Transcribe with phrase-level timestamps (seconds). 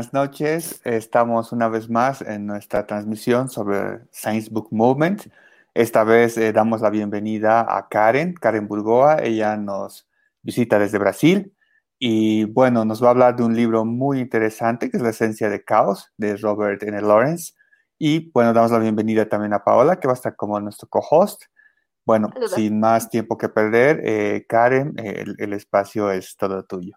[0.00, 0.80] Buenas noches.
[0.84, 5.26] Estamos una vez más en nuestra transmisión sobre Science Book Movement.
[5.74, 9.18] Esta vez eh, damos la bienvenida a Karen, Karen Burgoa.
[9.22, 10.08] Ella nos
[10.40, 11.54] visita desde Brasil
[11.98, 15.50] y bueno, nos va a hablar de un libro muy interesante que es La esencia
[15.50, 16.98] de caos de Robert N.
[17.02, 17.52] Lawrence.
[17.98, 21.42] Y bueno, damos la bienvenida también a Paola, que va a estar como nuestro co-host.
[22.06, 26.96] Bueno, sin más tiempo que perder, eh, Karen, el espacio es todo tuyo.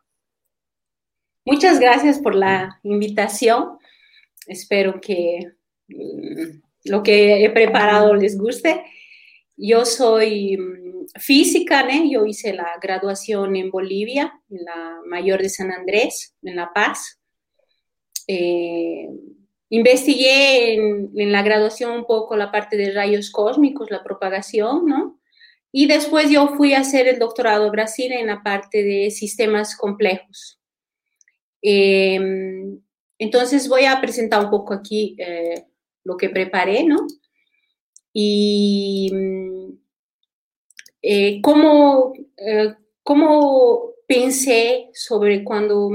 [1.45, 3.77] Muchas gracias por la invitación.
[4.47, 5.39] Espero que
[5.87, 8.83] mm, lo que he preparado les guste.
[9.57, 12.09] Yo soy mm, física, ¿no?
[12.09, 17.19] yo hice la graduación en Bolivia, en la Mayor de San Andrés, en La Paz.
[18.27, 19.09] Eh,
[19.69, 25.19] investigué en, la graduación un poco la parte de rayos cósmicos, la propagación, ¿no?
[25.73, 29.75] Y después yo fui a hacer el doctorado en Brasil en la parte de sistemas
[29.75, 30.62] complejos.
[31.65, 32.81] Em,
[33.17, 35.65] entonces voy a presentar un poco aquí eh,
[36.03, 37.07] lo que preparé, ¿no?
[38.11, 39.69] Y mm,
[41.01, 45.89] eh, cómo, eh, cómo, pensé sobre cuando,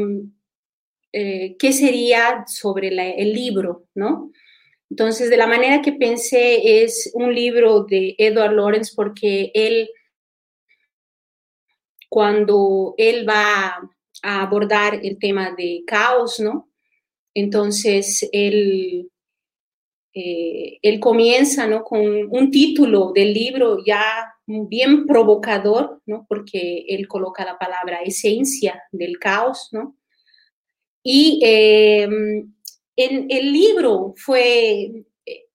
[1.13, 4.33] qué sería sobre el libro, ¿no?
[4.91, 9.91] Entonces, de la manera que pensé es un libro de Edward Lawrence porque él,
[12.09, 13.79] cuando él va
[14.23, 16.71] a abordar el tema de caos, ¿no?
[17.35, 19.11] Entonces, él,
[20.15, 21.85] eh, él comienza, ¿no?
[21.85, 26.27] Con un título del libro ya bien provocador, ¿no?
[26.29, 29.97] Porque él coloca la palabra esencia del caos, ¿no?
[31.03, 32.53] Y em,
[32.97, 35.05] el libro fue,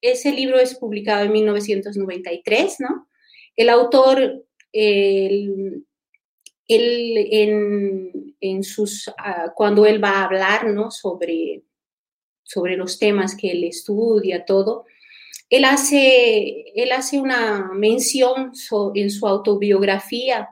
[0.01, 3.07] ese libro es publicado en 1993, ¿no?
[3.55, 5.85] El autor, el,
[6.75, 10.91] él en, sus, ah, cuando él va a hablar ¿no?
[10.91, 11.63] sobre,
[12.43, 14.85] sobre los temas que él estudia, todo,
[15.49, 18.51] él hace, él hace una mención
[18.95, 20.49] en su autobiografía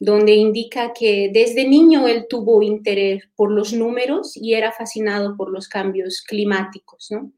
[0.00, 5.50] donde indica que desde niño él tuvo interés por los números y era fascinado por
[5.50, 7.08] los cambios climáticos.
[7.10, 7.32] ¿no?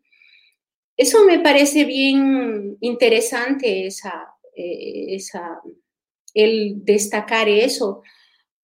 [0.96, 5.60] Eso me parece bien interesante, esa, eh, esa,
[6.32, 8.02] el destacar eso,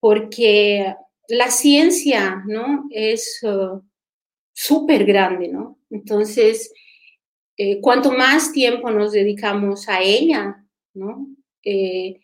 [0.03, 0.97] porque
[1.29, 2.89] la ciencia, ¿no?
[2.91, 3.81] Es uh,
[4.53, 5.79] súper grande, ¿no?
[5.91, 6.73] Entonces,
[7.57, 10.57] eh, cuanto más tiempo nos dedicamos a ella,
[10.95, 11.29] ¿no?
[11.65, 12.19] Eh,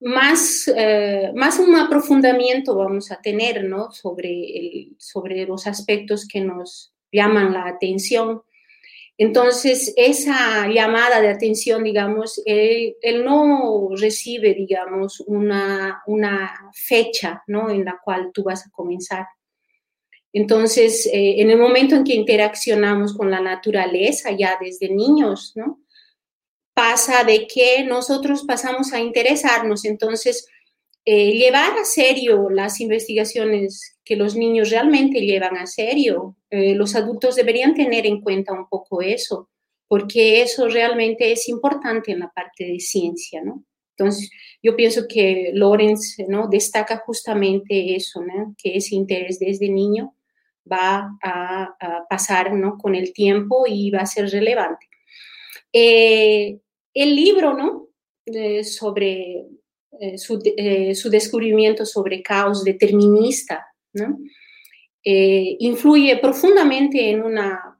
[0.00, 3.92] más, eh, más un aprofundamiento vamos a tener, ¿no?
[3.92, 8.40] Sobre, el, sobre los aspectos que nos llaman la atención.
[9.20, 17.68] Entonces, esa llamada de atención, digamos, él, no recibe, digamos, una, una, fecha ¿no?
[17.68, 19.26] en la cual tú vas a comenzar.
[20.32, 25.80] Entonces, eh, en el momento en que interaccionamos con la naturaleza, ya desde niños, ¿no?
[26.78, 29.84] pasa de que nosotros pasamos a interesarnos.
[29.84, 30.46] Entonces,
[31.04, 36.94] eh, llevar a serio las investigaciones que los niños realmente llevan a serio, eh, los
[36.94, 39.48] adultos deberían tener en cuenta un poco eso,
[39.86, 43.64] porque eso realmente es importante en la parte de ciencia, ¿no?
[43.96, 44.30] Entonces,
[44.62, 46.46] yo pienso que Lorenz, ¿no?
[46.48, 48.54] Destaca justamente eso, ¿no?
[48.62, 50.14] Que ese interés desde niño
[50.70, 51.74] va a,
[52.08, 52.78] pasar, ¿no?
[52.78, 54.86] Con el tiempo y va a ser relevante.
[55.72, 56.58] Eh,
[56.94, 57.88] el libro, ¿no?
[58.62, 59.46] sobre
[60.00, 60.16] eh,
[60.56, 63.66] eh, su, descubrimiento sobre caos determinista,
[65.04, 67.78] eh, influye profundamente en, una,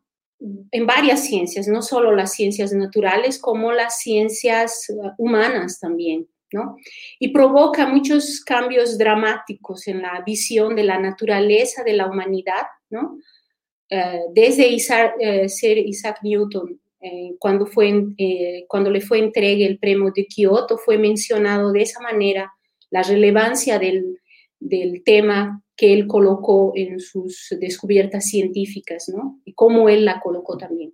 [0.70, 6.26] en varias ciencias, no solo las ciencias naturales, como las ciencias humanas también.
[6.50, 6.76] ¿no?
[7.18, 13.18] Y provoca muchos cambios dramáticos en la visión de la naturaleza de la humanidad, ¿no?
[14.34, 15.14] desde Isaac,
[15.46, 20.78] ser Isaac Newton eh, cuando, fue, eh, cuando le fue entregue el premio de Kioto,
[20.78, 22.52] fue mencionado de esa manera
[22.90, 24.18] la relevancia del,
[24.58, 29.40] del tema que él colocó en sus descubiertas científicas, ¿no?
[29.44, 30.92] Y cómo él la colocó también.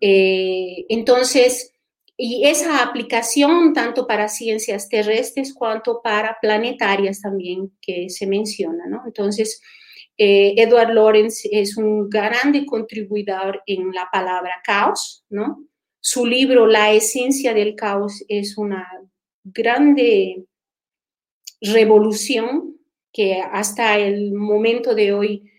[0.00, 1.74] Eh, entonces,
[2.16, 9.02] y esa aplicación tanto para ciencias terrestres cuanto para planetarias también que se menciona, ¿no?
[9.06, 9.60] Entonces,
[10.18, 15.64] eh, Edward Lawrence es un grande contribuidor en la palabra caos, ¿no?
[16.00, 18.88] Su libro La esencia del caos es una
[19.44, 20.44] grande
[21.60, 22.76] revolución
[23.12, 25.50] que hasta el momento de hoy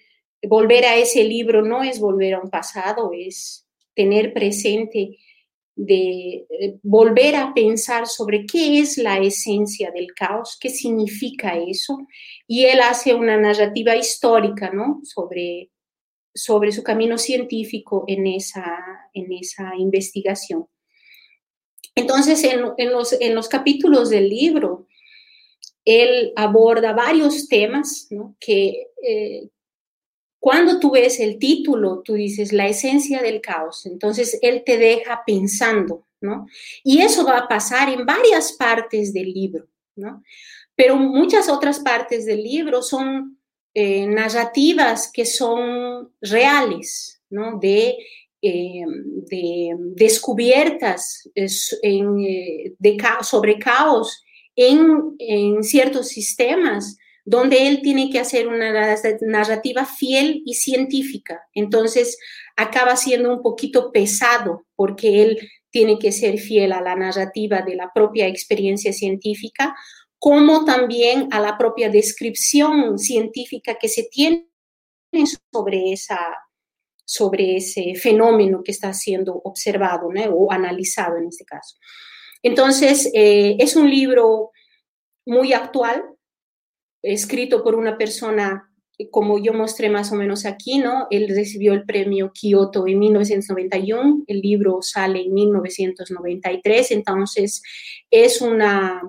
[0.48, 5.18] volver a ese libro no es volver a un pasado, es tener presente
[5.76, 12.08] de eh, volver a pensar sobre qué es la esencia del caos, qué significa eso,
[12.48, 15.02] y él hace una narrativa histórica, ¿no?
[15.04, 15.72] Sobre,
[16.34, 18.78] sobre su camino científico en esa,
[19.14, 20.68] en esa investigación.
[21.96, 24.88] Entonces, en, los, en los capítulos del libro,
[25.86, 28.36] él aborda varios temas ¿no?
[28.40, 29.50] que, eh,
[30.44, 35.24] cuando tú ves el título, tú dices la esencia del caos, entonces él te deja
[35.26, 36.48] pensando, ¿no?
[36.84, 40.22] Y eso va a pasar en varias partes del libro, ¿no?
[40.76, 43.40] Pero muchas otras partes del libro son
[43.74, 47.58] eh, narrativas que son reales, ¿no?
[47.58, 47.96] De,
[48.42, 51.48] eh, de descubiertas eh,
[53.22, 54.22] sobre caos
[54.58, 61.42] en ciertos sistemas donde él tiene que hacer una narrativa fiel y científica.
[61.54, 62.18] Entonces,
[62.56, 67.76] acaba siendo un poquito pesado porque él tiene que ser fiel a la narrativa de
[67.76, 69.76] la propia experiencia científica,
[70.20, 74.48] como también a la propia descripción científica que se tiene
[75.52, 76.20] sobre, esa,
[77.06, 81.78] sobre ese fenómeno que está siendo observado o analizado en este caso.
[82.44, 84.52] Entonces, eh, es un libro
[85.26, 86.04] muy actual,
[87.04, 88.70] escrito por una persona
[89.12, 91.08] como yo mostré más o menos aquí, ¿no?
[91.10, 97.62] Él recibió el premio Kyoto en 1991, el libro sale en 1993, entonces
[98.12, 99.02] es una,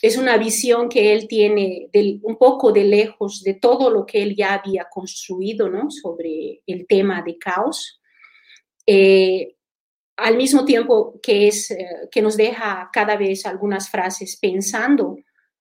[0.00, 1.88] es una visión que él tiene
[2.22, 5.90] un poco de lejos de todo lo que él ya había construido, ¿no?
[5.90, 8.00] Sobre el tema de caos.
[8.86, 9.56] Eh,
[10.20, 15.16] al mismo tiempo que, es, eh, que nos deja cada vez algunas frases pensando,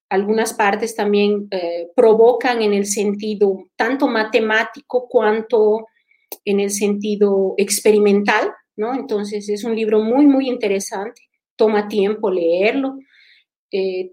[0.09, 5.87] algunas partes también eh, provocan en el sentido tanto matemático cuanto
[6.45, 8.93] en el sentido experimental, ¿no?
[8.93, 11.21] Entonces es un libro muy, muy interesante,
[11.55, 12.97] toma tiempo leerlo.
[13.71, 14.11] Eh,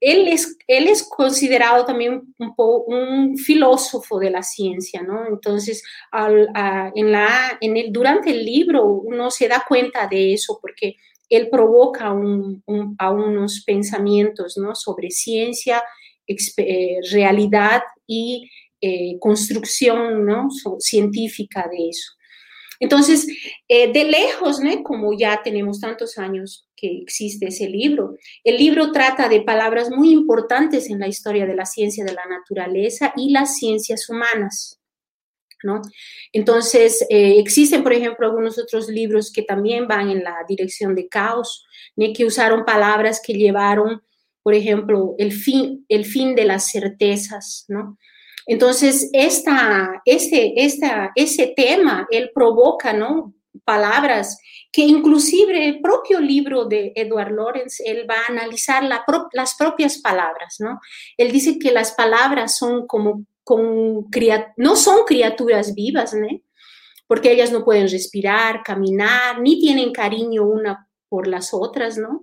[0.00, 5.26] él, es, él es considerado también un, filósofo de la ciencia, ¿no?
[5.26, 5.82] Entonces,
[6.12, 10.96] en el, durante el libro uno se da cuenta de eso porque
[11.28, 14.74] él provoca a unos pensamientos ¿no?
[14.74, 15.82] sobre ciencia,
[16.26, 18.50] eh, realidad y
[18.80, 20.48] eh, construcción ¿no?
[20.78, 22.12] científica de eso.
[22.80, 23.26] Entonces,
[23.68, 24.82] eh, de lejos, ¿no?
[24.82, 30.10] como ya tenemos tantos años que existe ese libro, el libro trata de palabras muy
[30.10, 34.80] importantes en la historia de la ciencia de la naturaleza y las ciencias humanas.
[35.62, 35.80] ¿no?
[36.34, 41.08] Entonces, eh, existen, por ejemplo, algunos otros libros que también van en la dirección de
[41.08, 41.64] caos,
[42.14, 44.02] que usaron palabras que llevaron,
[44.42, 47.96] por ejemplo, el fin, el fin de las certezas, ¿no?
[48.46, 53.34] Entonces, esta, ese, esta, ese tema, él provoca, ¿no?
[53.64, 54.36] Palabras
[54.74, 60.56] que inclusive el propio libro de Edward Lawrence, él va a analizar las propias palabras,
[60.58, 60.80] ¿no?
[61.16, 63.24] Él dice que las palabras son como,
[64.56, 66.26] no son criaturas vivas, ¿no?
[67.06, 72.22] Porque ellas no pueden respirar, caminar, ni tienen cariño una por las otras, ¿no?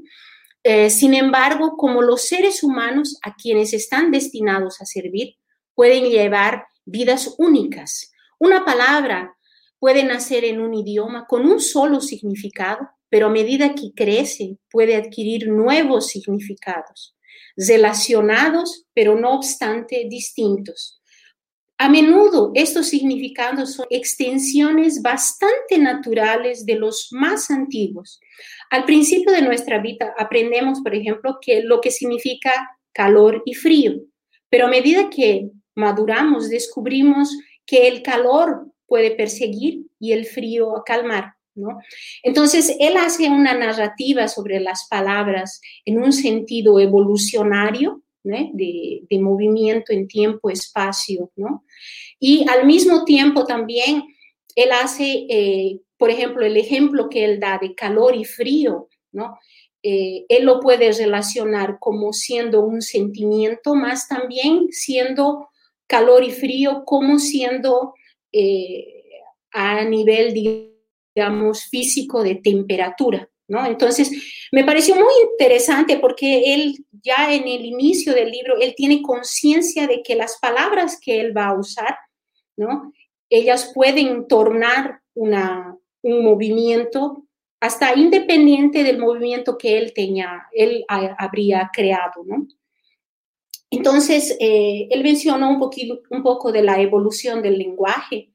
[0.62, 5.38] Eh, sin embargo, como los seres humanos a quienes están destinados a servir,
[5.74, 8.12] pueden llevar vidas únicas.
[8.40, 9.38] Una palabra
[9.82, 14.96] puede nacer en un idioma con un solo significado, pero a medida que crece puede
[14.96, 17.16] adquirir nuevos significados,
[17.58, 21.02] relacionados, pero no obstante distintos.
[21.80, 28.20] A menudo estos significados son extensiones bastante naturales de los más antiguos.
[28.70, 33.94] Al principio de nuestra vida aprendemos, por ejemplo, que lo que significa calor y frío,
[34.48, 37.36] pero a medida que maduramos descubrimos
[37.66, 41.36] que el calor puede perseguir y el frío calmar.
[41.56, 41.80] ¿no?
[42.24, 50.10] Entonces, él hace una narrativa sobre las palabras en un sentido evolucionario, de, movimiento en
[50.10, 51.64] tiempo, espacio, ¿no?
[52.20, 54.04] Y al mismo tiempo también
[54.56, 59.40] él hace, eh, por ejemplo, el ejemplo que él da de calor y frío, ¿no?
[59.84, 65.48] Eh, él lo puede relacionar como siendo un sentimiento, más también siendo
[65.88, 67.94] calor y frío, como siendo
[68.32, 69.04] eh,
[69.52, 70.34] a nivel,
[71.16, 73.66] digamos, físico de temperatura, ¿no?
[73.66, 74.12] Entonces,
[74.52, 79.88] me pareció muy interesante porque él ya en el inicio del libro, él tiene conciencia
[79.88, 81.98] de que las palabras que él va a usar,
[82.56, 82.94] ¿no?
[83.30, 87.26] Ellas pueden tornar una, un movimiento
[87.60, 92.48] hasta independiente del movimiento que él tenía, él habría creado, ¿no?
[93.72, 98.32] Entonces, eh, él mencionó un, poquito, un poco de la evolución del lenguaje.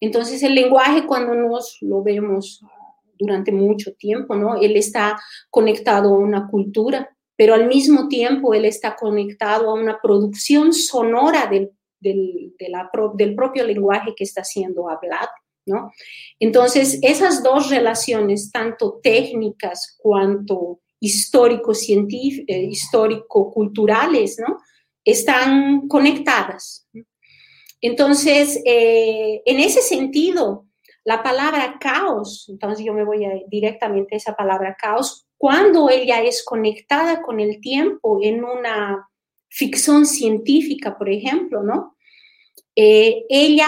[0.00, 2.60] Entonces el lenguaje cuando nos lo vemos
[3.16, 4.56] durante mucho tiempo, ¿no?
[4.56, 5.16] Él está
[5.48, 11.46] conectado a una cultura, pero al mismo tiempo él está conectado a una producción sonora
[11.46, 11.70] del,
[12.00, 12.52] del,
[13.14, 15.30] del propio lenguaje que está siendo hablado.
[15.64, 15.92] ¿No?
[16.40, 24.58] Entonces, esas dos relaciones, tanto técnicas cuanto eh, histórico-culturales, ¿no?
[25.04, 26.88] Están conectadas.
[27.80, 30.66] Entonces, eh, en ese sentido,
[31.04, 36.44] la palabra caos, entonces yo me voy directamente a esa palabra caos, cuando ella es
[36.44, 39.08] conectada con el tiempo en una
[39.48, 41.96] ficción científica, por ejemplo, ¿no?
[42.76, 43.66] Eh, ella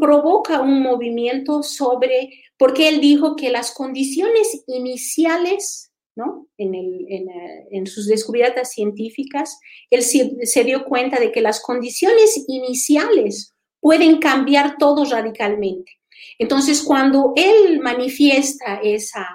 [0.00, 6.46] provoca un movimiento sobre, porque él dijo que las condiciones iniciales, ¿no?
[6.58, 9.58] En, el, en, eh, en sus descubiertas científicas,
[9.90, 15.92] él se, dio cuenta de que las condiciones iniciales pueden cambiar todo radicalmente.
[16.38, 19.26] Entonces, cuando él manifiesta esa,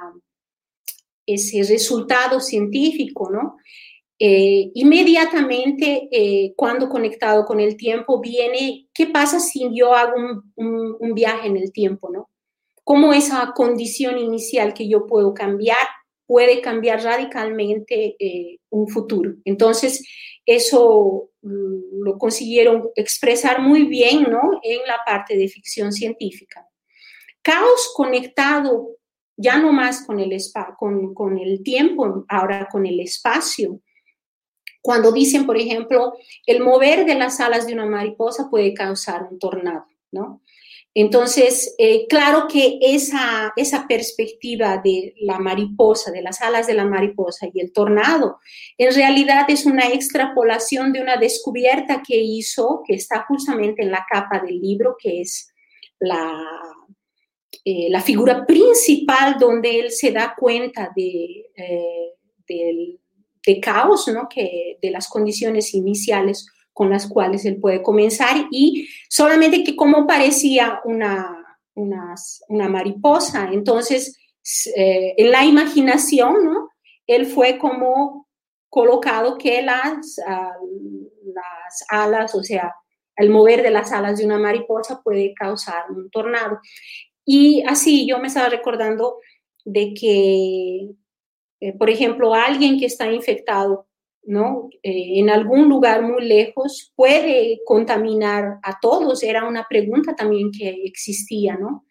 [1.25, 3.57] ese resultado científico, ¿no?
[4.21, 10.13] Eh, inmediatamente, eh, cuando conectado con el tiempo, viene, ¿qué pasa si yo hago
[10.57, 12.29] un, un, viaje en el tiempo, ¿no?
[12.83, 15.77] ¿Cómo esa condición inicial que yo puedo cambiar
[16.29, 19.33] puede cambiar radicalmente eh, un futuro?
[19.45, 20.07] Entonces,
[20.45, 24.59] eso mm, lo consiguieron expresar muy bien, ¿no?
[24.61, 26.67] En la parte de ficción científica.
[27.41, 28.97] Caos conectado
[29.35, 30.37] ya no más con el,
[30.77, 33.81] con, con el tiempo, ahora con el espacio.
[34.83, 36.13] Cuando dicen, por ejemplo,
[36.45, 40.43] el mover de las alas de una mariposa puede causar un tornado, ¿no?
[41.01, 46.83] Entonces, eh, claro que esa, esa perspectiva de la mariposa, de las alas de la
[46.83, 48.39] mariposa y el tornado,
[48.77, 54.05] en realidad es una extrapolación de una descubierta que hizo, que está justamente en la
[54.11, 55.53] capa del libro, que es
[56.01, 56.43] la,
[57.63, 62.97] eh, la figura principal donde él se da cuenta de, eh,
[63.45, 64.27] de caos, ¿no?
[64.27, 66.45] que, de las condiciones iniciales
[66.79, 72.15] con las cuales él puede comenzar y solamente que como parecía una, una,
[72.47, 74.17] una mariposa, entonces
[74.77, 76.69] eh, en la imaginación, ¿no?
[77.05, 78.29] Él fue como
[78.69, 82.73] colocado que las, uh, las alas, o sea,
[83.17, 86.61] el mover de las alas de una mariposa puede causar un tornado.
[87.25, 89.17] Y así yo me estaba recordando
[89.65, 90.91] de que,
[91.59, 93.88] eh, por ejemplo, alguien que está infectado,
[94.29, 94.69] ¿no?
[94.83, 99.23] Eh, en algún lugar muy lejos puede contaminar a todos.
[99.23, 101.87] Era una pregunta también que existía, ¿no?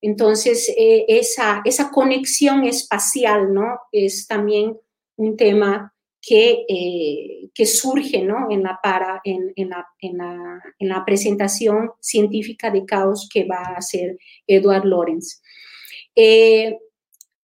[0.00, 3.78] Entonces, eh, esa, esa conexión espacial, ¿no?
[3.92, 4.74] Es también
[5.16, 8.50] un tema que, eh, que surge ¿no?
[8.50, 13.44] en, la para, en, en, la, en, la, en, la, presentación científica de caos que
[13.44, 15.42] va a hacer Edward Lorenz.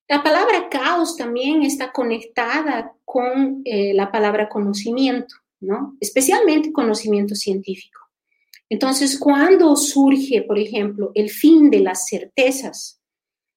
[0.09, 5.97] La palabra caos también está conectada con eh, la palabra conocimiento, ¿no?
[6.01, 8.01] especialmente conocimiento científico.
[8.71, 13.01] Entonces, cuando surge, por ejemplo, el fin de las certezas,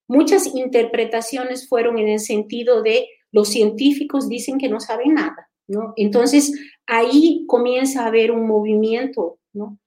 [0.08, 5.94] muchas interpretaciones fueron en el sentido de los científicos dicen que no saben nada, ¿no?
[5.96, 6.54] Entonces,
[6.86, 9.78] ahí comienza a haber un movimiento, ¿no?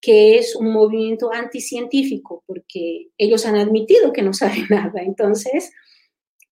[0.00, 5.02] que es un movimiento anticientífico, porque ellos han admitido que no saben nada.
[5.02, 5.72] Entonces,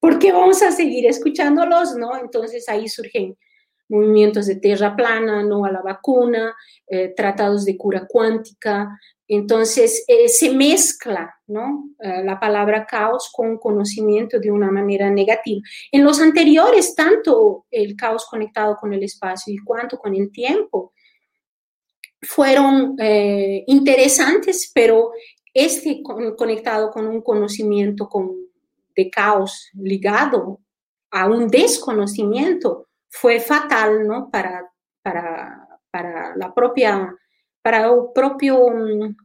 [0.00, 1.96] ¿por qué vamos a seguir escuchándolos?
[1.96, 2.16] ¿no?
[2.16, 3.36] Entonces ahí surgen
[3.88, 6.54] movimientos de tierra plana, no a la vacuna,
[6.86, 8.88] eh, tratados de cura cuántica,
[9.30, 11.90] entonces, eh, se mezcla ¿no?
[12.00, 15.60] Eh, la palabra caos con conocimiento de una manera negativa.
[15.92, 20.92] En los anteriores, tanto el caos conectado con el espacio y cuanto con el tiempo,
[22.20, 22.96] fueron
[23.66, 25.12] interesantes, pero
[25.54, 26.02] este
[26.36, 28.47] conectado con un conocimiento con,
[28.98, 30.60] de caos ligado
[31.12, 34.28] a un desconocimiento fue fatal ¿no?
[34.30, 34.68] para,
[35.02, 37.14] para, para la propia
[37.62, 39.16] para propio, mm,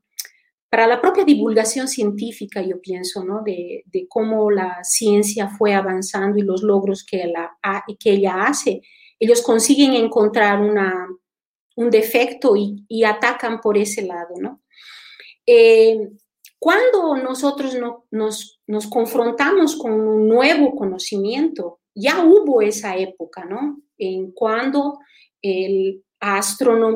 [0.69, 3.41] para la propia divulgación científica, yo pienso, ¿no?
[3.43, 7.55] De, de, cómo la ciencia fue avanzando y los logros que, la,
[7.99, 8.81] que ella hace.
[9.19, 11.07] Ellos consiguen encontrar una,
[11.77, 14.61] un defecto y, y, atacan por ese lado, ¿no?
[15.45, 16.09] Eh,
[16.59, 23.81] cuando nosotros no, nos, nos confrontamos con un nuevo conocimiento, ya hubo esa época, ¿no?
[23.97, 24.99] En cuando
[25.41, 26.03] el,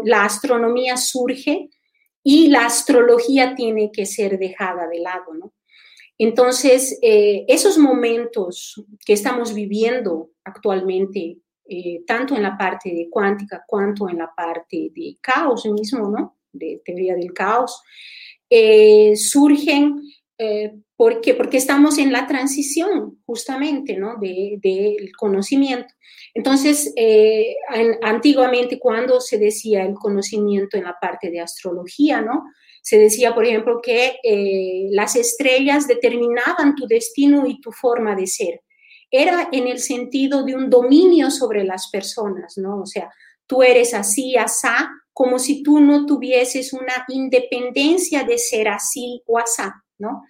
[0.06, 1.70] la astronomía surge
[2.24, 5.54] y la astrología tiene que ser dejada de lado, ¿no?
[6.18, 11.38] Entonces, eh, esos momentos que estamos viviendo actualmente,
[11.70, 16.40] eh, tanto en la parte de cuántica cuanto en la parte de caos mismo, ¿no?
[16.52, 17.82] De teoría del caos,
[18.50, 20.02] eh, surgen
[20.40, 24.18] eh, porque, porque estamos en la transición justamente ¿no?
[24.20, 25.94] del de, conocimiento.
[26.34, 27.56] Entonces, eh,
[28.04, 32.44] antiguamente cuando se decía el conocimiento en la parte de astrología, ¿no?
[32.84, 38.28] Se decía, por ejemplo, que eh, las estrellas determinaban tu destino y tu forma de
[38.28, 38.62] ser.
[39.10, 42.82] Era en el sentido de un dominio sobre las personas, ¿no?
[42.82, 43.10] O sea,
[43.48, 49.40] tú eres así, asá, como si tú no tuvieses una independencia de ser así o
[49.40, 50.24] asá, ¿no?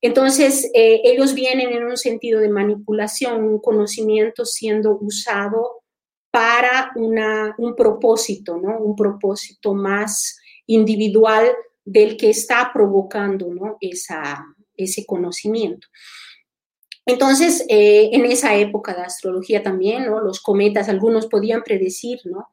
[0.00, 5.82] Entonces, eh, ellos vienen en un sentido de manipulación, un conocimiento siendo usado
[6.30, 8.78] para un propósito, ¿no?
[8.78, 11.46] Un propósito más individual
[11.84, 13.76] del que está provocando, ¿no?
[13.80, 14.44] Esa,
[14.76, 15.86] ese conocimiento.
[17.06, 20.20] Entonces, eh, en esa época de astrología también, ¿no?
[20.20, 22.48] Los cometas, algunos podían predecir, ¿no?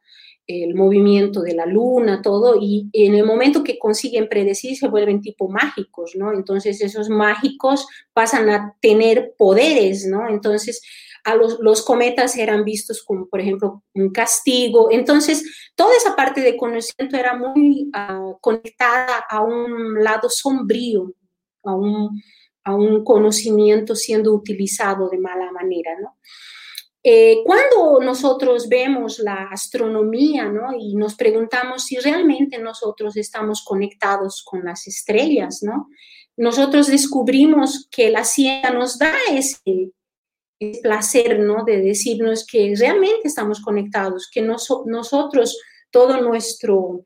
[0.46, 5.20] El movimiento de la luna, todo, y en el momento que consiguen predecir se vuelven
[5.20, 6.32] tipo mágicos, ¿no?
[6.32, 10.28] Entonces esos mágicos pasan a tener poderes, ¿no?
[10.28, 10.82] Entonces
[11.24, 14.88] a los, los cometas eran vistos como, por ejemplo, un castigo.
[14.90, 21.12] Entonces, toda esa parte de conocimiento era muy uh, conectada a un lado sombrío,
[21.62, 22.20] a un,
[22.64, 26.16] a un conocimiento siendo utilizado de mala manera, ¿no?
[27.04, 30.72] Eh, cuando nosotros vemos la astronomía ¿no?
[30.78, 35.88] y nos preguntamos si realmente nosotros estamos conectados con las estrellas, ¿no?
[36.36, 39.90] nosotros descubrimos que la ciencia nos da ese,
[40.80, 41.64] placer ¿no?
[41.64, 47.04] de decirnos que realmente estamos conectados, que nosotros, todo nuestro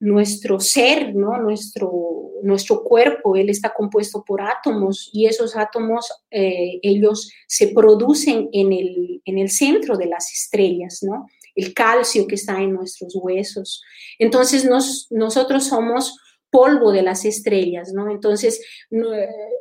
[0.00, 1.36] nuestro ser, ¿no?
[1.38, 8.48] nuestro, nuestro cuerpo, él está compuesto por átomos y esos átomos, eh, ellos se producen
[8.52, 11.26] en el, en el centro de las estrellas, ¿no?
[11.54, 13.82] el calcio que está en nuestros huesos.
[14.18, 14.68] Entonces
[15.10, 16.16] nosotros somos
[16.50, 18.10] polvo de las estrellas, ¿no?
[18.10, 18.60] Entonces,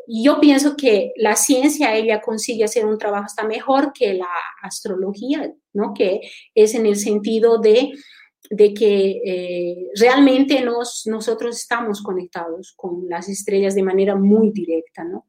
[0.08, 4.28] yo pienso que la ciencia, ella consigue hacer un trabajo hasta mejor que la
[4.64, 5.94] astrología, ¿no?
[5.94, 6.22] Que
[6.56, 7.92] es en el sentido de
[8.50, 15.04] de que eh, realmente nos, nosotros estamos conectados con las estrellas de manera muy directa,
[15.04, 15.26] ¿no?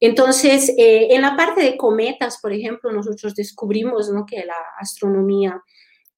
[0.00, 4.26] Entonces, eh, en la parte de cometas, por ejemplo, nosotros descubrimos ¿no?
[4.26, 5.62] que la astronomía,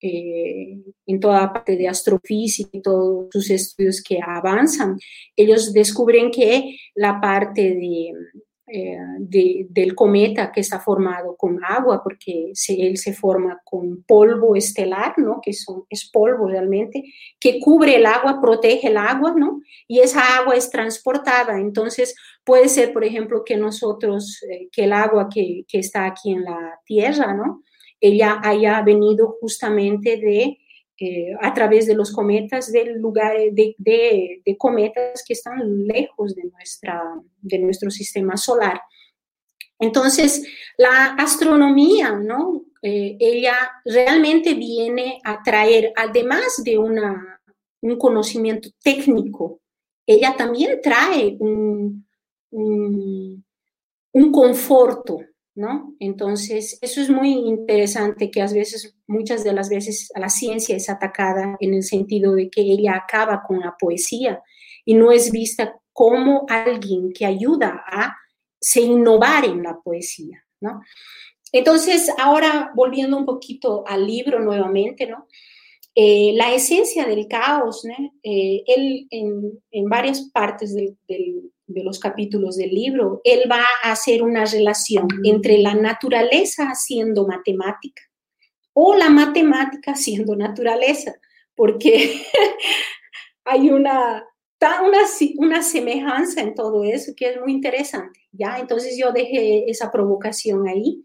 [0.01, 4.99] eh, en toda la parte de astrofísica y todos sus estudios que avanzan,
[5.37, 8.12] ellos descubren que la parte de,
[8.68, 15.14] eh, del cometa que está formado con agua, porque él se forma con polvo estelar,
[15.18, 15.40] ¿no?
[15.40, 17.05] Que es polvo realmente,
[17.38, 19.61] que cubre el agua, protege el agua, ¿no?
[19.87, 21.61] Y esa agua es transportada.
[21.61, 26.42] Entonces, puede ser, por ejemplo, que nosotros, eh, que el agua que está aquí en
[26.42, 27.62] la Tierra, ¿no?
[28.00, 30.59] Ella haya venido justamente de
[30.98, 36.44] eh, a través de los cometas del lugar de, de, cometas que están lejos de,
[36.44, 37.02] nuestra,
[37.42, 38.80] de nuestro sistema solar.
[39.78, 40.42] Entonces,
[40.78, 42.64] la astronomía, ¿no?
[42.80, 49.61] Eh, ella realmente viene a traer, además de un conocimiento técnico,
[50.06, 52.06] ella también trae un,
[52.50, 53.44] un,
[54.12, 55.18] un conforto,
[55.56, 55.96] ¿no?
[55.98, 60.88] Entonces, eso es muy interesante que a veces, muchas de las veces, la ciencia es
[60.88, 64.42] atacada en el sentido de que ella acaba con la poesía
[64.84, 68.14] y no es vista como alguien que ayuda a
[68.60, 70.44] se innovar en la poesía.
[71.52, 75.08] Entonces, ahora volviendo un poquito al libro nuevamente.
[75.94, 77.86] Eh, la esencia del caos.
[78.22, 80.98] Eh, él en, varias partes del,
[81.66, 87.26] de los capítulos del libro, él va a hacer una relación entre la naturaleza siendo
[87.26, 88.02] matemática
[88.72, 91.14] o la matemática siendo naturaleza,
[91.55, 92.22] porque
[93.44, 94.24] hay una,
[94.61, 95.00] una,
[95.38, 98.59] una semejanza en todo eso que es muy interesante, ¿ya?
[98.59, 101.02] Entonces yo dejé esa provocación ahí.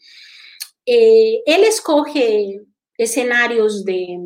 [0.86, 2.60] Eh, él escoge
[2.98, 4.20] escenarios de,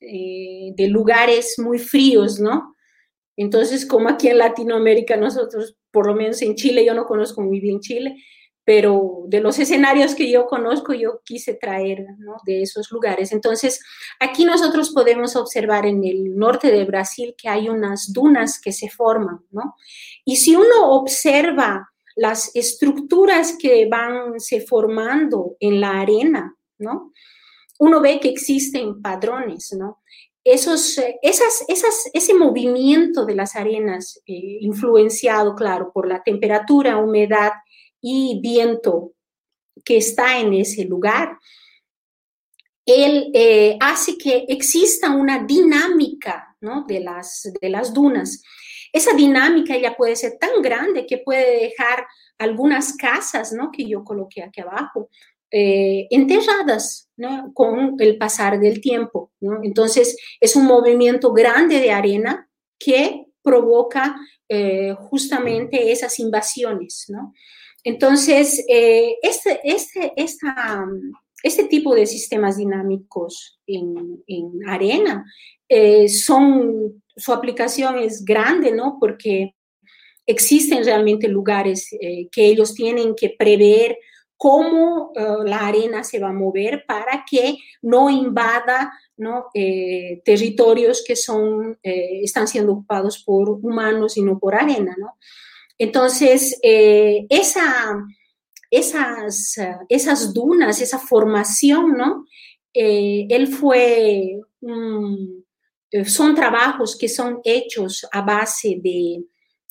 [0.00, 2.74] eh, de lugares muy fríos, ¿no?
[3.38, 7.60] Entonces, como aquí en Latinoamérica nosotros, por lo menos en Chile, yo no conozco muy
[7.60, 8.16] bien Chile,
[8.64, 12.36] pero de los escenarios que yo conozco, yo quise traer ¿no?
[12.44, 13.30] de esos lugares.
[13.30, 13.80] Entonces,
[14.18, 18.90] aquí nosotros podemos observar en el norte de Brasil que hay unas dunas que se
[18.90, 19.76] forman, ¿no?
[20.24, 27.12] Y si uno observa las estructuras que van se formando en la arena, ¿no?
[27.78, 30.02] Uno ve que existen padrones, ¿no?
[30.52, 37.52] Esos, eh, ese movimiento de las arenas, eh, influenciado, claro, por la temperatura, humedad
[38.00, 39.12] y viento
[39.84, 41.38] que está en ese lugar,
[42.84, 46.84] él eh, hace que exista una dinámica ¿no?
[46.86, 48.42] de, las, de las dunas.
[48.92, 52.06] Esa dinámica ya puede ser tan grande que puede dejar
[52.38, 53.70] algunas casas ¿no?
[53.70, 55.10] que yo coloqué aquí abajo
[55.50, 57.08] eh, enterradas
[57.54, 59.32] con el pasar del tiempo.
[59.62, 64.14] Entonces, es un movimiento grande de arena que provoca
[64.46, 67.06] eh, justamente esas invasiones.
[67.82, 70.12] Entonces, eh, este, este,
[71.42, 75.24] este tipo de sistemas dinámicos en, en arena
[76.08, 78.98] son, su aplicación es grande, ¿no?
[79.00, 79.54] Porque
[80.26, 81.88] existen realmente lugares
[82.30, 83.96] que ellos tienen que prever
[84.38, 85.12] cómo
[85.44, 89.46] la arena se va a mover para que no invada ¿no?
[89.52, 94.96] territorios que son, están siendo ocupados por humanos y no por arena.
[95.78, 98.04] Entonces, eh, esa,
[98.70, 99.54] esas,
[99.88, 102.26] esas dunas, esa formación, ¿no?
[102.74, 104.40] Eh, él fue,
[105.90, 109.24] eh, son trabajos que son hechos a base de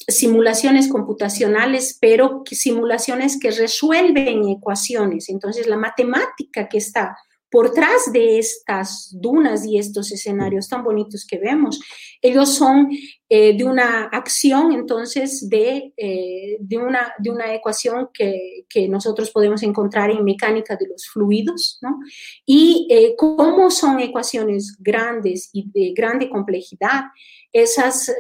[0.08, 5.30] simulaciones computacionales, pero simulaciones que resuelven ecuaciones.
[5.30, 7.18] Entonces, la matemática que está
[7.50, 11.80] por tras de estas dunas y estos escenarios tan bonitos que vemos,
[12.22, 12.90] ellos son
[13.30, 19.32] eh, de una acción, entonces, de, eh, de, una, de una ecuación que, que, nosotros
[19.32, 22.00] podemos encontrar en mecánica de los fluidos, ¿no?
[22.46, 27.06] Y eh, como son ecuaciones grandes y de grande complejidad,
[27.54, 28.12] esas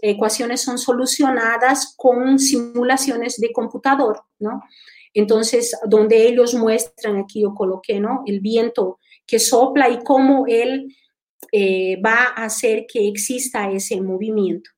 [0.00, 4.62] ecuaciones son solucionadas con simulaciones de computador, ¿no?
[5.14, 8.22] Entonces, donde ellos muestran, aquí yo coloqué, ¿no?
[8.26, 10.94] El viento que sopla y cómo él
[11.52, 14.70] eh, va a hacer que exista ese movimiento.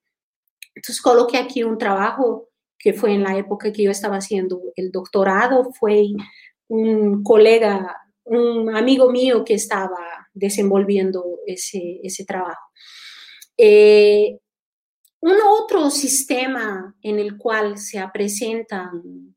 [0.74, 4.92] Entonces, coloqué aquí un trabajo que fue en la época que yo estaba haciendo el
[4.92, 6.06] doctorado, fue
[6.68, 12.70] un colega, un amigo mío que estaba desenvolviendo ese, ese trabajo.
[13.56, 14.38] Eh,
[15.20, 19.27] un otro sistema en el cual se presentan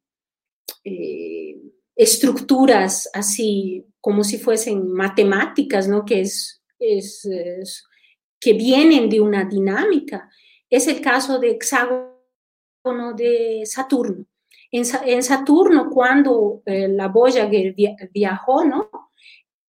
[0.83, 1.57] eh,
[1.95, 6.03] estructuras así como si fuesen matemáticas, ¿no?
[6.05, 6.63] Que, es,
[8.39, 10.29] que vienen de una dinámica.
[10.69, 14.25] Es el caso de hexágono de Saturno.
[14.71, 17.75] En, Saturno, cuando eh, la Voyager
[18.13, 18.89] viajó, ¿no?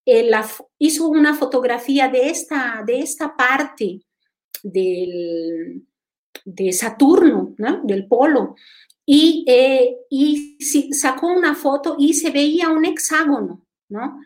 [0.07, 0.31] Eh,
[0.79, 4.01] hizo una fotografía de esta, de esta parte
[4.63, 5.87] del,
[6.45, 7.83] de Saturno, ¿no?
[7.85, 8.57] del polo,
[9.05, 9.97] y, eh,
[10.93, 14.21] sacó una foto y se veía un hexágono, ¿no?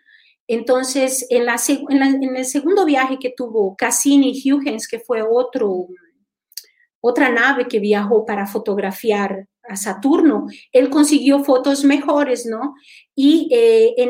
[0.49, 5.89] Entonces, en, el segundo viaje que tuvo Cassini-Huygens, que fue otro,
[7.01, 12.75] otra nave que viajó para fotografiar a Saturno, él consiguió fotos mejores, ¿no?
[13.17, 14.05] Y eh, eh,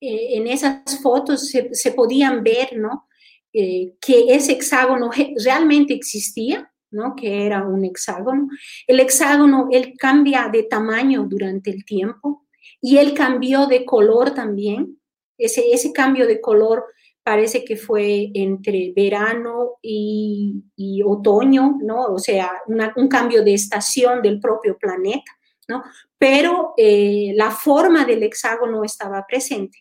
[0.00, 3.06] en esas fotos se, se podían ver, ¿no?
[3.54, 5.10] que ese hexágono
[5.44, 7.16] realmente existía, ¿no?
[7.16, 8.48] que era un hexágono.
[8.86, 12.46] El hexágono, él cambia de tamaño durante el tiempo
[12.80, 14.98] y él cambió de color también.
[15.36, 16.84] Ese, ese cambio de color
[17.22, 20.62] parece que fue entre verano y,
[21.04, 22.06] otoño, ¿no?
[22.06, 22.50] O sea,
[22.96, 25.30] un cambio de estación del propio planeta,
[25.68, 25.82] ¿no?
[26.18, 29.78] Pero eh, la forma del hexágono estaba presente.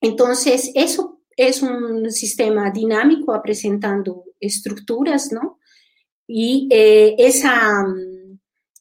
[0.00, 5.57] Entonces, eso es un sistema dinámico presentando estructuras, ¿no?
[6.28, 8.38] Y eh, esa, mm,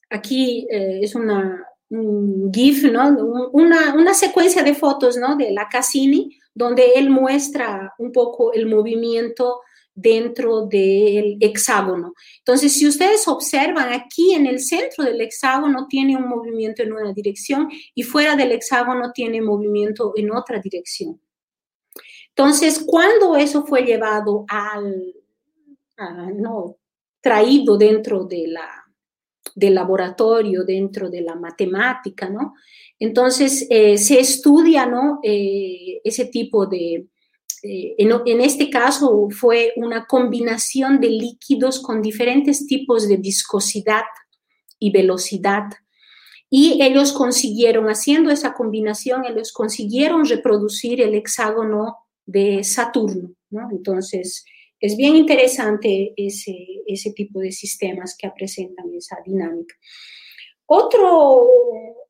[0.10, 3.50] aquí eh, es una, un GIF, ¿no?
[3.54, 5.38] Una, una, secuencia de fotos, ¿no?
[5.38, 9.62] De la Cassini, donde él muestra un poco el movimiento
[9.96, 12.14] dentro del hexágono.
[12.40, 17.14] Entonces, si ustedes observan aquí en el centro del hexágono tiene un movimiento en una
[17.14, 21.20] dirección y fuera del hexágono tiene movimiento en otra dirección.
[22.30, 25.16] Entonces, cuando eso fue llevado al,
[26.36, 26.78] no,
[27.28, 28.70] traído dentro de la,
[29.54, 32.54] del laboratorio, dentro de la matemática, ¿no?
[32.98, 35.20] Entonces, eh, se estudia, ¿no?
[35.22, 37.08] Eh, ese tipo de,
[37.64, 44.06] eh, en, en, este caso fue una combinación de líquidos con diferentes tipos de viscosidad
[44.80, 45.66] y velocidad.
[46.50, 53.68] Y ellos consiguieron, haciendo esa combinación, ellos consiguieron reproducir el hexágono de Saturno, ¿no?
[53.70, 54.46] Entonces,
[54.80, 59.76] es bien interesante ese, ese tipo de sistemas que presentan esa dinámica.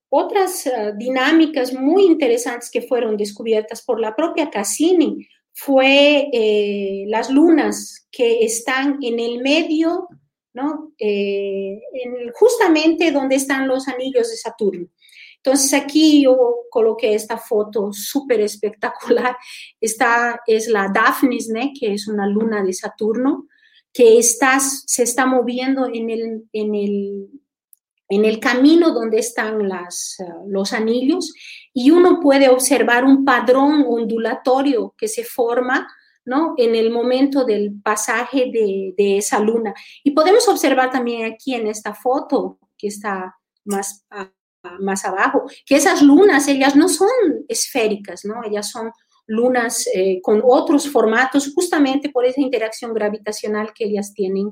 [0.09, 7.29] Otras eh, dinámicas muy interesantes que fueron descubiertas por la propia Cassini fue eh, las
[7.29, 10.07] lunas que están en el medio,
[10.53, 10.93] ¿no?
[10.99, 11.79] Eh,
[12.33, 14.87] justamente donde están los anillos de Saturno.
[15.47, 19.37] Entonces aquí yo coloqué esta foto súper espectacular.
[19.79, 21.71] Esta es la Daphnis, ¿no?
[21.79, 23.47] que es una luna de Saturno,
[23.93, 27.29] que está, se está moviendo en el, en el,
[28.09, 31.33] en el camino donde están las, uh, los anillos
[31.73, 35.87] y uno puede observar un padrón ondulatorio que se forma
[36.25, 36.55] ¿no?
[36.57, 39.73] en el momento del pasaje de, de, esa luna.
[40.03, 43.33] Y podemos observar también aquí en esta foto que está
[43.63, 44.05] más,
[44.79, 47.09] más abajo, que esas lunas, ellas no son
[47.47, 48.43] esféricas, ¿no?
[48.43, 48.91] Ellas son
[49.27, 54.51] lunas eh, con otros formatos justamente por esa interacción gravitacional que ellas tienen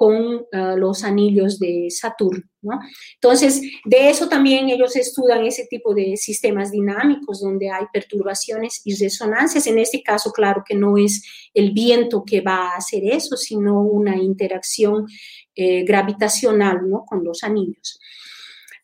[0.00, 2.42] con uh, los anillos de Saturno.
[2.62, 2.78] ¿no?
[3.16, 8.94] Entonces, de eso también ellos estudian ese tipo de sistemas dinámicos donde hay perturbaciones y
[8.94, 9.66] resonancias.
[9.66, 13.82] En este caso, claro que no es el viento que va a hacer eso, sino
[13.82, 15.06] una interacción
[15.54, 17.04] eh, gravitacional ¿no?
[17.04, 18.00] con los anillos.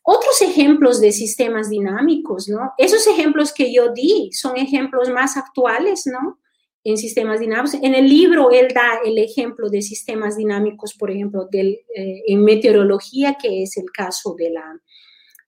[0.09, 2.71] Otros ejemplos de sistemas dinámicos, ¿no?
[2.77, 6.39] Esos ejemplos que yo di son ejemplos más actuales, ¿no?
[6.85, 7.73] En sistemas dinámicos.
[7.81, 12.41] En el libro él da el ejemplo de sistemas dinámicos, por ejemplo, del, eh, en
[12.41, 14.79] meteorología, que es el caso de, la,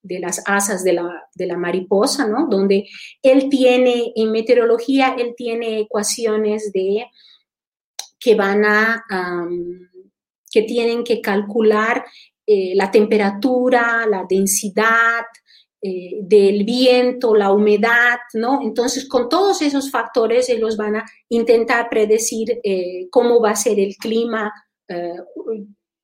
[0.02, 2.48] de las asas de la, de la mariposa, ¿no?
[2.50, 2.86] Donde
[3.22, 7.06] él tiene, en meteorología, él tiene ecuaciones de
[8.20, 9.06] que van a,
[10.52, 12.04] que tienen que calcular
[12.52, 15.24] eh, la temperatura, la densidad
[15.80, 18.62] eh, del viento, la humedad, ¿no?
[18.64, 23.80] Entonces, con todos esos factores, ellos van a intentar predecir eh, cómo va a ser
[23.80, 24.52] el clima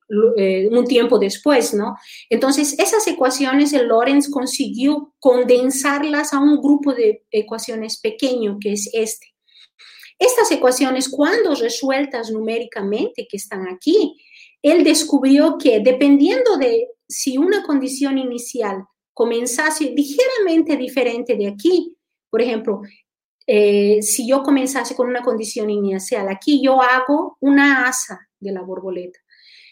[0.08, 1.96] un tiempo después, ¿no?
[2.30, 8.88] Entonces, esas ecuaciones, el Lorenz consiguió condensarlas a un grupo de ecuaciones pequeño, que es
[8.92, 9.34] este.
[10.16, 14.14] Estas ecuaciones, cuando resueltas numéricamente, que están aquí,
[14.62, 21.96] él descubrió que dependiendo de si una condición inicial comenzase ligeramente diferente de aquí,
[22.30, 22.82] por ejemplo,
[23.46, 28.62] eh, si yo comenzase con una condición inicial, aquí yo hago una asa de la
[28.62, 29.20] borboleta,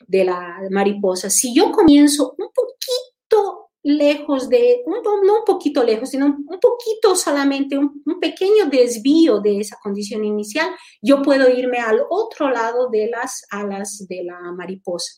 [0.06, 1.28] de la mariposa.
[1.28, 7.76] Si yo comienzo un poquito lejos de, no un poquito lejos, sino un poquito solamente,
[7.76, 10.70] un, un, pequeño desvío de esa condición inicial,
[11.02, 15.12] yo puedo irme al otro lado de las alas de la mariposa.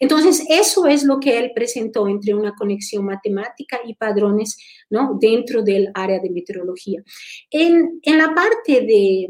[0.00, 4.56] Entonces, eso es lo que él presentó entre una conexión matemática y padrones,
[4.90, 5.16] ¿no?
[5.20, 7.00] Dentro del área de meteorología.
[7.52, 9.28] En, en la parte de,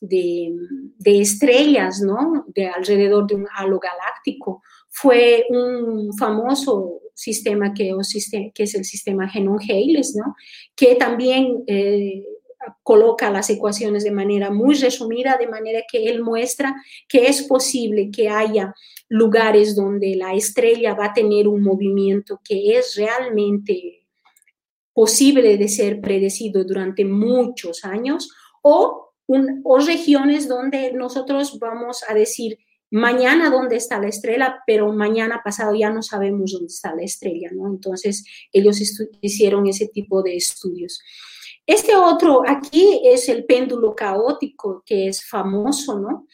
[0.00, 0.54] de,
[0.98, 2.46] de, estrellas, ¿no?
[2.48, 7.92] De alrededor de un halo galáctico, fue un famoso sistema que,
[8.54, 10.36] que es el sistema Genon-Hales, ¿no?
[10.76, 12.22] que también eh,
[12.82, 16.74] coloca las ecuaciones de manera muy resumida, de manera que él muestra
[17.08, 18.74] que es posible que haya
[19.08, 24.06] lugares donde la estrella va a tener un movimiento que es realmente
[24.92, 28.30] posible de ser predecido durante muchos años
[28.62, 29.12] o,
[29.64, 32.58] o regiones donde nosotros vamos a decir
[32.90, 37.50] mañana dónde está la estrella, pero mañana pasado ya no sabemos dónde está la estrella,
[37.52, 37.66] ¿no?
[37.68, 38.80] Entonces, ellos
[39.20, 41.00] hicieron ese tipo de estudios.
[41.66, 46.26] Este otro aquí es el péndulo caótico, que es famoso, ¿no?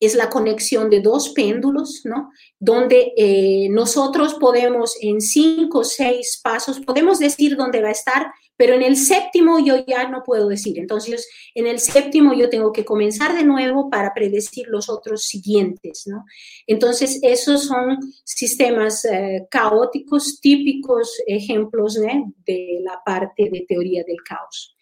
[0.00, 2.30] Es la conexión de dos péndulos, ¿no?
[2.58, 8.26] Donde eh, nosotros podemos en cinco o seis pasos, podemos decir dónde va a estar,
[8.56, 10.78] pero en el séptimo yo ya no puedo decir.
[10.78, 16.04] Entonces, en el séptimo yo tengo que comenzar de nuevo para predecir los otros siguientes,
[16.06, 16.24] ¿no?
[16.66, 24.73] Entonces, esos son sistemas eh, caóticos típicos, ejemplos de la parte de teoría del caos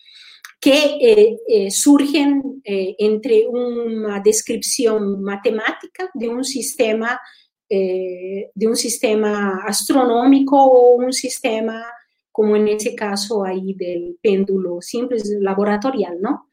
[0.62, 7.20] que eh, eh, surgen eh, entre una descripción matemática de un sistema,
[7.68, 11.84] eh, de un sistema astronómico o un sistema
[12.30, 16.48] como en ese caso ahí del péndulo simple laboratorial, ¿no?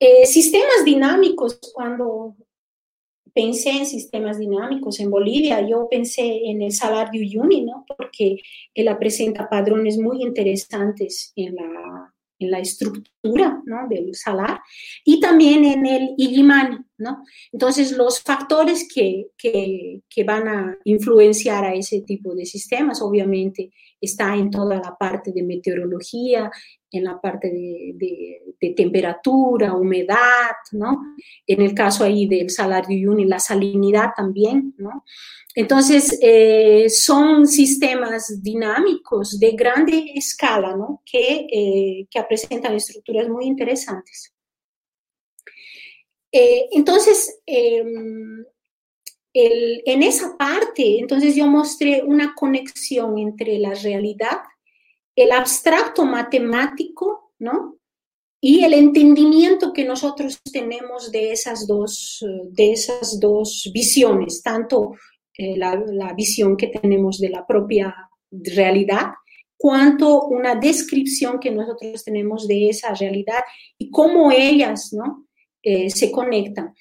[0.00, 2.34] Eh, sistemas dinámicos, cuando
[3.34, 7.84] pensé en sistemas dinámicos en Bolivia, yo pensé en el Salar de Uyuni, ¿no?
[7.86, 8.38] Porque
[8.74, 12.11] él presenta padrones muy interesantes en la,
[12.42, 13.88] en la estructura ¿no?
[13.88, 14.60] del salar
[15.04, 16.78] y también en el Illimani,
[17.52, 24.34] Entonces, los factores que, que, van a influenciar a ese tipo de sistemas, obviamente, está
[24.36, 26.50] en toda la parte de meteorología,
[26.90, 31.00] en la parte de, temperatura, humedad, ¿no?
[31.46, 35.04] En el caso ahí del Salar de Uyuni, la salinidad también, ¿no?
[35.54, 41.02] Entonces, eh, son sistemas dinámicos de grande escala, ¿no?
[41.04, 44.32] Que, eh, que presentan estructuras muy interesantes.
[46.32, 48.44] Eh, entonces, em,
[49.34, 54.38] en esa parte, entonces yo mostré una conexión entre la realidad
[55.16, 57.76] el abstracto matemático, ¿no?
[58.40, 64.94] Y el entendimiento que nosotros tenemos de esas dos, de esas dos visiones, tanto
[65.38, 67.94] eh, la, la visión que tenemos de la propia
[68.30, 69.12] realidad,
[69.56, 73.44] cuanto una descripción que nosotros tenemos de esa realidad
[73.78, 75.28] y cómo ellas ¿no?
[75.62, 76.74] Eh, se conectan.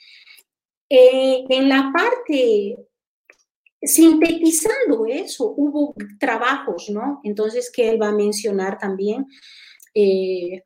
[0.89, 2.75] Eh, en la parte,
[3.81, 7.21] sintetizando eso, hubo trabajos, ¿no?
[7.23, 9.27] Entonces, que él va a mencionar también,
[9.93, 10.63] eh,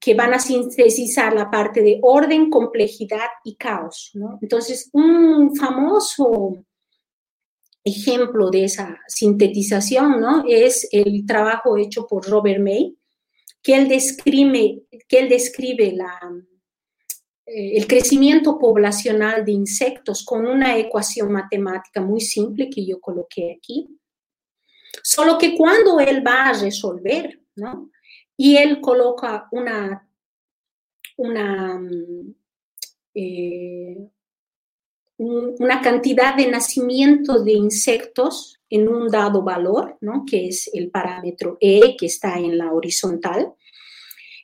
[0.00, 4.38] que van a sintetizar la parte de orden, complejidad y caos, ¿no?
[4.42, 6.64] Entonces, un famoso
[7.84, 10.44] ejemplo de esa sintetización, ¿no?
[10.48, 12.96] Es el trabajo hecho por Robert May,
[13.62, 16.18] que él describe, que él describe la,
[17.52, 23.88] el crecimiento poblacional de insectos con una ecuación matemática muy simple que yo coloqué aquí.
[25.02, 27.90] Solo que cuando él va a resolver, ¿no?
[28.36, 30.08] Y él coloca una,
[31.16, 31.80] una,
[33.14, 34.08] eh,
[35.18, 40.24] una cantidad de nacimiento de insectos en un dado valor, ¿no?
[40.24, 43.52] que es el parámetro E que está en la horizontal,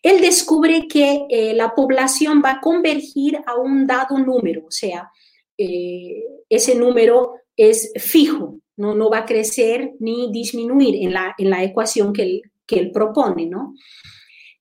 [0.03, 5.11] él descubre que eh, la población va a convergir a un dado número, o sea,
[5.59, 8.95] eh, ese número es fijo, ¿no?
[8.95, 12.91] no va a crecer ni disminuir en la, en la ecuación que él, que él
[12.93, 13.47] propone.
[13.47, 13.75] ¿no?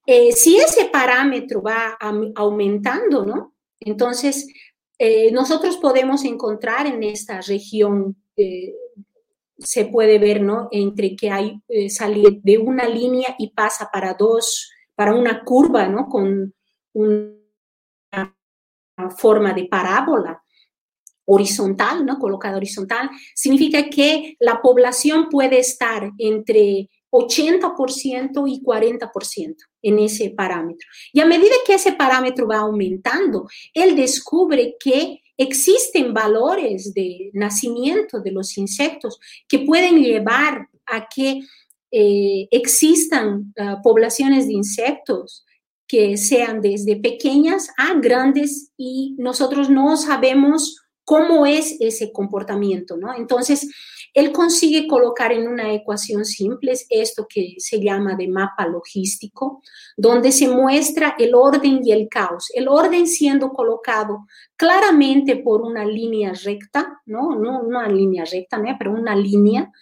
[0.06, 1.98] Eh, si ese parámetro va
[2.34, 3.54] aumentando, ¿no?
[3.80, 4.48] entonces
[5.30, 8.16] nosotros podemos encontrar en esta región
[9.58, 10.68] se puede ver, ¿no?
[10.70, 16.08] Entre que hay salir de una línea y pasa para dos para una curva, ¿no?
[16.08, 16.52] Con
[16.94, 17.36] una
[19.16, 20.42] forma de parábola
[21.26, 22.18] horizontal, ¿no?
[22.18, 30.88] Colocada horizontal, significa que la población puede estar entre 80% y 40% en ese parámetro.
[31.12, 38.20] Y a medida que ese parámetro va aumentando, él descubre que existen valores de nacimiento
[38.20, 41.42] de los insectos que pueden llevar a que
[41.98, 45.46] eh, existan ah, poblaciones de insectos
[45.88, 53.14] que sean desde pequeñas a grandes y nosotros no sabemos cómo es ese comportamiento, ¿no?
[53.16, 53.70] Entonces,
[54.12, 59.62] él consigue colocar en una ecuación simple esto que se llama de mapa logístico,
[59.96, 62.50] donde se muestra el orden y el caos.
[62.54, 67.36] El orden siendo colocado claramente por una línea recta, ¿no?
[67.36, 68.76] No una línea recta, ¿no?
[68.78, 69.72] pero una línea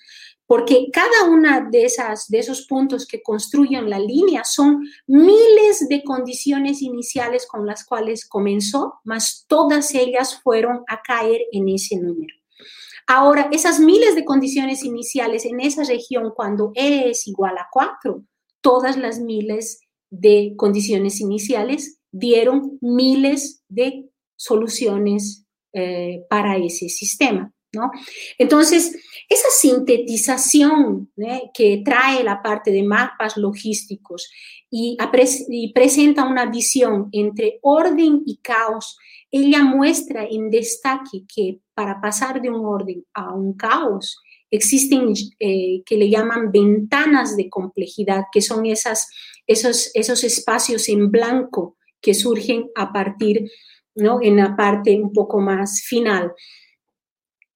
[0.47, 6.03] porque cada una de esas de esos puntos que construyen la línea son miles de
[6.05, 12.35] condiciones iniciales con las cuales comenzó, más todas ellas fueron a caer en ese número.
[13.07, 18.25] Ahora, esas miles de condiciones iniciales en esa región cuando E es igual a 4,
[18.63, 19.81] todas las miles
[20.11, 27.53] de condiciones iniciales dieron miles de soluciones eh, para ese sistema.
[28.39, 28.97] Entonces,
[29.29, 31.11] esa sintetización
[31.55, 34.31] que trae la parte de mapas logísticos
[34.71, 34.97] y,
[35.75, 38.99] presenta una visión entre orden y caos,
[39.31, 45.83] ella muestra en destaque que para pasar de un orden a un caos, existen eh,
[45.85, 49.09] que le llaman ventanas de complejidad, que son esas,
[49.47, 53.51] esos, esos espacios en blanco que surgen a partir,
[53.97, 54.21] ¿no?
[54.23, 56.33] En la parte un poco más final.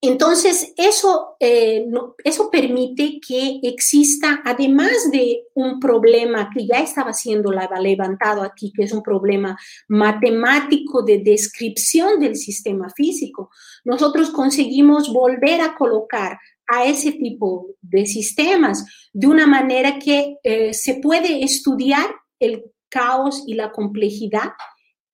[0.01, 1.85] Entonces, eso, eh,
[2.23, 8.85] eso permite que exista, además de un problema que ya estaba siendo levantado aquí, que
[8.85, 9.59] es un problema
[9.89, 13.51] matemático de descripción del sistema físico,
[13.85, 20.75] nosotros conseguimos volver a colocar a ese tipo de sistemas de una manera que eh,
[20.75, 22.07] se puede estudiar
[22.39, 24.53] el caos y la complejidad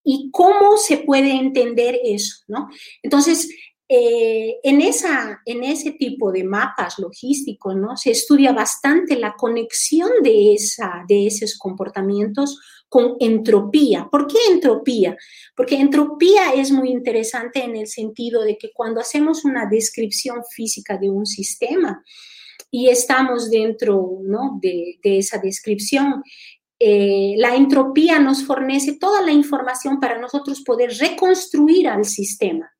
[0.05, 2.69] y cómo se puede entender eso, ¿no?
[3.03, 3.49] Entonces,
[3.97, 7.97] eh, en, esa, en ese tipo de mapas logísticos, ¿no?
[7.97, 14.09] Se estudia bastante la conexión de, esa, de esos comportamientos con entropía.
[14.11, 15.17] ¿Por qué entropía?
[15.55, 20.99] Porque entropía es muy interesante en el sentido de que cuando hacemos una descripción física
[20.99, 22.03] de un sistema
[22.73, 24.59] y estamos dentro ¿no?
[24.61, 26.25] de, esa descripción,
[26.81, 32.74] eh, la entropía nos fornece toda la información para nosotros poder reconstruir al sistema.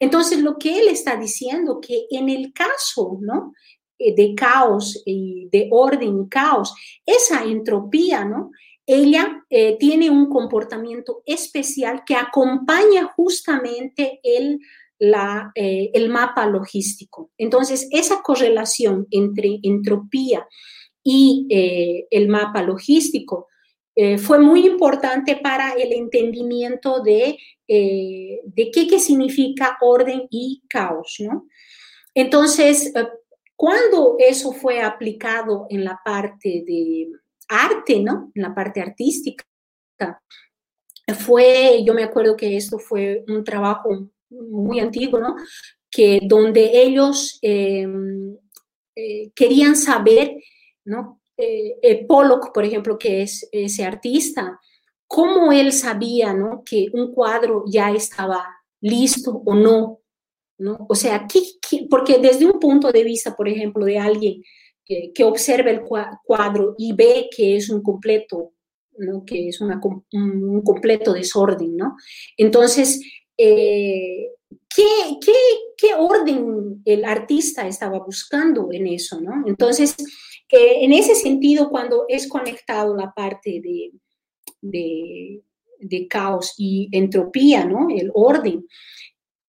[0.00, 3.52] Entonces, lo que él está diciendo que en el caso, ¿no?
[3.98, 6.74] Eh, de caos y de orden y caos,
[7.04, 8.50] esa entropía, ¿no?
[8.84, 14.60] Ella eh, tiene un comportamiento especial que acompaña justamente el,
[14.98, 17.30] la, eh, el mapa logístico.
[17.38, 20.46] Entonces, esa correlación entre entropía
[21.02, 21.46] y
[22.10, 23.46] el mapa logístico.
[24.18, 31.46] Fue muy importante para el entendimiento de, de qué, significa orden y caos, ¿no?
[32.14, 32.92] Entonces,
[33.56, 37.08] cuando eso fue aplicado en la parte de
[37.48, 38.30] arte, ¿no?
[38.34, 39.44] En la parte artística,
[41.14, 45.36] fue, yo me acuerdo que esto fue un trabajo muy antiguo, ¿no?
[45.90, 48.36] Que donde ellos em,
[48.94, 50.36] eh, querían saber,
[50.84, 51.15] ¿no?
[51.36, 54.58] Eh, Pollock, por ejemplo, que es ese artista,
[55.06, 56.62] cómo él sabía, ¿no?
[56.64, 58.44] Que un cuadro ya estaba
[58.80, 60.00] listo o no,
[60.58, 60.86] ¿no?
[60.88, 61.26] O sea,
[61.90, 64.42] porque desde un punto de vista, por ejemplo, de alguien
[64.84, 68.52] que, que observa el cuadro y ve que es un completo
[69.26, 71.96] que es un completo desorden, ¿no?
[72.36, 73.00] Entonces,
[73.36, 74.28] eh,
[74.74, 79.44] ¿qué, orden el artista estaba buscando en eso, ¿no?
[79.46, 79.94] Entonces,
[80.48, 83.60] en ese sentido, cuando es conectado la parte
[84.62, 85.42] de,
[86.08, 87.88] caos y entropía, ¿no?
[87.90, 88.66] El orden,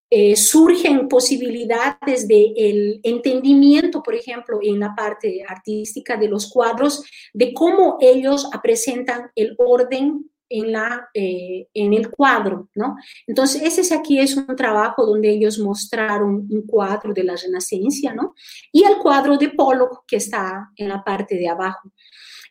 [0.10, 7.04] eh, surgen posibilidades de el entendimiento, por ejemplo, en la parte artística de los cuadros,
[7.34, 12.96] de cómo ellos presentan el orden en, la, eh, en el cuadro, ¿no?
[13.26, 18.34] Entonces, ese aquí es un trabajo donde ellos mostraron un cuadro de la Renacencia, ¿no?
[18.72, 21.92] Y el cuadro de Pollock que está en la parte de abajo.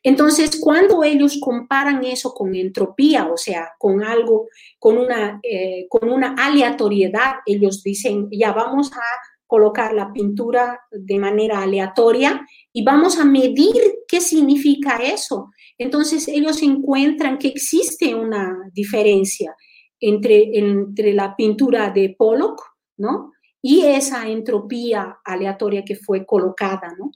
[0.03, 6.09] Entonces, cuando ellos comparan eso con entropía, o sea, con algo, con una, eh, con
[6.09, 9.01] una aleatoriedad, ellos dicen, ya vamos a
[9.47, 13.75] colocar la pintura de manera aleatoria y vamos a medir
[14.09, 15.51] qué significa eso.
[15.79, 19.55] Entonces, ellos encuentran que existe una diferencia
[20.01, 22.61] entre, entre la pintura de Pollock,
[22.97, 23.33] ¿no?
[23.63, 27.11] Y esa entropía aleatoria que fue colocada, ¿no?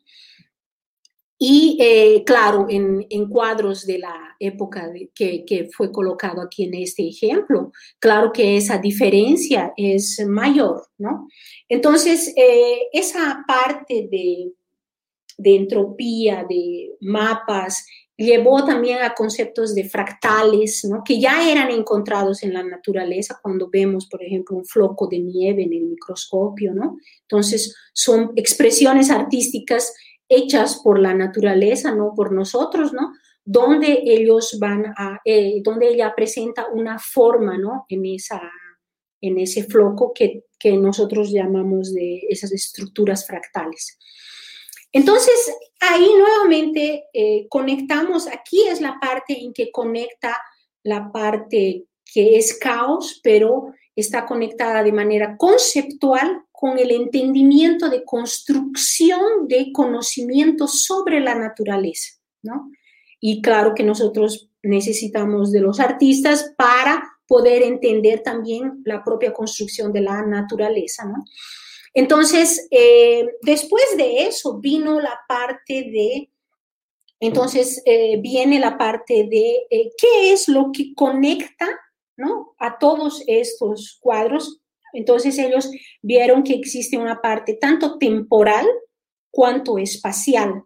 [1.42, 7.72] Y eh, claro, en, cuadros de la época que, fue colocado aquí en este ejemplo,
[7.98, 11.28] claro que esa diferencia es mayor, ¿no?
[11.66, 14.52] Entonces, eh, esa parte de,
[15.38, 17.86] de entropía, de mapas,
[18.18, 21.02] llevó también a conceptos de fractales, ¿no?
[21.02, 25.62] que ya eran encontrados en la naturaleza cuando vemos, por ejemplo, un floco de nieve
[25.62, 26.74] en el microscopio.
[26.74, 26.98] ¿no?
[27.22, 29.94] Entonces, son expresiones artísticas
[30.30, 33.12] hechas por la naturaleza, no por nosotros, ¿no?
[33.44, 37.84] Donde ellos van a, eh, donde ella presenta una forma, ¿no?
[37.88, 38.40] En, esa,
[39.20, 43.98] en ese floco que, que nosotros llamamos de esas estructuras fractales.
[44.92, 50.36] Entonces, ahí nuevamente eh, conectamos, aquí es la parte en que conecta
[50.82, 58.04] la parte que es caos, pero está conectada de manera conceptual con el entendimiento de
[58.04, 62.70] construcción de conocimiento sobre la naturaleza, ¿no?
[63.18, 69.90] Y claro que nosotros necesitamos de los artistas para poder entender también la propia construcción
[69.90, 71.24] de la naturaleza, ¿no?
[71.94, 76.30] Entonces, eh, después de eso vino la parte de,
[77.20, 81.66] entonces eh, viene la parte de eh, qué es lo que conecta,
[82.18, 82.54] ¿no?
[82.58, 84.60] A todos estos cuadros
[84.92, 85.70] entonces ellos
[86.02, 88.66] vieron que existe una parte tanto temporal
[89.30, 90.64] cuanto espacial,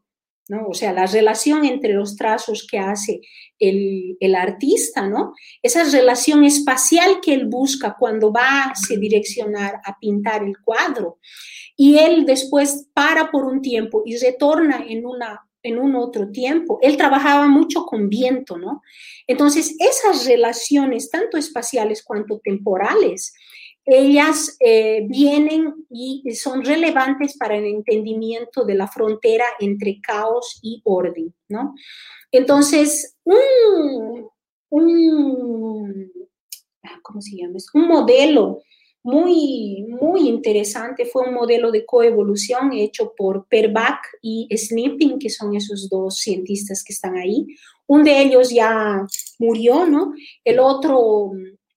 [0.49, 0.67] ¿no?
[0.69, 3.21] O sea, la relación entre los trazos que hace
[3.59, 5.33] el, artista, ¿no?
[5.63, 11.19] Esa relación espacial que él busca cuando va a se direccionar a pintar el cuadro.
[11.77, 16.79] Y él después para por un tiempo y retorna en una en un otro tiempo.
[16.83, 18.83] Él trabajaba mucho con viento, ¿no?
[19.27, 23.35] Entonces, esas relaciones, tanto espaciales cuanto temporales,
[23.85, 30.81] ellas eh, vienen y son relevantes para el entendimiento de la frontera entre caos y
[30.85, 31.75] orden, ¿no?
[32.33, 34.31] Entonces, un,
[36.83, 37.59] ah, ¿cómo se llama?
[37.75, 38.63] Un modelo
[39.05, 45.55] muy, muy interesante fue un modelo de coevolución hecho por Perbach y Snipping, que son
[45.55, 47.47] esos dos cientistas que están ahí.
[47.87, 49.07] Un de ellos ya
[49.39, 50.15] murió, ¿no?
[50.43, 51.33] El otro,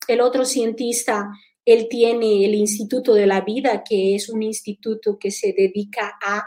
[0.08, 1.30] el otro cientista
[1.68, 6.46] él tiene el Instituto de la Vida, que es un instituto que se dedica a,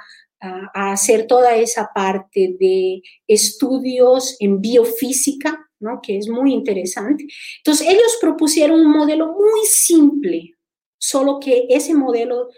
[0.73, 6.01] hacer toda esa parte de estudios en biofísica, ¿no?
[6.03, 7.27] que es muy interesante.
[7.59, 10.55] Entonces, ellos propusieron un modelo muy simple,
[10.97, 12.49] solo que ese modelo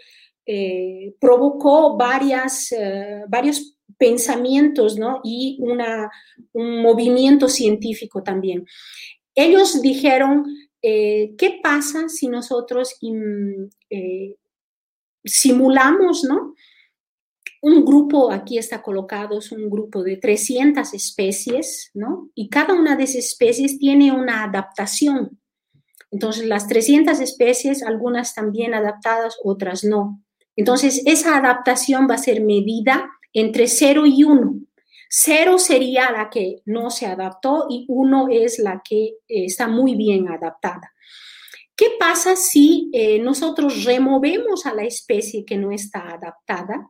[0.45, 5.19] eh, provocó varias, eh, varios pensamientos ¿no?
[5.21, 5.59] y
[6.53, 8.65] un movimiento científico también.
[9.35, 10.45] Ellos dijeron,
[10.83, 12.95] eh, ¿qué pasa si nosotros
[13.89, 14.35] eh,
[15.23, 16.53] simulamos, ¿no?
[17.63, 22.29] un grupo, aquí está colocado, es un grupo de 300 especies, ¿no?
[22.35, 25.39] Y cada una de esas especies tiene una adaptación.
[26.11, 30.21] Entonces, las 300 especies, algunas bien adaptadas, otras no.
[30.57, 34.55] Entonces, esa adaptación va a ser medida entre 0 y 1.
[35.15, 39.93] 0 sería la que no se adaptó y 1 es la que eh, está muy
[39.93, 40.91] bien adaptada.
[41.75, 46.89] ¿Qué pasa si eh, nosotros removemos a la especie que no está adaptada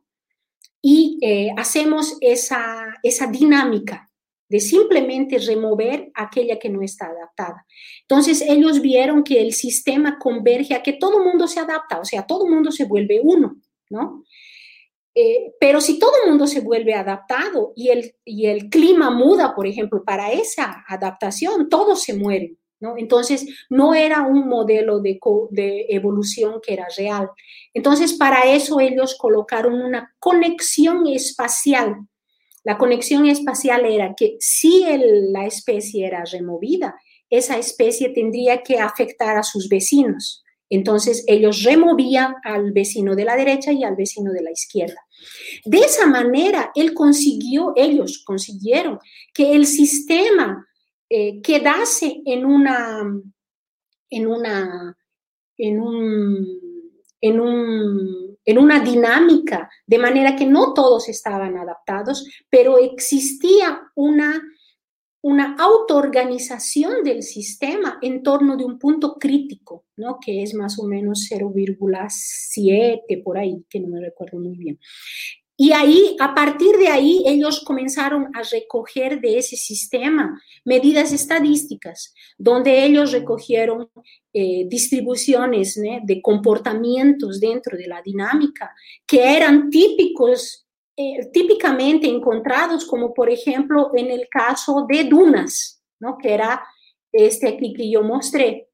[0.82, 4.10] y eh, hacemos esa, esa dinámica
[4.48, 7.66] de simplemente remover aquella que no está adaptada?
[8.04, 12.26] Entonces ellos vieron que el sistema converge a que todo mundo se adapta, o sea,
[12.26, 13.58] todo mundo se vuelve uno,
[13.90, 14.24] ¿no?
[15.16, 19.54] Eh, pero si todo el mundo se vuelve adaptado y el, y el clima muda,
[19.56, 22.58] por ejemplo, para esa adaptación, todos se mueren.
[22.98, 25.20] Entonces, no era un modelo de,
[25.52, 27.30] de, evolución que era real.
[27.74, 31.96] Entonces, para eso ellos colocaron una conexión espacial.
[32.64, 34.86] La conexión espacial era que si
[35.32, 36.96] la especie era removida,
[37.30, 40.44] esa especie tendría que afectar a sus vecinos.
[40.70, 45.02] Entonces, ellos removían al vecino de la derecha y al vecino de la izquierda.
[45.66, 49.00] De esa manera, él consiguió, ellos consiguieron
[49.34, 50.66] que el sistema
[51.10, 53.04] eh, quedase en una,
[54.10, 54.98] en una,
[55.58, 55.80] en
[57.24, 64.42] en un, en una dinámica, de manera que no todos estaban adaptados, pero existía una,
[65.24, 70.20] una autoorganización del sistema en torno de un punto crítico, ¿no?
[70.20, 74.80] que es más o menos 0,7 por ahí, que no me recuerdo muy bien.
[75.56, 82.14] Y ahí, a partir de ahí, ellos comenzaron a recoger de ese sistema medidas estadísticas,
[82.38, 83.90] donde ellos recogieron
[84.34, 88.74] eh, distribuciones de comportamientos dentro de la dinámica
[89.06, 90.63] que eran típicos,
[90.96, 96.18] eh, típicamente encontrados, como por ejemplo en el caso de dunas, ¿no?
[96.20, 96.64] que era
[97.12, 98.70] este aquí que yo mostré.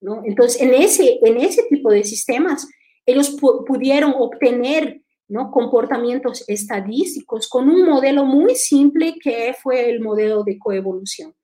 [0.00, 0.22] ¿no?
[0.24, 2.68] Entonces, en ese, en ese tipo de sistemas,
[3.06, 5.50] ellos pudieron obtener ¿no?
[5.50, 11.34] comportamientos estadísticos con un modelo muy simple que fue el modelo de coevolución.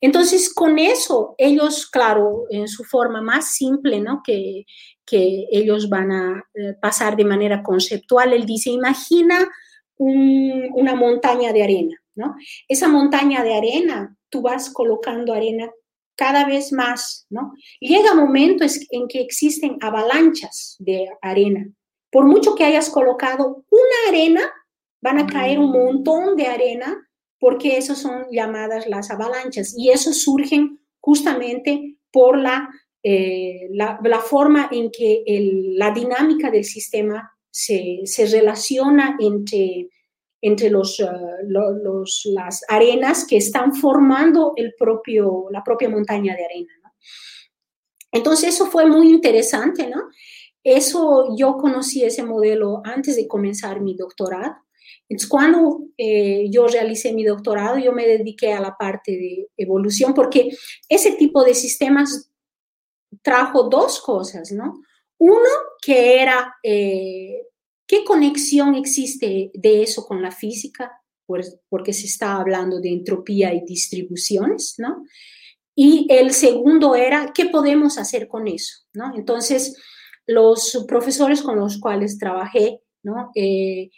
[0.00, 4.20] Entonces, con eso, ellos, claro, en su forma más simple, ¿no?
[4.24, 4.64] que,
[5.06, 9.48] que ellos van a eh, pasar de manera conceptual, él dice, imagina
[9.96, 12.34] una montaña de arena, ¿no?
[12.68, 15.70] Esa montaña de arena, tú vas colocando arena
[16.16, 17.52] cada vez más, ¿no?
[17.80, 21.68] Llega un momento en que existen avalanchas de arena,
[22.10, 24.42] por mucho que hayas colocado una arena,
[25.00, 30.12] van a caer un montón de arena porque eso son llamadas las avalanchas y eso
[30.12, 32.70] surgen justamente por la,
[33.06, 35.22] eh, la, forma en que
[35.76, 39.90] la dinámica del sistema se, se relaciona entre,
[40.40, 41.06] entre los, uh,
[41.46, 46.72] los, las arenas que están formando el propio, la propia montaña de arena.
[48.10, 50.04] Entonces eso fue muy interesante, ¿no?
[50.62, 54.54] Eso yo conocí ese modelo antes de comenzar mi doctorado.
[55.10, 60.14] Entonces, cuando eh, yo realicé mi doctorado, yo me dediqué a la parte de evolución
[60.14, 60.56] porque
[60.88, 62.30] ese tipo de sistemas
[63.22, 64.82] trajo dos cosas, ¿no?
[65.18, 65.48] Uno,
[65.80, 67.46] que era eh,
[67.86, 70.92] qué conexión existe de eso con la física,
[71.68, 75.04] porque se está hablando de entropía y distribuciones, ¿no?
[75.74, 79.12] Y el segundo era qué podemos hacer con eso, ¿no?
[79.16, 79.76] Entonces,
[80.26, 83.30] los profesores con los cuales trabajé ¿no?
[83.34, 83.90] Eh,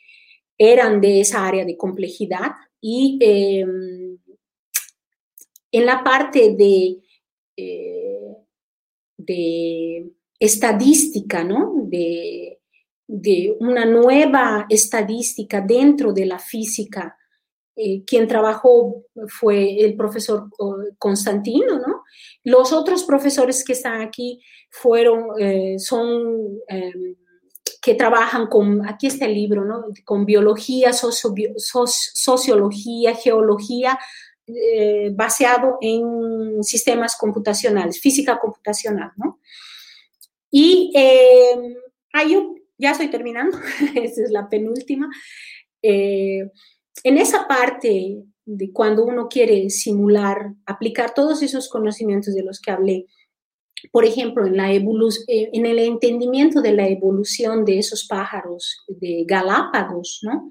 [0.58, 4.18] eran de esa área de complejidad y em,
[5.72, 6.98] en la parte de,
[7.56, 8.15] eh,
[9.26, 11.74] de estadística, ¿no?
[11.84, 12.58] de,
[13.06, 17.16] de una nueva estadística dentro de la física
[17.78, 20.48] eh, quien trabajó fue el profesor
[20.98, 22.04] Constantino, ¿no?
[22.42, 27.16] Los otros profesores que están aquí fueron, eh, son, em,
[27.82, 29.84] que trabajan con, aquí está el libro, ¿no?
[30.06, 33.98] Con biología, sociología, geología,
[34.46, 39.40] eh, basado en sistemas computacionales, física computacional, ¿no?
[40.50, 41.74] Y em,
[42.30, 43.58] yo ya estoy terminando,
[43.94, 45.08] esa es la penúltima
[45.82, 52.70] en esa parte de cuando uno quiere simular, aplicar todos esos conocimientos de los que
[52.70, 53.06] hablé,
[53.92, 54.80] por ejemplo, en, la eh,
[55.26, 60.48] en el entendimiento de la evolución de esos pájaros de Galápagos, ¿no?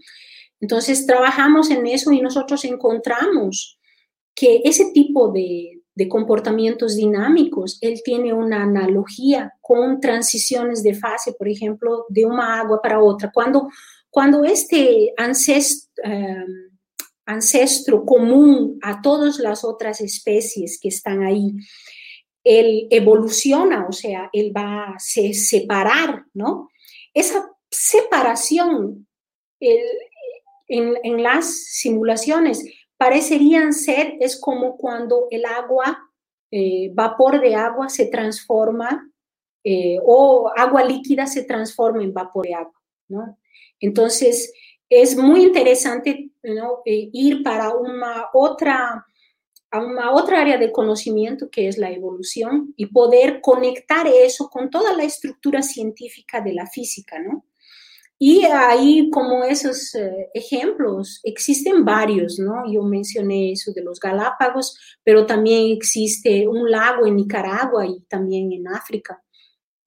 [0.62, 3.75] Entonces trabajamos en eso y nosotros encontramos
[4.36, 11.34] que ese tipo de, de comportamientos dinámicos, él tiene una analogía con transiciones de fase,
[11.34, 13.32] por ejemplo, de una agua para otra.
[13.34, 13.70] Cuando,
[14.10, 16.76] cuando este ancestro, em,
[17.26, 21.54] ancestro común a todas las otras especies que están ahí,
[22.44, 26.70] él evoluciona, o sea, él va a se separar, ¿no?
[27.14, 29.08] Esa separación
[29.60, 32.64] en, en, las simulaciones
[32.98, 36.10] parecerían ser, es como cuando el agua,
[36.52, 39.12] eh, vapor de agua se transforma
[39.64, 43.40] eh, o agua líquida se transforma en vapor de agua, ¿no?
[43.80, 44.54] Entonces,
[44.90, 46.82] es muy interesante ¿no?
[46.86, 49.06] Eh, ir para una otra,
[49.72, 54.70] a una otra área de conocimiento que es la evolución y poder conectar eso con
[54.70, 57.46] toda la estructura científica de la física, ¿no?
[58.18, 62.64] Y ahí, como esos eh, ejemplos, existen varios, ¿no?
[62.72, 68.54] Yo mencioné eso de los Galápagos, pero también existe un lago en Nicaragua y también
[68.54, 69.22] en África,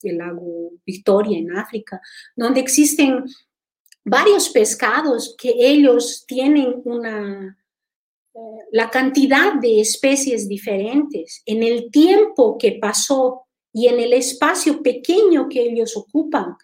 [0.02, 2.00] el lago Victoria en África,
[2.36, 3.24] donde existen
[4.04, 7.58] varios pescados que ellos tienen una,
[8.34, 8.38] eh,
[8.72, 15.48] la cantidad de especies diferentes en el tiempo que pasó y en el espacio pequeño
[15.48, 16.56] que ellos ocupan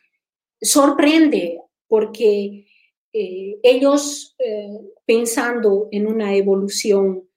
[0.64, 2.66] sorprende porque
[3.12, 7.28] eh, ellos eh, pensando en una evolución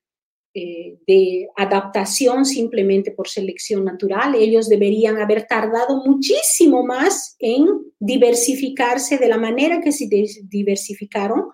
[0.53, 7.67] eh, de adaptación simplemente por selección natural, ellos deberían haber tardado muchísimo más en
[7.99, 10.09] diversificarse de la manera que se
[10.45, 11.49] diversificaron.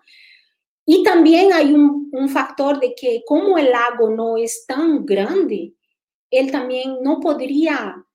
[0.86, 5.74] Y también hay un, un factor de que como el lago no es tan grande,
[6.32, 8.05] él también no podría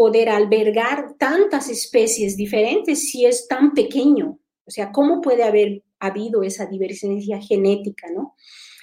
[0.00, 4.38] poder albergar tantas especies diferentes si es tan pequeño.
[4.64, 8.34] O sea, ¿cómo puede haber habido esa divergencia genética, no?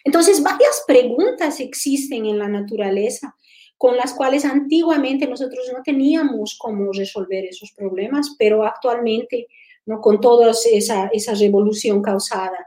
[0.03, 3.36] Entonces, varias preguntas existen en la naturaleza
[3.80, 9.47] con las cuales antiguamente nosotros no teníamos cómo resolver esos problemas, pero actualmente,
[9.88, 9.99] ¿no?
[9.99, 12.63] con toda esa, esa revolución causada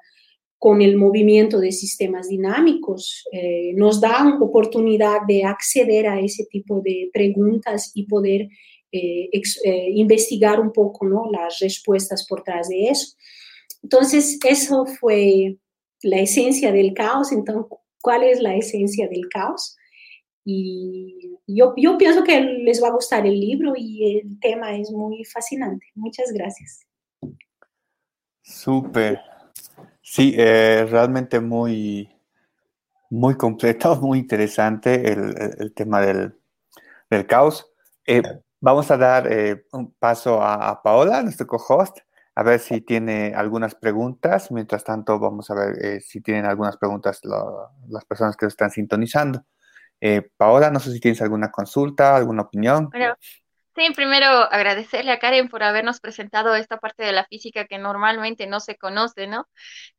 [0.61, 6.83] con el movimiento de sistemas dinámicos, eh, nos dan oportunidad de acceder a ese tipo
[6.83, 8.43] de preguntas y poder
[8.93, 11.31] eh, eh, investigar un poco ¿no?
[11.33, 13.17] las respuestas por detrás de eso.
[13.83, 15.57] Entonces, eso fue
[16.03, 17.33] la esencia del caos.
[17.33, 19.79] Entonces, ¿cuál es la esencia del caos?
[20.45, 24.91] Y yo, yo pienso que les va a gustar el libro y el tema es
[24.91, 25.87] muy fascinante.
[25.95, 26.87] Muchas gracias.
[28.43, 29.30] Súper.
[30.13, 32.13] Sí, eh, realmente muy,
[33.11, 36.35] muy completo, muy interesante el, tema del,
[37.29, 37.71] caos.
[38.05, 38.21] Eh,
[38.59, 41.99] vamos a dar eh, un paso a, Paola, nuestro co-host,
[42.35, 44.51] a ver si tiene algunas preguntas.
[44.51, 47.21] Mientras tanto, vamos a ver si tienen algunas preguntas
[47.89, 49.45] las personas que están sintonizando.
[50.37, 52.91] Paola, no sé si tienes alguna consulta, alguna opinión.
[53.81, 58.47] Sí, primero agradecerle a Karen por habernos presentado esta parte de la física que normalmente
[58.47, 59.49] no se conoce, ¿no?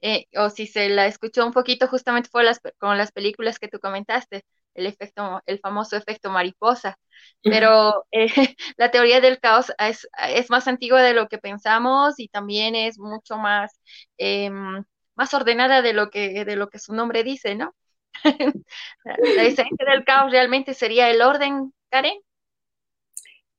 [0.02, 3.68] Eh, o si se la escuchó un poquito, justamente fue las, con las películas que
[3.70, 7.00] tú comentaste, el efecto, el famoso efecto mariposa.
[7.42, 8.28] Pero eh,
[8.78, 13.00] la teoría del caos es, es, más antigua de lo que pensamos y también es
[13.00, 13.82] mucho más,
[14.18, 14.84] em,
[15.16, 17.74] más ordenada de lo que, de lo que su nombre dice, ¿no?
[19.06, 22.22] la esencia del caos realmente sería el orden, Karen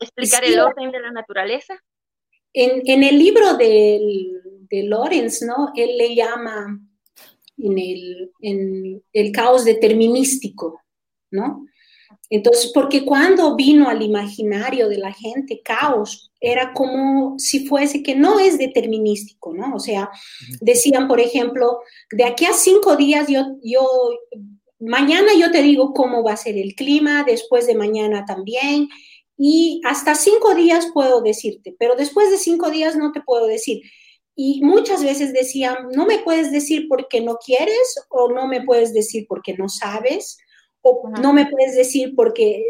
[0.02, 1.74] explicar el orden de la naturaleza?
[2.52, 4.00] En, en el libro de,
[4.68, 5.72] de Lorenz, ¿no?
[5.74, 6.80] Él le llama
[7.58, 10.80] en el, en el caos determinístico,
[11.30, 11.66] ¿no?
[12.30, 18.14] Entonces, porque cuando vino al imaginario de la gente, caos era como si fuese que
[18.14, 19.74] no es determinístico, ¿no?
[19.74, 20.10] O sea,
[20.62, 21.80] decían, por ejemplo,
[22.10, 23.86] de aquí a cinco días yo, yo,
[24.80, 28.88] mañana yo te digo cómo va a ser el clima, después de mañana también,
[29.44, 33.82] y hasta cinco días puedo decirte, pero después de cinco días no te puedo decir.
[34.36, 38.94] Y muchas veces decían, no me puedes decir porque no quieres o no me puedes
[38.94, 40.38] decir porque no sabes
[40.80, 42.62] o no me puedes decir porque,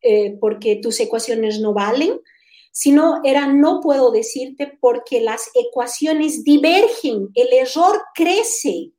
[0.00, 2.18] eh, porque tus ecuaciones no valen,
[2.72, 8.92] sino era no puedo decirte porque las ecuaciones divergen, el error crece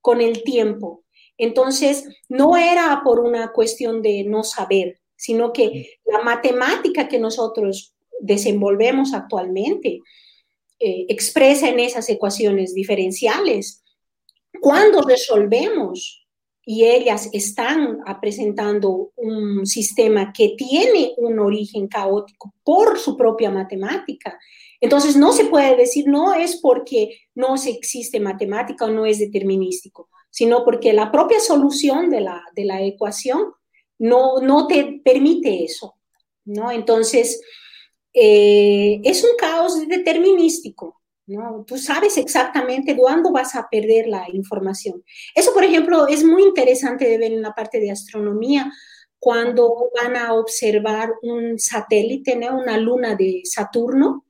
[0.00, 1.02] con el tiempo.
[1.38, 7.94] Entonces, no era por una cuestión de no saber, sino que la matemática que nosotros
[8.20, 10.00] desenvolvemos actualmente
[10.78, 13.82] eh, expresa en esas ecuaciones diferenciales.
[14.60, 16.24] Cuando resolvemos
[16.64, 24.38] y ellas están presentando un sistema que tiene un origen caótico por su propia matemática,
[24.80, 30.08] entonces no se puede decir no es porque no existe matemática o no es determinístico,
[30.30, 33.52] sino porque la propia solución de la, de la ecuación
[33.98, 35.96] no, no te permite eso,
[36.44, 36.70] ¿no?
[36.70, 37.40] Entonces,
[38.12, 41.64] eh, es un caos determinístico, ¿no?
[41.66, 45.04] Tú sabes exactamente cuándo vas a perder la información.
[45.34, 48.72] Eso, por ejemplo, es muy interesante de ver en la parte de astronomía,
[49.18, 52.58] cuando van a observar un satélite, ¿no?
[52.58, 54.24] una luna de Saturno,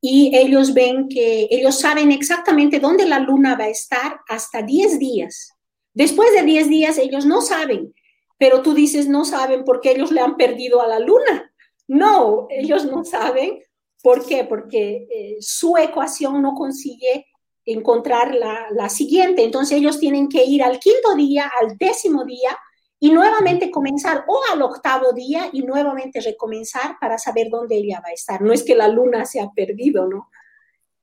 [0.00, 4.98] y ellos ven que ellos saben exactamente dónde la luna va a estar hasta 10
[4.98, 5.52] días.
[5.94, 7.94] Después de 10 días ellos no saben,
[8.42, 11.54] pero tú dices no saben porque ellos le han perdido a la luna.
[11.86, 13.62] No, ellos no saben.
[14.02, 14.42] ¿Por qué?
[14.42, 17.26] Porque eh, su ecuación no consigue
[17.64, 19.44] encontrar la, la siguiente.
[19.44, 22.58] Entonces ellos tienen que ir al quinto día, al décimo día,
[22.98, 28.08] y nuevamente comenzar o al octavo día y nuevamente recomenzar para saber dónde ella va
[28.08, 28.42] a estar.
[28.42, 30.30] No es que la luna se ha perdido, ¿no?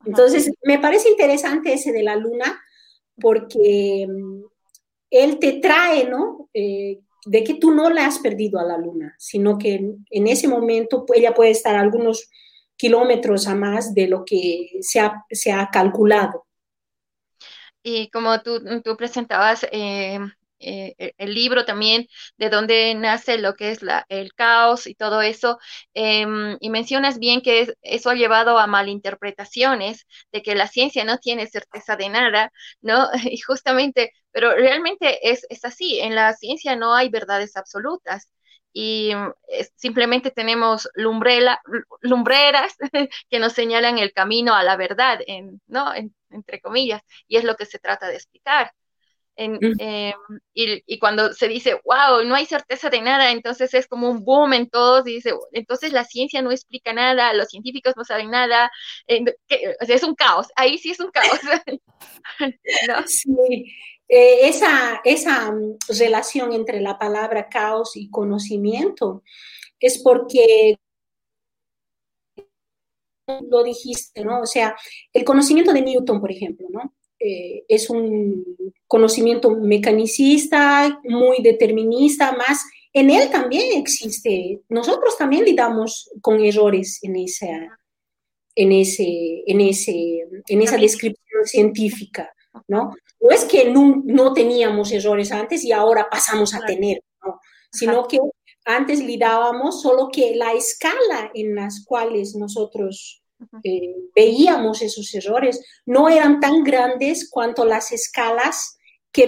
[0.03, 2.61] Entonces, me parece interesante ese de la luna
[3.15, 4.43] porque mm,
[5.11, 6.49] él te trae, ¿no?
[6.53, 9.75] Eh, de que tú no la has perdido a la luna, sino que
[10.09, 12.29] en, ese momento ella puede estar algunos
[12.75, 16.45] kilómetros a más de lo que se ha, se ha calculado.
[17.83, 20.19] Y como tú, tú presentabas, eh,
[20.59, 22.07] eh, e, el libro también,
[22.37, 25.57] de dónde nace lo que es el caos y todo eso.
[25.93, 31.17] Em, y mencionas bien que eso ha llevado a malinterpretaciones, de que la ciencia no
[31.19, 32.51] tiene certeza de nada,
[32.81, 33.07] ¿no?
[33.31, 38.29] Y justamente, pero realmente es, es así, en la ciencia no hay verdades absolutas
[38.73, 39.31] y mm,
[39.75, 41.59] simplemente tenemos lumbrela,
[42.01, 42.75] lumbreras
[43.29, 45.93] que nos señalan el camino a la verdad, en, ¿no?
[46.29, 48.71] entre comillas, y es lo que se trata de explicar.
[49.41, 49.57] Em,
[50.53, 54.51] y, cuando se dice, wow, no hay certeza de nada, entonces es como un boom
[54.51, 58.69] en todos, y dice, entonces la ciencia no explica nada, los científicos no saben nada,
[59.07, 61.39] es un caos, ahí sí es un caos.
[63.07, 63.73] Sí,
[64.09, 69.23] eh, esa, esa mm, relación entre la palabra caos y conocimiento
[69.79, 70.77] es porque
[73.49, 74.41] lo dijiste, ¿no?
[74.41, 74.75] O sea,
[75.13, 76.95] el conocimiento de Newton, por ejemplo, ¿no?
[77.19, 78.43] Eh, es un
[78.87, 87.17] conocimiento mecanicista, muy determinista, más en él también existe, nosotros también lidamos con errores en
[87.17, 87.79] esa,
[88.55, 92.33] en ese, en ese, en esa descripción científica,
[92.67, 92.95] ¿no?
[93.19, 97.39] No es que no, no teníamos errores antes y ahora pasamos a tener, ¿no?
[97.71, 98.19] Sino que
[98.65, 103.23] antes lidábamos, solo que la escala en las cuales nosotros
[103.63, 108.77] eh, veíamos esos errores, no eran tan grandes cuanto las escalas
[109.11, 109.27] que,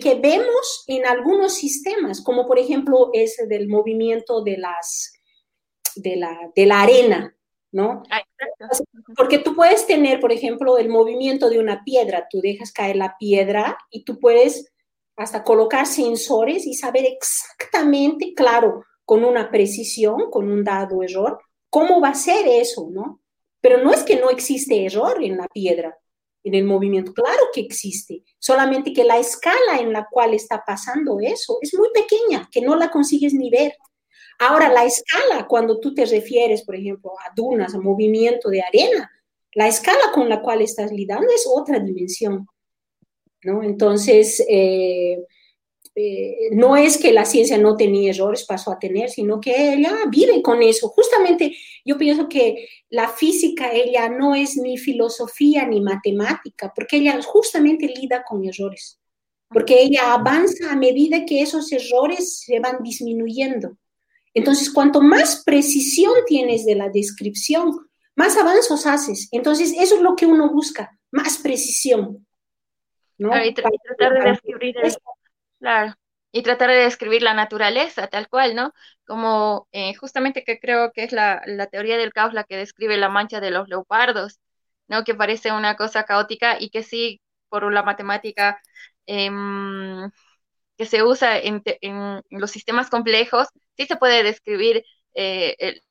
[0.00, 5.12] que vemos en algunos sistemas, como por ejemplo ese del movimiento de, las,
[5.96, 7.36] de, la, de la arena,
[7.72, 8.02] ¿no?
[8.10, 8.22] Ah,
[9.16, 13.16] Porque tú puedes tener, por ejemplo, el movimiento de una piedra, tú dejas caer la
[13.18, 14.72] piedra y tú puedes
[15.16, 22.00] hasta colocar sensores y saber exactamente, claro, con una precisión, con un dado error, cómo
[22.00, 23.20] va a ser eso, ¿no?
[23.60, 25.98] Pero no es que no existe error en la piedra,
[26.42, 27.12] en el movimiento.
[27.12, 31.88] Claro que existe, solamente que la escala en la cual está pasando eso es muy
[31.92, 33.74] pequeña, que no la consigues ni ver.
[34.40, 39.10] Ahora, la escala, cuando tú te refieres, por ejemplo, a dunas, a movimiento de arena,
[39.52, 42.46] la escala con la cual estás lidando es otra dimensión.
[43.42, 43.62] ¿no?
[43.62, 45.18] Entonces, eh,
[45.94, 49.94] eh, no es que la ciencia no tenía errores, pasó a tener, sino que ella
[50.08, 50.88] vive con eso.
[50.88, 57.20] Justamente yo pienso que la física, ella no es ni filosofía ni matemática, porque ella
[57.22, 58.98] justamente lida con errores,
[59.50, 63.76] porque ella avanza a medida que esos errores se van disminuyendo.
[64.34, 69.28] Entonces, cuanto más precisión tienes de la descripción, más avanzos haces.
[69.32, 72.26] Entonces, eso es lo que uno busca, más precisión.
[73.20, 73.30] ¿no?
[73.30, 74.74] tratar de descubrir
[75.58, 75.94] Claro,
[76.32, 78.72] y tratar de describir la naturaleza tal cual, ¿no?
[79.06, 83.10] Como eh, justamente que creo que es la, teoría del caos la que describe la
[83.10, 84.40] mancha de los leopardos,
[84.88, 85.04] ¿no?
[85.04, 88.60] Que parece una cosa caótica y que sí, por la matemática
[89.06, 90.10] em,
[90.80, 91.62] que se usa en,
[92.30, 95.82] los sistemas complejos, sí se puede describir eh, el...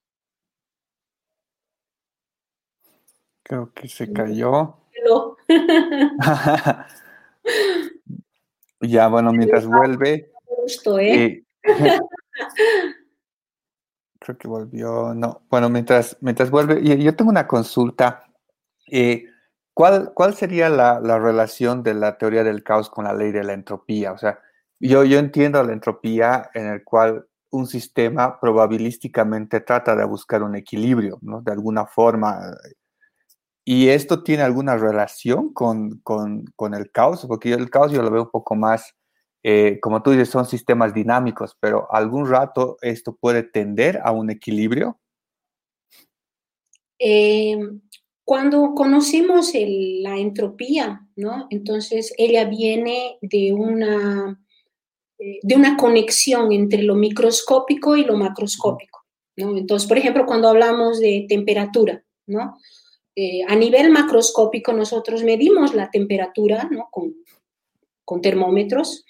[3.43, 4.79] Creo que se cayó.
[8.81, 10.31] Ya, bueno, mientras vuelve.
[11.01, 11.43] ¿eh?
[11.43, 11.43] Eh,
[14.19, 15.13] creo que volvió.
[15.13, 18.23] No, bueno, mientras, mientras vuelve, yo tengo una consulta.
[18.89, 19.25] Eh,
[19.75, 23.53] ¿cuál, ¿Cuál sería la, relación de la teoría del caos con la ley de la
[23.53, 24.13] entropía?
[24.13, 24.39] O sea,
[24.80, 30.55] yo, yo entiendo la entropía en el cual un sistema probabilísticamente trata de buscar un
[30.55, 31.41] equilibrio, ¿no?
[31.41, 32.39] De alguna forma,
[33.65, 36.01] ¿Y esto tiene alguna relación con,
[36.73, 37.25] el caos?
[37.27, 38.95] Porque el caos yo lo veo un poco más
[39.43, 44.30] eh, como tú dices, son sistemas dinámicos, pero algún rato esto puede tender a un
[44.30, 44.99] equilibrio.
[46.99, 47.57] Eh,
[48.25, 51.47] cuando conocemos la entropía, ¿no?
[51.49, 54.39] Entonces ella viene de una,
[55.20, 59.05] de una conexión entre lo microscópico y lo macroscópico,
[59.36, 59.57] ¿no?
[59.57, 62.57] Entonces, por ejemplo, cuando hablamos de temperatura, ¿no?
[63.49, 66.88] a nivel macroscópico nosotros medimos la temperatura, ¿no?
[66.89, 67.13] Con,
[68.05, 69.03] con termómetros,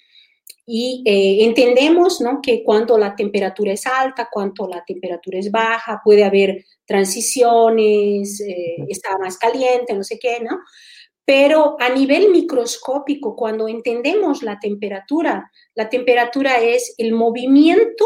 [0.71, 2.41] y eh, entendemos ¿no?
[2.43, 8.75] que cuando la temperatura es alta, cuando la temperatura es baja, puede haber transiciones, eh,
[8.87, 10.59] está más caliente, no sé qué, ¿no?
[11.29, 18.05] Pero a nivel microscópico, cuando entendemos la temperatura, la temperatura es el movimiento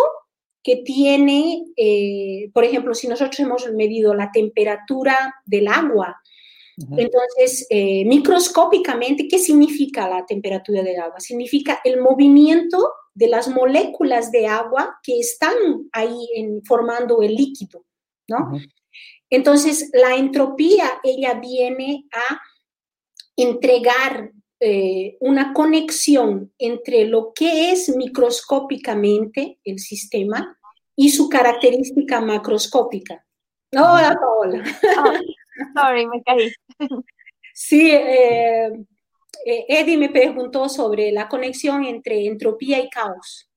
[0.61, 6.17] que tiene, eh, por ejemplo, si nosotros hemos medido la temperatura del agua
[6.75, 11.19] entonces, eh, microscópicamente, ¿qué significa la temperatura del agua?
[11.19, 15.53] Significa el movimiento de las moléculas de agua que están
[15.91, 16.17] ahí
[16.65, 17.85] formando el líquido,
[18.27, 18.59] ¿no?
[19.29, 22.41] Entonces, la entropía, ella viene a
[23.35, 30.57] entregar eh, una conexión entre lo que es microscópicamente el sistema
[30.95, 33.25] y su característica macroscópica.
[33.71, 34.63] Hola, Paola.
[34.97, 35.19] Ah,
[35.75, 36.51] Sorry, me caí.
[37.53, 38.67] Sí, eh,
[39.45, 43.49] eh, Eddie me preguntó sobre la conexión entre entropía y caos.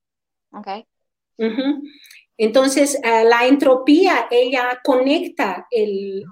[0.51, 0.69] Ok.
[2.39, 5.67] Entonces, eh, la entropía, ella conecta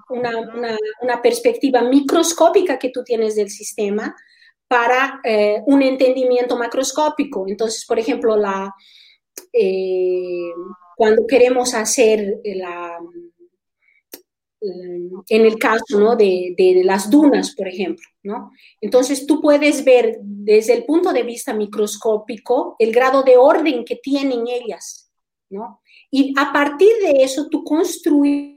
[0.09, 4.15] una, perspectiva microscópica que tú tienes del sistema
[4.67, 5.21] para
[5.65, 7.45] un entendimiento macroscópico.
[7.47, 8.73] Entonces, por ejemplo, la,
[10.97, 12.41] cuando queremos hacer
[15.29, 18.05] en el caso de, las dunas, por ejemplo.
[18.81, 23.97] Entonces tú puedes ver desde el punto de vista microscópico el grado de orden que
[23.97, 25.11] tienen ellas.
[25.49, 25.81] ¿no?
[26.17, 28.55] Y a partir de eso tú construyes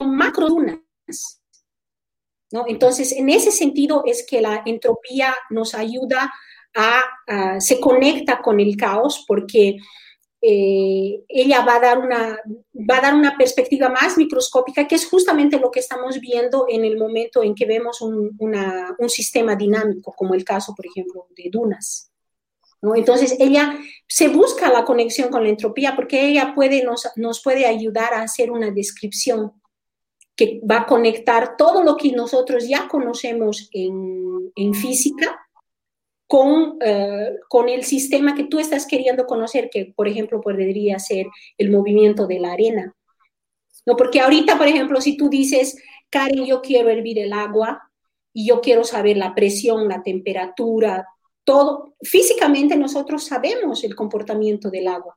[0.00, 0.78] macrodunas.
[2.50, 2.64] ¿no?
[2.66, 6.32] Entonces, en ese sentido es que la entropía nos ayuda
[6.74, 9.76] a, a se conecta con el caos porque
[10.40, 12.40] eh, ella va a, dar una,
[12.90, 16.82] va a dar una perspectiva más microscópica, que es justamente lo que estamos viendo en
[16.82, 21.50] el momento en que vemos un, un sistema dinámico, como el caso, por ejemplo, de
[21.52, 22.07] dunas.
[22.82, 27.66] Entonces, ella se busca la conexión con la entropía porque ella puede, nos, nos puede
[27.66, 29.52] ayudar a hacer una descripción
[30.36, 35.36] que va a conectar todo lo que nosotros ya conocemos en, en física
[36.28, 41.26] con, eh, con el sistema que tú estás queriendo conocer, que por ejemplo podría ser
[41.56, 42.94] el movimiento de la arena.
[43.84, 45.76] No, porque ahorita, por ejemplo, si tú dices,
[46.10, 47.90] Karen, yo quiero hervir el agua
[48.32, 51.06] y yo quiero saber la presión, la temperatura,
[51.48, 55.16] todo, físicamente nosotros sabemos el comportamiento del agua.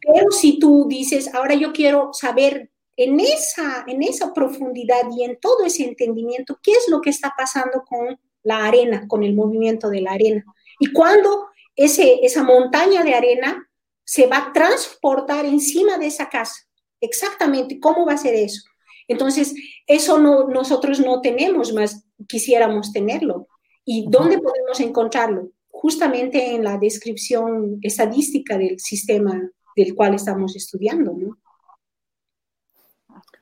[0.00, 5.38] Pero si tú dices, ahora yo quiero saber en esa, en esa profundidad y en
[5.38, 9.88] todo ese entendimiento, qué es lo que está pasando con la arena, con el movimiento
[9.90, 10.44] de la arena.
[10.80, 13.70] Y cuando ese, esa montaña de arena
[14.02, 16.66] se va a transportar encima de esa casa,
[17.00, 18.62] exactamente, ¿cómo va a ser eso?
[19.06, 19.54] Entonces,
[19.86, 23.46] eso no, nosotros no tenemos, más quisiéramos tenerlo.
[23.90, 25.48] ¿Y dónde podemos encontrarlo?
[25.70, 29.40] Justamente en la descripción estadística del sistema
[29.74, 31.38] del cual estamos estudiando, ¿no?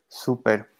[0.07, 0.77] Súper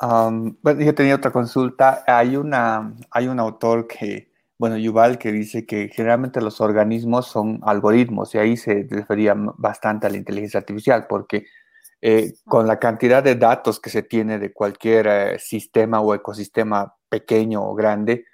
[0.00, 2.04] bueno, yo tenía otra consulta.
[2.06, 7.60] Hay, una, hay un autor que, bueno, Yuval, que dice que generalmente los organismos son
[7.62, 11.46] algoritmos y ahí se refería bastante a la inteligencia artificial porque
[12.00, 16.94] eh, con la cantidad de datos que se tiene de cualquier eh, sistema o ecosistema
[17.08, 18.24] pequeño o grande,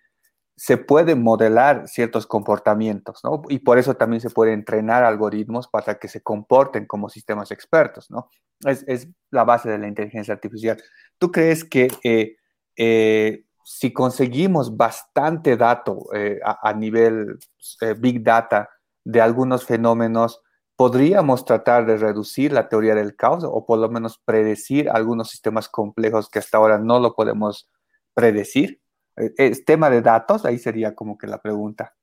[0.56, 3.42] se pueden modelar ciertos comportamientos, ¿no?
[3.48, 8.10] Y por eso también se puede entrenar algoritmos para que se comporten como sistemas expertos,
[8.10, 8.30] ¿no?
[8.60, 10.80] Es, es la base de la inteligencia artificial.
[11.18, 12.36] ¿Tú crees que eh,
[12.76, 17.38] eh, si conseguimos bastante dato eh, a, nivel
[17.98, 18.70] big data
[19.04, 20.40] de algunos fenómenos,
[20.76, 25.68] podríamos tratar de reducir la teoría del caos o por lo menos predecir algunos sistemas
[25.68, 27.68] complejos que hasta ahora no lo podemos
[28.12, 28.80] predecir?
[29.16, 30.44] ¿Es tema de datos?
[30.44, 31.94] Ahí sería como que la pregunta.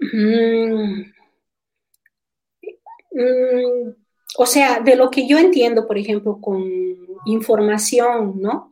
[0.00, 1.12] Mm.
[3.10, 3.94] Mm,
[4.38, 6.64] o sea, de lo que yo entiendo, por ejemplo, con
[7.26, 8.70] información, ¿no?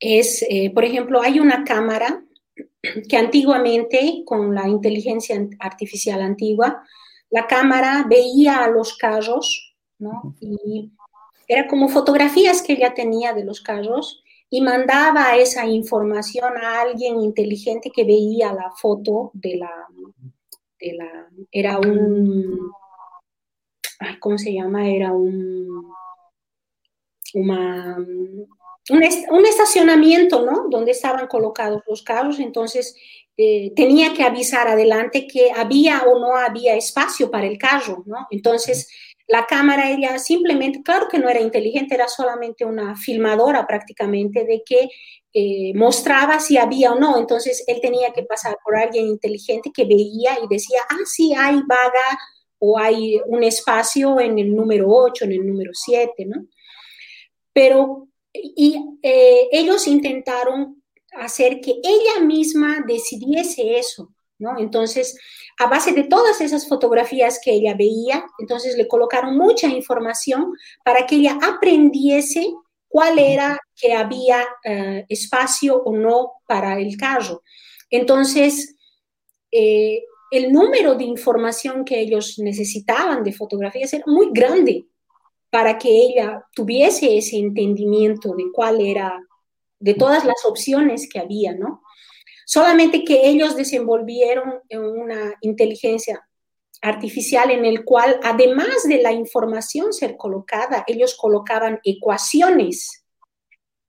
[0.00, 2.24] Es, eh, por ejemplo, hay una cámara
[3.08, 6.82] que antiguamente, con la inteligencia artificial antigua,
[7.30, 10.34] la cámara veía a los carros, ¿no?
[10.40, 10.92] Y
[11.48, 17.20] Era como fotografías que ella tenía de los carros y mandaba esa información a alguien
[17.20, 19.86] inteligente que veía la foto de la,
[20.78, 22.70] de la era un,
[24.20, 24.88] ¿cómo se llama?
[24.88, 25.92] Era un,
[27.34, 30.68] una, un, estacionamiento, ¿no?
[30.68, 32.96] Donde estaban colocados los carros, entonces
[33.36, 38.26] eh, tenía que avisar adelante que había o no había espacio para el carro, ¿no?
[38.30, 38.88] Entonces
[39.26, 44.62] la cámara ella simplemente, claro que no era inteligente, era solamente una filmadora prácticamente de
[44.64, 44.88] que
[45.32, 47.18] eh, mostraba si había o no.
[47.18, 51.60] Entonces él tenía que pasar por alguien inteligente que veía y decía, ah, sí, hay
[51.66, 52.18] vaga
[52.58, 56.46] o hay un espacio en el número 8, en el número 7, ¿no?
[57.52, 64.58] Pero y eh, ellos intentaron hacer que ella misma decidiese eso, ¿no?
[64.58, 65.16] Entonces,
[65.58, 70.52] a base de todas esas fotografías que ella veía, entonces le colocaron mucha información
[70.84, 72.52] para que ella aprendiese
[72.88, 77.42] cuál era que había eh, espacio o no para el carro.
[77.90, 78.76] Entonces,
[79.50, 84.86] eh, el número de información que ellos necesitaban de fotografías era muy grande
[85.50, 89.20] para que ella tuviese ese entendimiento de cuál era,
[89.78, 91.83] de todas las opciones que había, ¿no?
[92.46, 96.26] Solamente que ellos desenvolvieron una inteligencia
[96.82, 103.04] artificial en el cual, además de la información ser colocada, ellos colocaban ecuaciones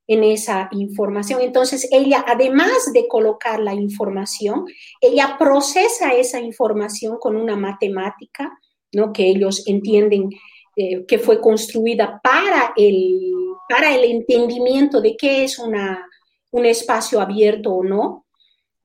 [0.08, 1.42] en esa información.
[1.42, 4.66] Entonces, ella, además de colocar la información,
[5.02, 8.58] ella procesa esa información con una matemática,
[8.94, 9.12] ¿no?
[9.12, 10.30] Que ellos entienden
[10.78, 13.32] eh, que fue construida para el,
[13.68, 16.06] para el entendimiento de qué es una,
[16.52, 18.25] un espacio abierto o no.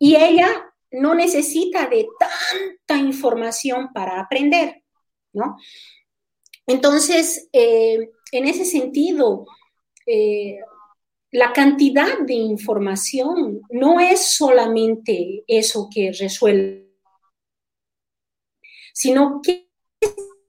[0.01, 0.49] Y ella
[0.91, 4.83] no necesita de tanta información para aprender,
[5.33, 5.57] ¿no?
[6.67, 9.47] Entonces, eh, en ese sentido,
[10.07, 10.59] eh,
[11.31, 16.91] la cantidad de información no es solamente eso que resuelve,
[18.93, 19.71] sino que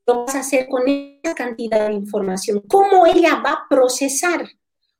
[0.06, 2.62] vas a hacer con esa cantidad de información?
[2.68, 4.48] ¿Cómo ella va a procesar?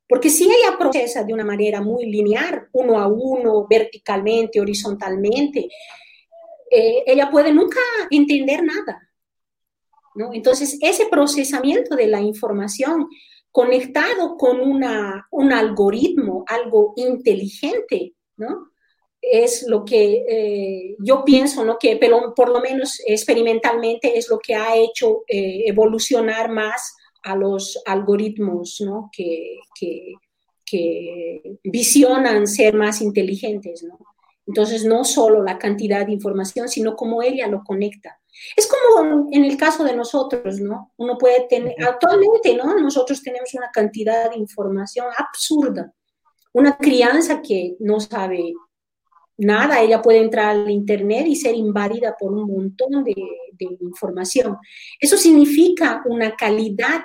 [0.08, 5.68] Porque si ella procesa de una manera muy lineal, uno a uno, verticalmente, horizontalmente,
[6.70, 7.80] eh, ella puede nunca
[8.10, 9.08] entender nada.
[10.14, 10.30] ¿no?
[10.32, 13.08] Entonces, ese procesamiento de la información
[13.50, 18.72] conectado con una, un algoritmo, algo inteligente, ¿no?
[19.22, 21.78] es lo que eh, yo pienso, ¿no?
[21.78, 27.36] que pero por lo menos experimentalmente es lo que ha hecho eh, evolucionar más a
[27.36, 29.10] los algoritmos ¿no?
[29.12, 30.14] que, que,
[30.64, 33.82] que, visionan ser más inteligentes.
[33.82, 33.98] ¿no?
[34.46, 38.18] Entonces, no solo la cantidad de información, sino cómo ella lo conecta.
[38.56, 40.92] Es como en el caso de nosotros, ¿no?
[40.96, 42.78] Uno puede tener, actualmente, ¿no?
[42.78, 45.92] Nosotros tenemos una cantidad de información absurda,
[46.52, 48.54] una crianza que no sabe
[49.36, 53.14] nada, ella puede entrar al Internet y ser invadida por un montón de,
[53.80, 54.56] información.
[54.98, 57.02] Eso significa una calidad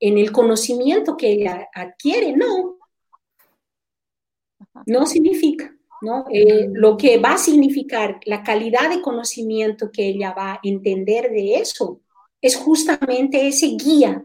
[0.00, 2.78] en el conocimiento que ella adquiere, no.
[4.86, 6.24] No significa, ¿no?
[6.32, 11.30] Eh, lo que va a significar la calidad de conocimiento que ella va a entender
[11.30, 12.00] de eso
[12.40, 14.24] es justamente ese guía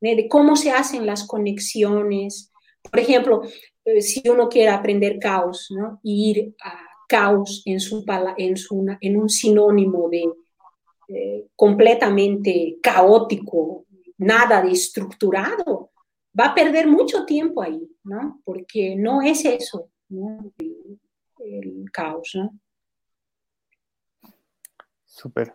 [0.00, 2.52] de cómo se hacen las conexiones.
[2.90, 3.42] Por ejemplo,
[3.84, 6.00] eh, si uno quiere aprender caos, ¿no?
[6.02, 8.04] ir a caos en, su,
[8.36, 10.28] en, su, en un sinónimo de
[11.08, 13.83] eh, completamente caótico,
[14.18, 15.90] nada de estructurado,
[16.38, 18.40] va a perder mucho tiempo ahí, ¿no?
[18.44, 20.52] Porque no es eso, ¿no?
[21.38, 22.58] El, caos, ¿no?
[25.04, 25.54] Súper.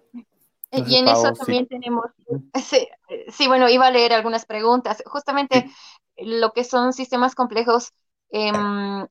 [0.71, 2.05] y en eso también tenemos,
[3.29, 5.03] sí, bueno, iba a leer algunas preguntas.
[5.05, 5.69] Justamente
[6.17, 7.91] lo que son sistemas complejos
[8.31, 9.07] Em,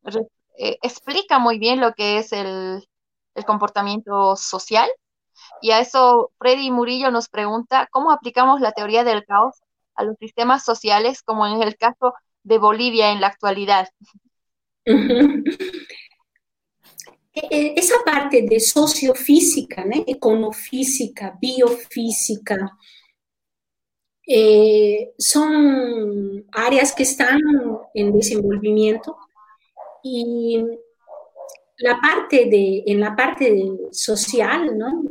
[0.59, 2.85] eh, explica muy bien lo que es el,
[3.47, 4.89] comportamiento social.
[5.61, 9.57] Y a eso Freddy Murillo nos pregunta, ¿cómo aplicamos la teoría del caos
[9.95, 13.89] a los sistemas sociales, como en el caso de Bolivia en la actualidad?
[17.41, 22.76] E, e, esa parte de sociofísica, econofísica, biofísica,
[24.26, 27.41] eh, son áreas que están
[27.95, 29.16] en desenvolvimiento
[30.03, 30.62] y
[31.79, 35.05] la parte de, en la parte social, ¿no?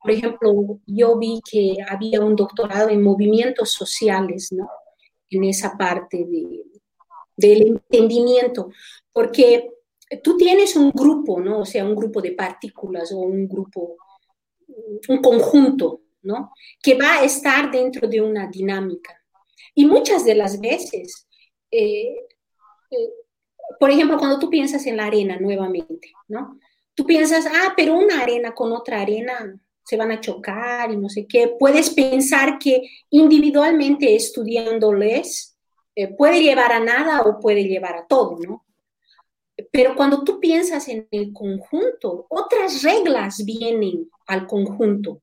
[0.00, 4.68] por ejemplo, yo vi que había un doctorado en movimientos sociales, ¿no?
[5.30, 6.62] En esa parte de,
[7.36, 8.70] del entendimiento,
[9.12, 9.70] porque
[10.22, 11.60] tú tienes un grupo, ¿no?
[11.60, 13.96] O sea, un grupo de partículas o un grupo,
[15.08, 16.52] un conjunto, ¿no?
[16.82, 19.18] Que va a estar dentro de una dinámica.
[19.74, 21.26] Y muchas de las veces,
[21.70, 22.16] eh,
[22.90, 23.10] eh,
[23.78, 26.58] por ejemplo, cuando tú piensas en la arena nuevamente, ¿no?
[26.94, 29.54] Tú piensas, ah, pero una arena con otra arena
[29.84, 31.54] se van a chocar y no sé qué.
[31.58, 35.56] Puedes pensar que individualmente estudiándoles
[35.94, 38.64] eh, puede llevar a nada o puede llevar a todo, ¿no?
[39.70, 45.22] Pero cuando tú piensas en el conjunto, otras reglas vienen al conjunto.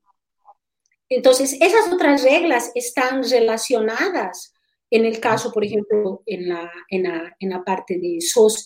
[1.10, 4.53] Entonces, esas otras reglas están relacionadas
[4.94, 8.20] en el caso, por ejemplo, en la, en la, parte de,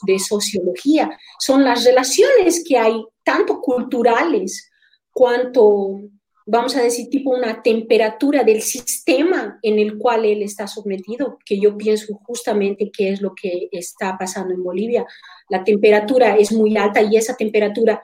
[0.05, 4.69] de sociología, son las relaciones que hay, tanto culturales
[5.09, 6.01] cuanto,
[6.45, 11.61] vamos a decir, tipo una temperatura del sistema en el cual él está sometido, que
[11.61, 15.05] yo pienso justamente que es lo que está pasando en Bolivia.
[15.47, 18.01] La temperatura es muy alta y esa temperatura,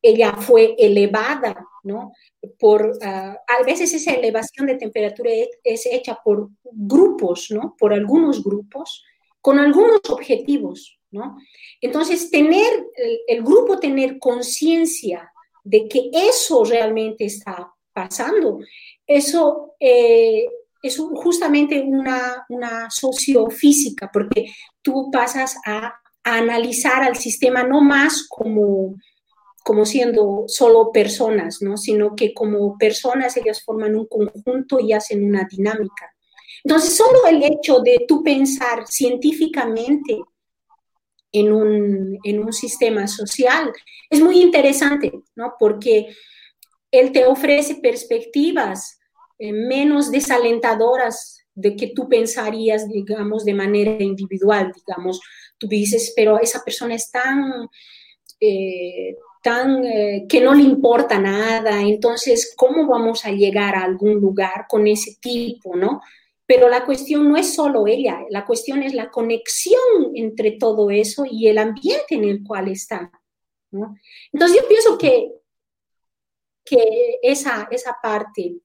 [0.00, 2.12] ella fue elevada, ¿no?
[2.58, 5.30] por, ah, a veces esa elevación de temperatura
[5.62, 7.76] es hecha por grupos, ¿no?
[7.78, 9.04] Por algunos grupos,
[9.40, 11.36] con algunos objetivos, ¿no?
[11.80, 12.86] Entonces, tener,
[13.26, 15.30] el, grupo tener conciencia
[15.62, 18.58] de que eso realmente está pasando,
[19.06, 20.46] eso eh,
[20.82, 24.46] es justamente una, una sociofísica, porque
[24.82, 28.96] tú pasas a analizar al sistema no más como
[29.64, 31.78] como siendo solo personas, ¿no?
[31.78, 36.14] Sino que como personas ellas forman un conjunto y hacen una dinámica.
[36.62, 40.18] Entonces, solo el hecho de tú pensar científicamente
[41.32, 43.72] en un, en un sistema social
[44.10, 45.54] es muy interesante, ¿no?
[45.58, 46.14] Porque
[46.90, 49.00] él te ofrece perspectivas
[49.38, 55.20] eh, menos desalentadoras de que tú pensarías, digamos, de manera individual, digamos,
[55.56, 57.66] tú dices, pero esa persona es tan...
[58.40, 64.14] Eh, tan eh, que no le importa nada, entonces, ¿cómo vamos a llegar a algún
[64.14, 66.00] lugar con ese tipo, no?
[66.46, 69.78] Pero la cuestión no es solo ella, la cuestión es la conexión
[70.14, 73.12] entre todo eso y el ambiente en el cual está.
[73.70, 73.94] ¿no?
[74.32, 75.30] Entonces yo pienso que,
[76.64, 78.56] que esa, esa parte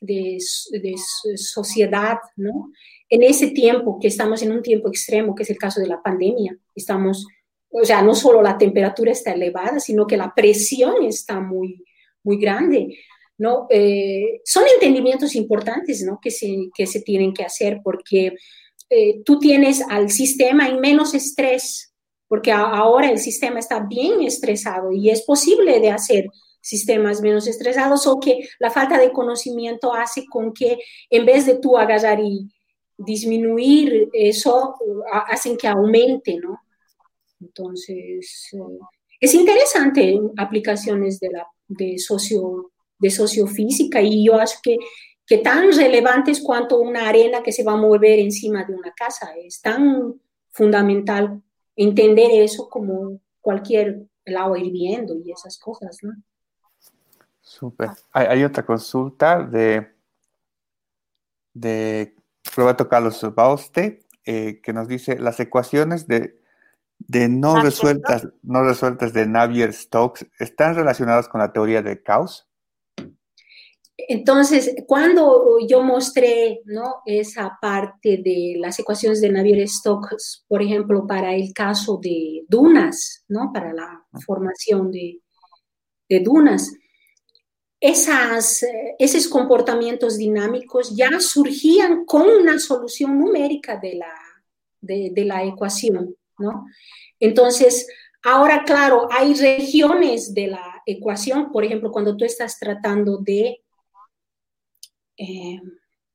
[0.00, 0.38] de,
[0.70, 0.94] de
[1.36, 2.70] sociedad, ¿no?
[3.08, 6.00] en ese tiempo que estamos en un tiempo extremo, que es el caso de la
[6.00, 7.26] pandemia, estamos
[7.70, 11.84] o sea, no solo la temperatura está elevada, sino que la presión está muy,
[12.22, 12.98] muy grande.
[13.36, 13.66] ¿no?
[13.70, 16.18] Eh, son entendimientos importantes ¿no?
[16.20, 18.34] que, se, que se tienen que hacer porque
[18.90, 21.94] eh, tú tienes al sistema en menos estrés,
[22.26, 26.26] porque ahora el sistema está bien estresado y es posible de hacer
[26.60, 31.58] sistemas menos estresados o que la falta de conocimiento hace con que en vez de
[31.58, 32.48] tú agarrar y
[32.98, 34.74] disminuir eso,
[35.28, 36.60] hacen que aumente, ¿no?
[37.40, 38.78] Entonces, eh,
[39.20, 44.76] es interesante aplicaciones de, la, de, socio, de sociofísica y yo acho que,
[45.26, 49.32] que tan relevantes cuanto una arena que se va a mover encima de una casa.
[49.36, 50.20] Es tan
[50.50, 51.42] fundamental
[51.76, 56.12] entender eso como cualquier agua hirviendo y esas cosas, ¿no?
[57.40, 57.90] Súper.
[58.12, 59.94] Hay, otra consulta de,
[61.54, 62.14] de
[62.54, 66.38] Roberto Carlos Bauste, eh, que nos dice las ecuaciones de
[66.98, 72.48] de no resueltas, no resueltas de Navier-Stokes están relacionadas con la teoría del caos?
[73.96, 77.02] Entonces, cuando yo mostré ¿no?
[77.04, 83.50] esa parte de las ecuaciones de Navier-Stokes, por ejemplo, para el caso de dunas, ¿no?
[83.52, 85.20] para la formación de,
[86.22, 86.72] dunas,
[87.80, 88.64] esas,
[88.98, 94.14] esos comportamientos dinámicos ya surgían con una solución numérica de la,
[94.80, 96.14] de la ecuación.
[96.38, 96.66] ¿No?
[97.20, 97.88] Entonces,
[98.24, 103.62] ahora, claro, hay regiones de la ecuación, por ejemplo, cuando tú estás tratando de,
[105.16, 105.60] eh,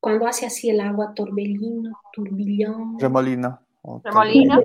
[0.00, 2.98] cuando hace así el agua, torbellino, turbillón.
[2.98, 3.60] Remolino.
[4.02, 4.62] Remolino.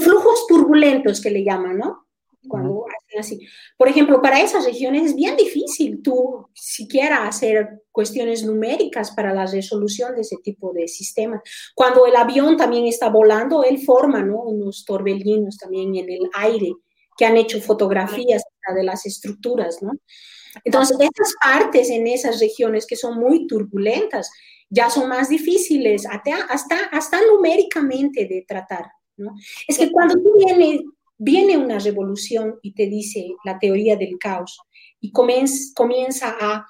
[0.00, 2.07] Flujos turbulentos que le llaman, ¿no?
[2.48, 3.48] Cuando hacen así.
[3.76, 9.46] Por ejemplo, para esas regiones es bien difícil tú siquiera hacer cuestiones numéricas para la
[9.46, 11.42] resolución de ese tipo de sistemas.
[11.74, 14.42] Cuando el avión también está volando, él forma ¿no?
[14.42, 16.72] unos torbellinos también en el aire
[17.16, 18.42] que han hecho fotografías
[18.74, 19.92] de las estructuras, ¿no?
[20.64, 24.30] Entonces, estas partes en esas regiones que son muy turbulentas
[24.70, 29.34] ya son más difíciles hasta, hasta, hasta numéricamente de tratar, ¿no?
[29.66, 30.82] Es que cuando tú vienes,
[31.18, 34.58] viene una revolución y te dice la teoría del caos
[35.00, 36.66] y comienza, a,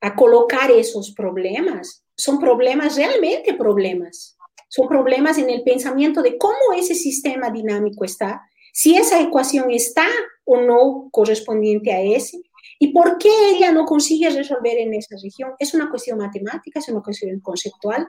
[0.00, 2.04] a colocar esos problemas.
[2.16, 4.36] Son problemas, realmente problemas.
[4.68, 10.06] Son problemas en el pensamiento de cómo ese sistema dinámico está, si esa ecuación está
[10.44, 12.40] o no correspondiente a ese,
[12.78, 15.52] y por qué ella no consigue resolver en esa región.
[15.58, 18.06] Es una cuestión matemática, es una cuestión conceptual,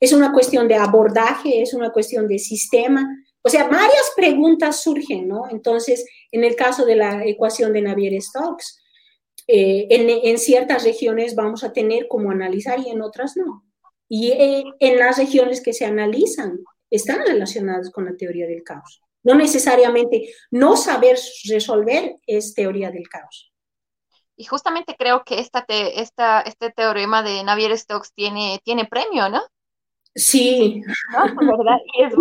[0.00, 3.06] es una cuestión de abordaje, es una cuestión de sistema.
[3.42, 5.44] O sea, varias preguntas surgen, ¿no?
[5.50, 8.78] Entonces, en el caso de la ecuación de Navier-Stokes,
[9.46, 13.64] eh, en, ciertas regiones vamos a tener como analizar y en otras no.
[14.08, 16.58] Y eh, en las regiones que se analizan
[16.90, 19.00] están relacionadas con la teoría del caos.
[19.22, 23.52] No necesariamente no saber resolver es teoría del caos.
[24.36, 29.42] Y justamente creo que esta este teorema de Navier-Stokes tiene, tiene premio, ¿no?
[30.18, 30.82] Sí.
[31.40, 31.78] ¿Verdad?
[31.94, 32.14] Y es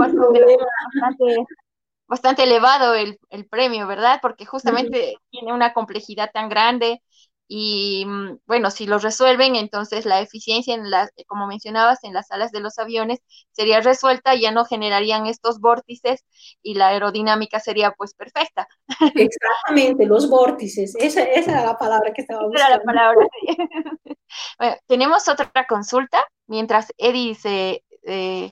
[2.07, 4.19] bastante, elevado el, el, premio, ¿verdad?
[4.21, 7.01] Porque justamente tiene una complejidad tan grande
[7.47, 12.29] y mm, bueno, si lo resuelven, entonces la eficiencia, en la, como mencionabas, en las
[12.31, 13.19] alas de los aviones
[13.51, 16.25] sería resuelta, ya no generarían estos vórtices
[16.61, 18.67] y la aerodinámica sería pues perfecta.
[19.15, 22.67] Exactamente, los vórtices, esa, esa era la palabra que estaba buscando.
[22.67, 23.27] Era la palabra.
[24.59, 28.51] bueno, tenemos otra consulta, mientras Eddie se eh,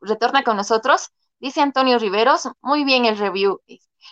[0.00, 1.08] retorna con nosotros.
[1.38, 3.60] Dice Antonio Riveros, muy bien el review.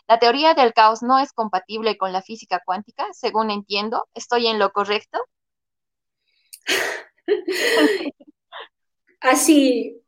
[0.07, 4.09] La teoría del caos no es compatible con la física cuántica, según entiendo.
[4.15, 5.19] ¿Estoy en lo correcto?
[9.21, 10.01] Así,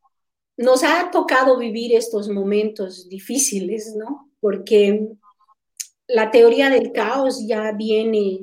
[0.56, 4.30] nos ha tocado vivir estos momentos difíciles, ¿no?
[4.40, 5.08] Porque
[6.06, 8.40] la teoría del caos ya viene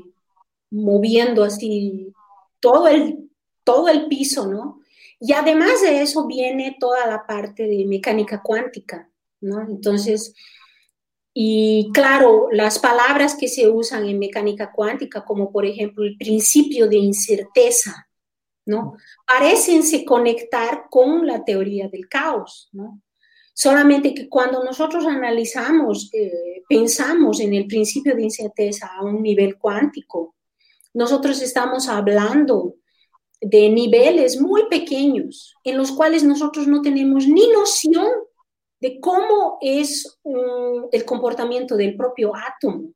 [0.69, 2.13] moviendo así
[2.59, 3.29] todo el,
[3.63, 4.76] todo el piso, ¿no?
[5.19, 9.09] Y además de eso viene toda la parte de mecánica cuántica,
[9.41, 9.61] ¿no?
[9.61, 10.33] Entonces,
[11.33, 16.87] y claro, las palabras que se usan en mecánica cuántica, como por ejemplo el principio
[16.87, 18.07] de incerteza,
[18.65, 18.97] ¿no?
[19.25, 23.01] Parecen se conectar con la teoría del caos, ¿no?
[23.53, 29.57] Solamente que cuando nosotros analizamos, eh, pensamos en el principio de incerteza a un nivel
[29.57, 30.35] cuántico,
[30.93, 32.75] nosotros estamos hablando
[33.41, 38.07] de niveles muy pequeños en los cuales nosotros no tenemos ni noción
[38.79, 40.19] de cómo es
[40.91, 42.91] el comportamiento del propio átomo,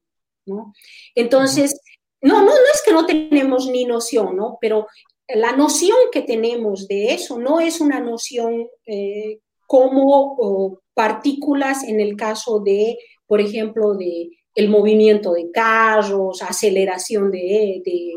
[0.46, 0.74] ¿no?
[1.16, 1.80] Entonces,
[2.22, 4.58] no, no, no es que no tenemos ni noción, ¿no?
[4.62, 4.88] Pero
[5.28, 12.16] la noción que tenemos de eso no es una noción eh, como partículas en el
[12.16, 18.14] caso de, por ejemplo, de el movimiento de carros, aceleración de, de,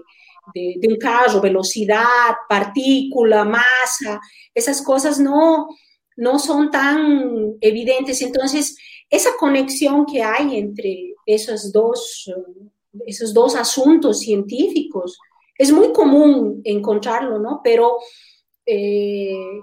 [0.53, 4.21] de un carro, velocidad, partícula, masa,
[4.55, 5.69] esas cosas no,
[6.16, 8.21] no son tan evidentes.
[8.23, 8.77] Entonces,
[9.11, 12.31] esa conexión que hay entre esos dos,
[13.07, 15.19] esos dos asuntos científicos
[15.57, 17.61] es muy común encontrarlo, ¿no?
[17.62, 17.99] Pero
[18.66, 19.61] eh,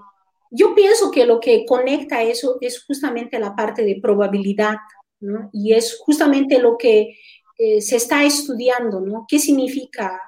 [0.50, 4.76] yo pienso que lo que conecta eso es justamente la parte de probabilidad,
[5.20, 5.50] ¿no?
[5.52, 7.14] Y es justamente lo que
[7.58, 9.26] eh, se está estudiando, ¿no?
[9.28, 10.20] ¿Qué significa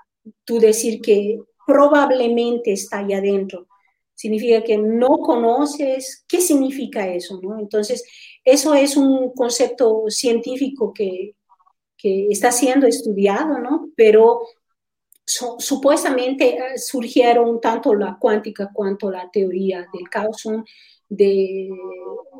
[0.45, 3.67] tú decir que probablemente está ahí adentro?
[4.15, 7.59] significa que no conoces qué significa eso, ¿no?
[7.59, 8.05] Entonces,
[8.45, 11.35] eso es un concepto científico que,
[11.97, 13.91] que está siendo estudiado, ¿no?
[13.97, 14.43] Pero
[15.27, 20.65] supuestamente eh, surgieron tanto la cuántica cuanto la teoría del caos, son
[21.09, 21.71] de,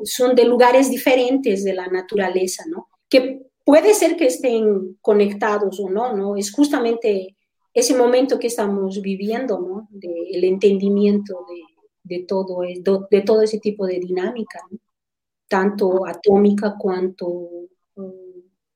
[0.03, 2.89] son de lugares diferentes de la naturaleza, ¿no?
[3.09, 6.35] Que puede ser que estén conectados o no, ¿no?
[6.37, 7.34] Es justamente
[7.75, 9.87] ese momento que estamos viviendo, ¿no?
[9.91, 14.61] Del entendimiento de, de, todo, de todo ese tipo de dinámica,
[15.47, 17.49] tanto atómica cuanto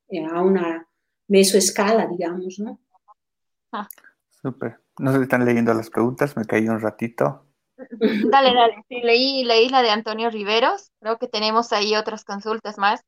[0.10, 0.86] eh, a una
[1.30, 2.80] mesoescala, digamos, ¿no?
[3.72, 3.88] Ah.
[4.42, 4.80] Súper.
[5.00, 7.46] No sé si están leyendo las preguntas, me caí un ratito.
[8.30, 8.84] Dale, dale.
[8.90, 10.92] Sí, leí, leí la de Antonio Riveros.
[11.00, 13.02] Creo que tenemos ahí otras consultas más.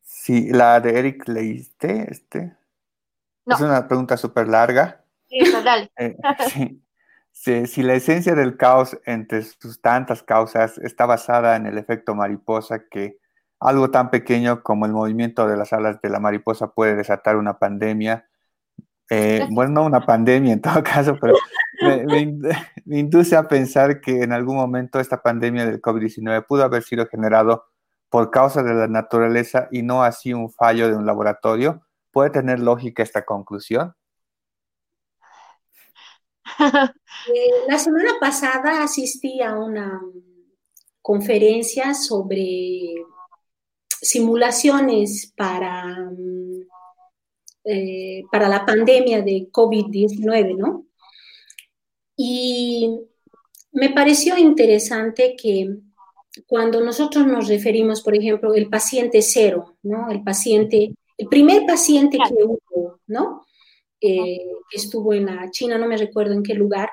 [0.00, 2.56] Sí, la de Eric leíste, este.
[3.44, 5.04] Es una pregunta súper larga.
[7.46, 12.16] Eh, si, la esencia del caos entre sus tantas causas está basada en el efecto
[12.16, 13.18] mariposa, que
[13.60, 17.58] algo tan pequeño como el movimiento de las alas de la mariposa puede desatar una
[17.58, 18.28] pandemia,
[19.10, 21.34] eh, bueno, no una pandemia en todo caso, pero
[22.86, 27.06] me, induce a pensar que en algún momento esta pandemia del COVID-19 pudo haber sido
[27.06, 27.66] generado
[28.10, 31.82] por causa de la naturaleza y no así un fallo de un laboratorio.
[32.10, 33.94] ¿Puede tener lógica esta conclusión?
[37.34, 40.00] Eh, la semana pasada asistí a una
[41.02, 42.94] conferencia sobre
[44.00, 46.10] simulaciones para,
[47.64, 50.86] eh, para la pandemia de COVID-19, ¿no?
[52.16, 52.98] Y
[53.72, 55.76] me pareció interesante que
[56.46, 60.10] cuando nosotros nos referimos, por ejemplo, el paciente cero, ¿no?
[60.10, 63.44] El paciente, el primer paciente que hubo, ¿no?
[64.00, 64.38] Eh,
[64.70, 66.88] que estuvo en la China, no me recuerdo en qué lugar,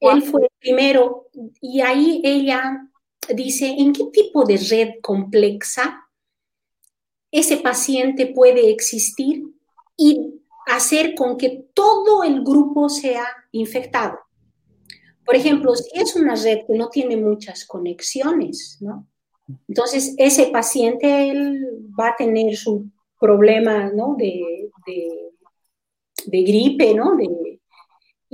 [0.00, 1.28] Él fue el primero
[1.60, 2.88] y ahí ella
[3.34, 6.08] dice, ¿en qué tipo de red compleja
[7.30, 9.44] ese paciente puede existir
[9.96, 14.18] y hacer con que todo el grupo sea infectado?
[15.24, 19.06] Por ejemplo, si es una red que no tiene muchas conexiones, ¿no?
[19.68, 24.16] Entonces, ese paciente él va a tener su problema, ¿no?
[24.18, 25.23] De, de,
[26.26, 27.16] gripe, ¿no?
[27.16, 27.60] De,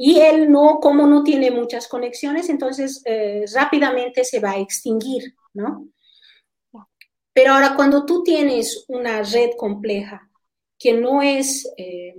[0.03, 5.35] y él no, como no tiene muchas conexiones, entonces eh, rápidamente se va a extinguir,
[5.53, 5.89] ¿no?
[7.35, 10.31] Pero ahora cuando tú tienes una red compleja
[10.79, 12.17] que no es, eh,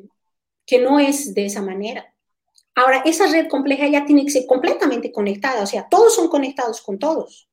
[0.66, 2.14] que no es de esa manera,
[2.76, 6.82] ahora esa red compleja ya tiene que ser completamente conectada, o sea, todos son conectados
[6.82, 7.50] con todos.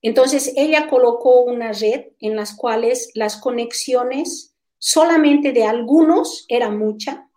[0.00, 7.28] Entonces ella colocó una red en las cuales las conexiones solamente de algunos era mucha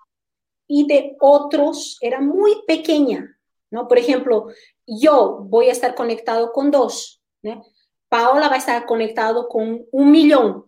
[0.67, 3.37] y de otros era muy pequeña,
[3.71, 3.87] ¿no?
[3.87, 4.47] Por ejemplo,
[4.85, 7.21] yo voy a estar conectado con dos.
[8.07, 10.65] Paola va a estar conectado con un millón.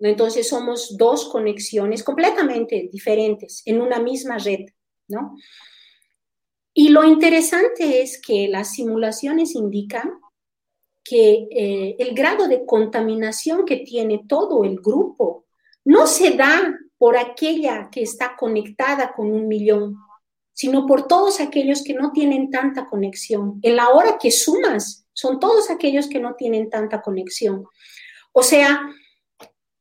[0.00, 4.66] Entonces somos dos conexiones completamente diferentes en una misma red,
[5.08, 5.36] ¿no?
[6.72, 10.20] Y lo interesante es que las simulaciones indican
[11.04, 15.43] que eh, el grado de contaminación que tiene todo el grupo
[15.84, 19.96] no se da por aquella que está conectada con un millón,
[20.52, 23.58] sino por todos aquellos que no tienen tanta conexión.
[23.62, 27.66] En la hora que sumas, son todos aquellos que no tienen tanta conexión.
[28.32, 28.90] O sea,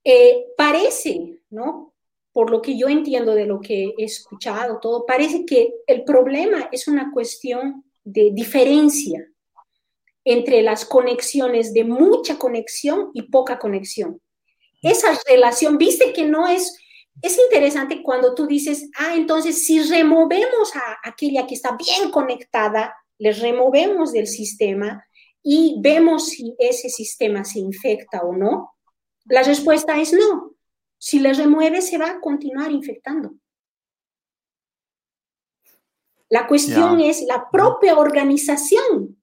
[0.03, 1.93] eh, parece, ¿no?
[2.31, 6.69] Por lo que yo entiendo de lo que he escuchado, todo, parece que el problema
[6.71, 9.27] es una cuestión de diferencia
[10.25, 14.21] entre las conexiones de mucha conexión y poca conexión.
[14.83, 16.77] Esa relación, viste que no es,
[17.21, 22.93] es interesante cuando tú dices, ah, entonces si removemos a aquella que está bien conectada,
[23.17, 25.05] le removemos del sistema
[25.41, 28.75] y vemos si ese sistema se infecta o no.
[29.25, 30.51] La respuesta es no.
[30.97, 33.33] Si le remueve, se va a continuar infectando.
[36.27, 39.22] La cuestión es la propia organización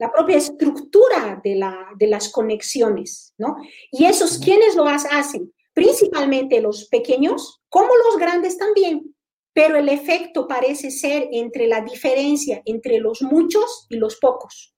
[0.00, 3.56] la propia estructura de, la, de las conexiones, ¿no?
[3.92, 5.52] Y esos, ¿quiénes lo hacen?
[5.74, 9.14] Principalmente los pequeños, como los grandes también,
[9.52, 14.74] pero el efecto parece ser entre la diferencia entre los muchos y los pocos.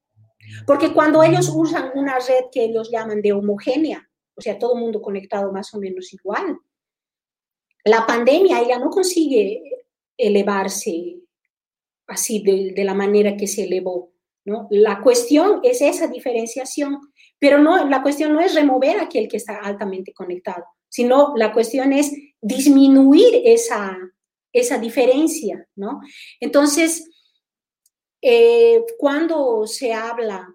[0.66, 4.80] Porque cuando ellos usan una red que ellos llaman de homogénea, o sea, todo el
[4.80, 6.58] mundo conectado más o menos igual,
[7.84, 9.62] la pandemia ella no consigue
[10.16, 11.20] elevarse
[12.08, 14.11] así de, de la manera que se elevó.
[14.44, 16.98] La cuestión es esa diferenciación,
[17.38, 21.52] pero no, la cuestión no es remover a aquel que está altamente conectado, sino la
[21.52, 23.96] cuestión es disminuir esa,
[24.52, 26.00] esa diferencia, ¿no?
[26.40, 27.08] Entonces,
[28.20, 30.48] eh, cuando se habla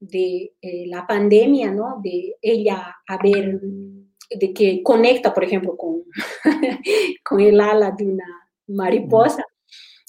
[0.00, 2.00] de eh, la pandemia, ¿no?
[2.02, 3.60] De ella haber,
[4.30, 6.04] de que conecta, por ejemplo, con,
[7.24, 9.44] con el ala de una mariposa,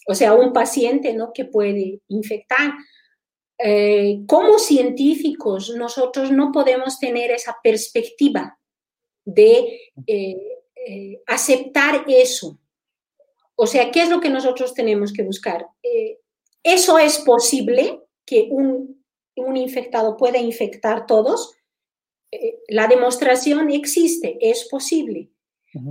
[0.07, 1.31] o sea, un paciente, ¿no?
[1.33, 2.71] Que puede infectar.
[3.63, 8.57] Eh, como científicos nosotros no podemos tener esa perspectiva
[9.23, 10.37] de eh,
[10.75, 12.57] eh, aceptar eso.
[13.55, 15.67] O sea, ¿qué es lo que nosotros tenemos que buscar?
[16.63, 19.03] ¿Eso es posible que un,
[19.35, 21.55] un infectado pueda infectar todos?
[22.69, 25.29] la demostración existe, es posible.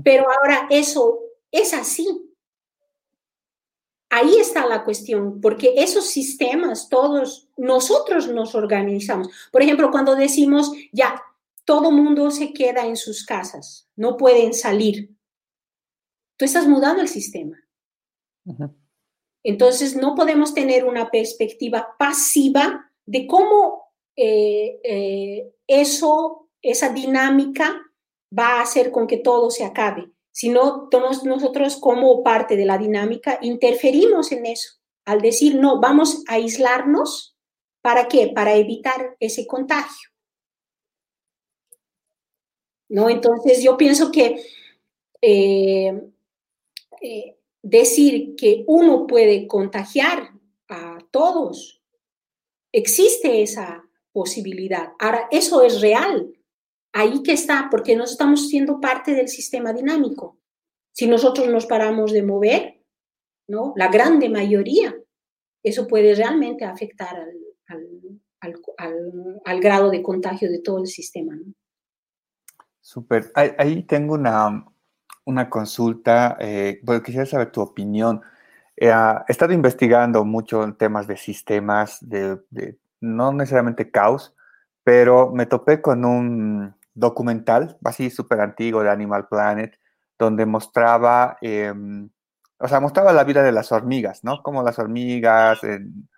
[0.03, 1.21] Pero ahora eso
[1.53, 2.30] es así.
[4.13, 9.29] Ahí está la cuestión, porque esos sistemas, todos nosotros nos organizamos.
[9.53, 11.23] Por ejemplo, cuando decimos, ya,
[11.65, 15.15] todo mundo se queda en sus casas, no pueden salir.
[16.37, 17.57] Tú estás mudando el sistema.
[19.45, 27.81] Entonces, no podemos tener una perspectiva pasiva de cómo eh, eh, eso, esa dinámica
[28.37, 30.11] va a hacer con que todo se acabe
[30.41, 30.89] sino
[31.25, 37.37] nosotros como parte de la dinámica interferimos en eso, al decir, no, vamos a aislarnos,
[37.83, 38.33] ¿para qué?
[38.35, 40.09] Para evitar ese contagio.
[42.89, 43.11] ¿No?
[43.11, 44.43] Entonces yo pienso que
[45.21, 46.01] eh,
[47.03, 50.31] eh, decir que uno puede contagiar
[50.71, 51.83] a todos,
[52.73, 54.95] existe esa posibilidad.
[54.99, 56.33] Ahora, eso es real,
[56.93, 60.39] ahí que está, porque no estamos siendo parte del sistema dinámico.
[60.93, 62.83] Si nosotros nos paramos de mover,
[63.49, 63.73] ¿no?
[63.77, 64.95] La grande mayoría,
[65.63, 67.17] eso puede realmente afectar
[68.41, 71.35] al, grado de contagio de todo el sistema.
[71.35, 71.53] ¿no?
[72.81, 73.31] Súper.
[73.35, 74.67] Ahí, tengo una,
[75.25, 78.23] una consulta, eh, quisiera saber tu opinión.
[78.77, 78.91] he
[79.29, 82.39] estado investigando mucho en temas de sistemas, de,
[83.01, 84.35] no necesariamente caos,
[84.83, 89.79] pero me topé con un documental, así súper antiguo de Animal Planet,
[90.19, 92.11] donde mostraba, em,
[92.59, 94.43] o sea, mostraba la vida de las hormigas, ¿no?
[94.43, 96.09] Como las hormigas en,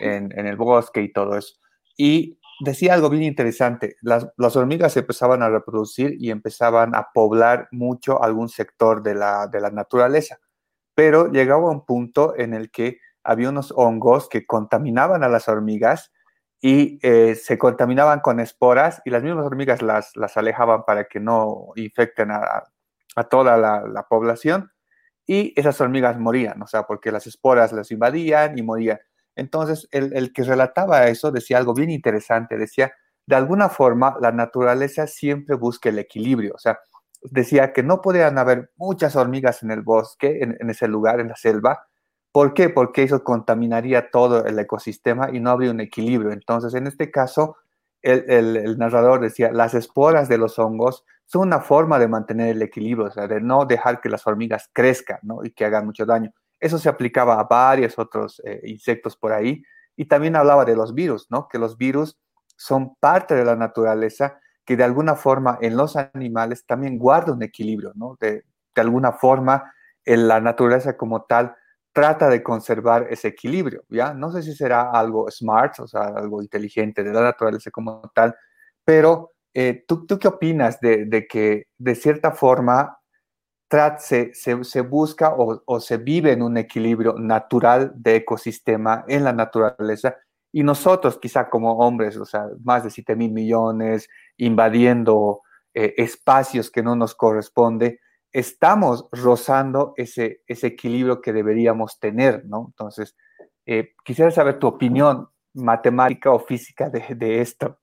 [0.00, 1.54] en, el bosque y todo eso.
[1.96, 7.68] Y decía algo bien interesante, las, las, hormigas empezaban a reproducir y empezaban a poblar
[7.70, 10.38] mucho algún sector de la, de la naturaleza,
[10.94, 16.12] pero llegaba un punto en el que había unos hongos que contaminaban a las hormigas
[16.64, 21.18] y eh, se contaminaban con esporas y las mismas hormigas las, las alejaban para que
[21.18, 22.62] no infecten a,
[23.16, 24.70] a toda la, la, población
[25.26, 29.00] y esas hormigas morían, o sea, porque las esporas las invadían y morían.
[29.34, 32.92] Entonces, el, el que relataba eso decía algo bien interesante, decía,
[33.26, 36.78] de alguna forma, la naturaleza siempre busca el equilibrio, o sea,
[37.22, 41.28] decía que no podían haber muchas hormigas en el bosque, en, en ese lugar, en
[41.28, 41.88] la selva,
[42.32, 42.70] ¿Por qué?
[42.70, 46.32] Porque eso contaminaría todo el ecosistema y no habría un equilibrio.
[46.32, 47.56] Entonces, en este caso,
[48.00, 53.06] el, narrador decía, las esporas de los hongos son una forma de mantener el equilibrio,
[53.06, 56.32] o sea, de no dejar que las hormigas crezcan y que hagan mucho daño.
[56.58, 59.62] Eso se aplicaba a varios otros eh, insectos por ahí.
[59.94, 61.48] Y también hablaba de los virus, ¿no?
[61.48, 62.18] que los virus
[62.56, 67.42] son parte de la naturaleza que de alguna forma en los animales también guarda un
[67.42, 67.92] equilibrio.
[68.20, 68.44] De,
[68.74, 71.54] de alguna forma, en la naturaleza como tal
[71.92, 74.14] trata de conservar ese equilibrio, ¿ya?
[74.14, 78.34] No sé si será algo smart, o sea, algo inteligente de la naturaleza como tal,
[78.84, 82.98] pero eh, ¿tú, ¿tú, qué opinas de, de, que de cierta forma
[83.98, 89.24] se, se, se, busca o, o, se vive en un equilibrio natural de ecosistema en
[89.24, 90.16] la naturaleza
[90.52, 95.40] y nosotros quizá como hombres, o sea, más de 7 mil millones, invadiendo
[95.72, 98.00] eh, espacios que no nos corresponde,
[98.32, 102.66] estamos rozando ese, ese equilibrio que deberíamos tener, ¿no?
[102.68, 103.16] Entonces,
[103.66, 107.78] eh, quisiera saber tu opinión matemática o física de, esto.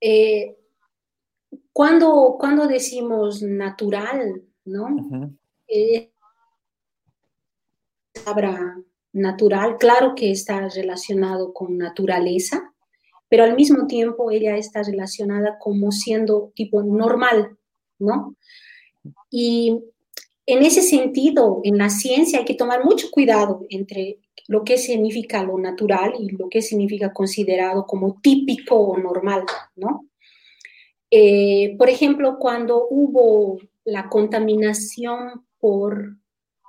[0.00, 0.56] Eh,
[1.72, 4.88] cuando, cuando decimos natural, ¿no?
[5.68, 6.12] Eh,
[8.24, 8.76] palabra
[9.12, 12.74] natural, claro que está relacionado con naturaleza,
[13.28, 17.56] pero al mismo tiempo ella está relacionada como siendo tipo normal,
[17.98, 18.36] ¿no?
[19.30, 19.80] Y
[20.46, 25.42] en ese sentido, en la ciencia hay que tomar mucho cuidado entre lo que significa
[25.42, 29.44] lo natural y lo que significa considerado como típico o normal,
[29.76, 30.06] ¿no?
[31.10, 36.16] Eh, por ejemplo, cuando hubo la contaminación por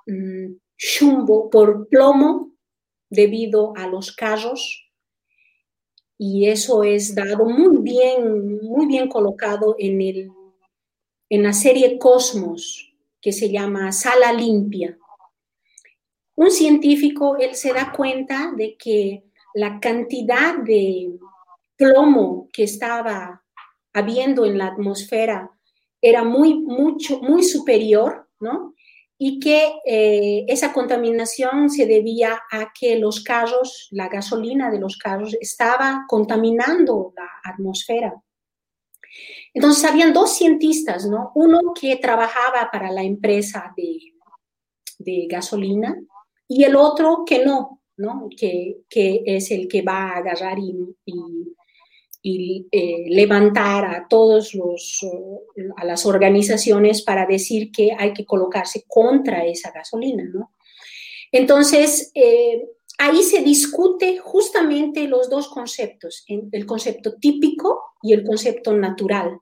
[0.06, 2.52] mm, chumbo, por plomo,
[3.10, 4.86] debido a los carros,
[6.18, 10.30] y eso es dado muy bien, muy bien colocado en el
[11.30, 14.98] en la serie Cosmos, que se llama Sala Limpia.
[16.36, 19.24] Un científico, él se da cuenta de que
[19.54, 21.18] la cantidad de
[21.78, 23.42] plomo que estaba
[23.94, 25.50] habiendo en la atmósfera
[26.02, 28.76] era muy, mucho, muy superior, ¿no?
[29.18, 34.98] Y que eh, esa contaminación se debía a que los carros, la gasolina de los
[34.98, 38.14] carros estaba contaminando la atmósfera.
[39.54, 41.32] Entonces, habían dos cientistas, ¿no?
[41.36, 44.12] Uno que trabajaba para la empresa de,
[45.28, 46.02] gasolina
[46.48, 48.30] y el otro que no, ¿no?
[48.38, 50.76] Que, es el que va a agarrar y,
[52.72, 55.06] eh, levantar a todos los,
[55.84, 60.52] las organizaciones para decir que hay que colocarse contra esa gasolina, ¿no?
[61.32, 62.68] Entonces, eh,
[62.98, 69.40] ahí se discute justamente los dos conceptos, el concepto típico y el concepto natural.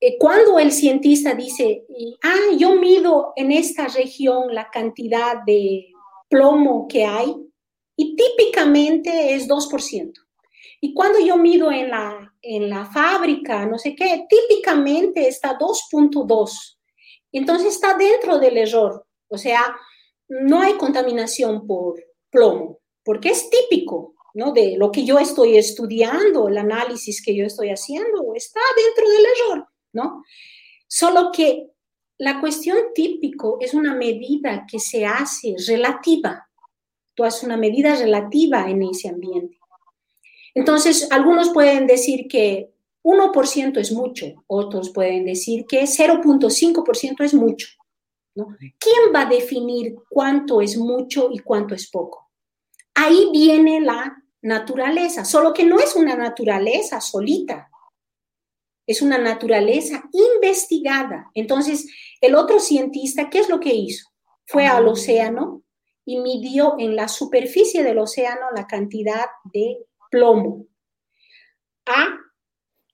[0.00, 1.84] Eh, cuando el cientista dice,
[2.22, 5.86] ah, yo mido en esta región la cantidad de
[6.28, 7.34] plomo que hay,
[7.96, 10.12] y típicamente es 2%.
[10.80, 16.78] Y cuando yo mido en la, en la fábrica, no sé qué, típicamente está 2.2.
[17.30, 19.06] Entonces está dentro del error.
[19.28, 19.76] O sea,
[20.40, 24.52] no hay contaminación por plomo, porque es típico, ¿no?
[24.52, 29.24] De lo que yo estoy estudiando, el análisis que yo estoy haciendo, está dentro del
[29.24, 29.68] error.
[29.92, 30.24] ¿no?
[30.88, 31.68] Solo que
[32.18, 36.48] la cuestión típico es una medida que se hace relativa.
[37.14, 39.58] Tú haces una medida relativa en ese ambiente.
[40.54, 42.70] Entonces, algunos pueden decir que
[43.02, 47.68] 1% es mucho, otros pueden decir que 0.5% es mucho.
[48.34, 48.56] ¿No?
[48.58, 52.30] ¿Quién va a definir cuánto es mucho y cuánto es poco?
[52.94, 57.70] Ahí viene la naturaleza, solo que no es una naturaleza solita,
[58.86, 61.30] es una naturaleza investigada.
[61.34, 61.86] Entonces,
[62.20, 64.12] el otro cientista, ¿qué es lo que hizo?
[64.46, 65.62] fue al océano
[66.04, 69.78] y midió en la superficie del océano la cantidad de
[70.10, 70.66] plomo.
[71.86, 72.18] A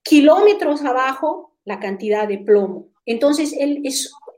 [0.02, 2.90] kilómetros abajo, la cantidad de plomo.
[3.06, 3.80] Entonces, él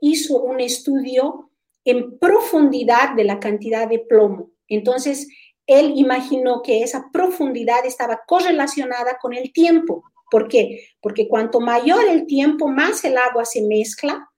[0.01, 1.49] hizo un estudio
[1.85, 4.51] en profundidad de la cantidad de plomo.
[4.67, 5.27] Entonces,
[5.65, 10.03] él imaginó que esa profundidad estaba correlacionada con el tiempo.
[10.29, 10.89] ¿Por qué?
[11.01, 14.29] Porque cuanto mayor el tiempo, más el agua se mezcla.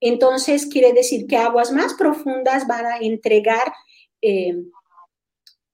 [0.00, 3.72] Entonces, quiere decir que aguas más profundas van a entregar
[4.22, 4.54] eh,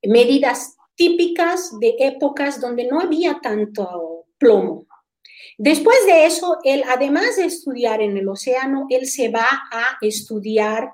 [0.02, 4.85] medidas típicas de épocas donde no había tanto plomo.
[5.58, 10.90] Después de eso, él, además de estudiar en el océano, él se va a estudiar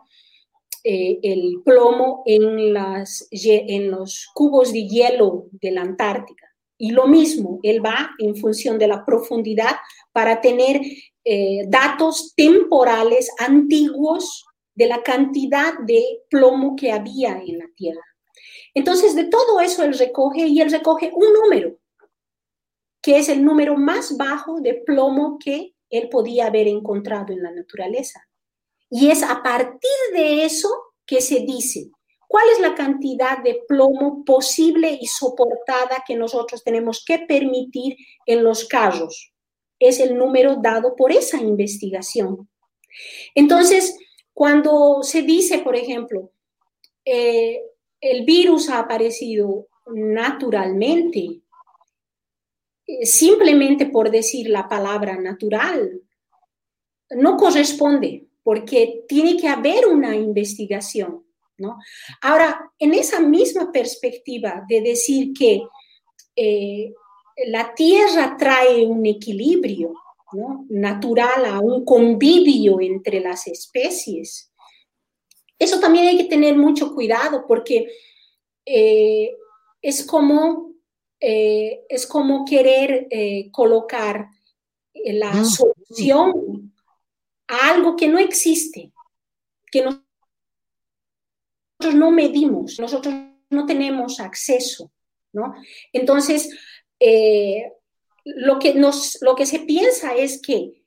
[0.84, 2.72] eh, el plomo en,
[3.90, 6.46] los cubos de hielo de la Antártica.
[6.78, 9.76] Y lo mismo, él va en función de la profundidad
[10.12, 10.80] para tener
[11.24, 14.44] eh, datos temporales antiguos
[14.74, 18.02] de la cantidad de plomo que había en la Tierra.
[18.74, 21.76] Entonces, de todo eso él recoge y él recoge un número,
[23.02, 27.50] que es el número más bajo de plomo que él podía haber encontrado en la
[27.50, 28.26] naturaleza.
[28.88, 30.68] Y es a partir de eso
[31.04, 31.90] que se dice,
[32.28, 38.44] ¿cuál es la cantidad de plomo posible y soportada que nosotros tenemos que permitir en
[38.44, 39.32] los carros?
[39.78, 42.48] Es el número dado por esa investigación.
[43.34, 43.96] Entonces,
[44.32, 46.30] cuando se dice, por ejemplo,
[47.04, 47.60] eh,
[48.00, 51.41] el virus ha aparecido naturalmente,
[53.02, 56.00] simplemente por decir la palabra natural,
[57.10, 61.24] no corresponde porque tiene que haber una investigación,
[61.58, 61.78] ¿no?
[62.20, 65.62] Ahora, en esa misma perspectiva de decir que
[66.34, 66.92] eh,
[67.46, 69.94] la Tierra trae un equilibrio
[70.70, 74.50] natural a un convivio entre las especies,
[75.58, 77.86] eso también hay que tener mucho cuidado porque
[78.66, 79.30] eh,
[79.80, 80.71] es, como,
[81.22, 83.08] eh, es como querer
[83.52, 84.26] colocar
[84.94, 85.44] la ah.
[85.44, 86.72] solución
[87.46, 88.92] algo que no existe,
[89.70, 90.02] que nosotros
[91.94, 93.14] no medimos, nosotros
[93.50, 94.90] no tenemos acceso,
[95.32, 95.54] ¿no?
[95.92, 96.50] Entonces,
[96.98, 97.72] eh,
[98.24, 100.82] lo, que nos, lo que se piensa es que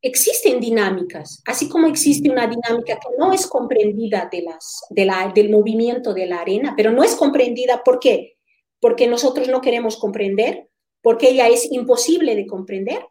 [0.00, 5.32] existen dinámicas, así como existe una dinámica que no es comprendida de las, de la,
[5.34, 8.37] del movimiento de la arena, pero no es comprendida, ¿por qué?
[8.80, 10.68] Porque nosotros no queremos comprender,
[11.02, 13.04] porque ella es imposible de comprender,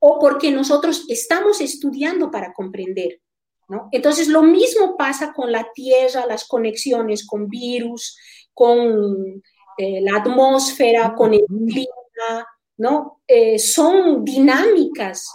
[0.00, 3.20] o porque nosotros estamos estudiando para comprender.
[3.68, 3.88] ¿no?
[3.92, 8.16] Entonces, lo mismo pasa con la Tierra, las conexiones con virus,
[8.54, 9.42] con
[9.76, 12.46] eh, la atmósfera, con el clima,
[12.78, 13.20] ¿no?
[13.26, 15.28] Eh, son dinámicas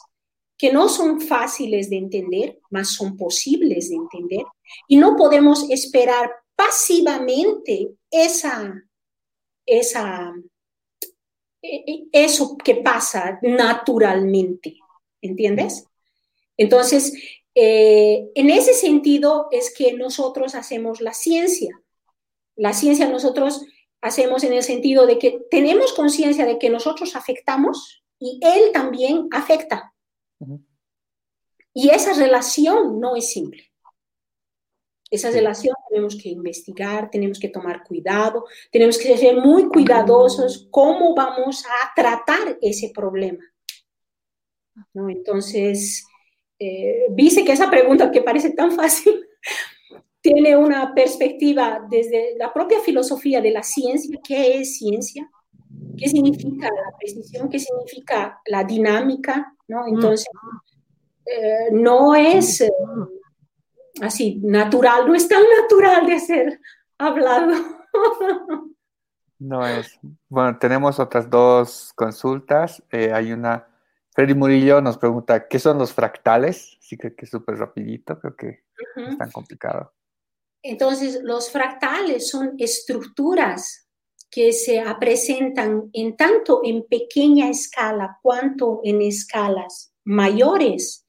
[0.57, 4.45] que no son fáciles de entender, mas son posibles de entender,
[4.87, 8.73] y no podemos esperar pasivamente esa,
[9.65, 10.33] esa
[11.61, 14.75] e, e, eso que pasa naturalmente,
[15.21, 15.87] ¿entiendes?
[16.57, 17.13] Entonces,
[17.55, 21.81] eh, en ese sentido es que nosotros hacemos la ciencia.
[22.55, 23.65] La ciencia nosotros
[24.01, 29.27] hacemos en el sentido de que tenemos conciencia de que nosotros afectamos y él también
[29.31, 29.93] afecta.
[31.73, 33.71] Y esa relación no es simple.
[35.09, 41.13] Esa relación tenemos que investigar, tenemos que tomar cuidado, tenemos que ser muy cuidadosos cómo
[41.13, 43.43] vamos a tratar ese problema.
[44.93, 45.07] ¿No?
[45.07, 46.03] Entonces,
[46.57, 49.23] eh, dice que esa pregunta que parece tan fácil
[50.21, 54.19] tiene una perspectiva desde la propia filosofía de la ciencia.
[54.23, 55.29] ¿Qué es ciencia?
[55.95, 57.49] ¿Qué significa la precisión?
[57.49, 59.55] ¿Qué significa la dinámica?
[59.67, 59.85] ¿no?
[59.87, 60.27] Entonces,
[61.25, 62.61] eh, no es...
[62.61, 62.71] Eh,
[64.01, 66.59] así natural, no es tan natural de ser
[66.97, 67.53] hablado.
[69.39, 69.99] No es.
[70.29, 72.81] Bueno, tenemos otras dos consultas.
[72.91, 73.67] Eh, hay una,
[74.11, 76.77] Freddy Murillo nos pregunta, ¿qué son los fractales?
[76.79, 78.63] Sí, creo que es súper rapidito, creo que
[78.95, 79.93] es tan complicado.
[80.61, 83.89] Entonces, los fractales son estructuras
[84.31, 91.02] que se presentan en tanto en pequeña escala cuanto en escalas mayores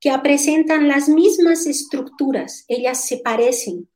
[0.00, 3.88] que presentan las mismas estructuras, ellas se parecen.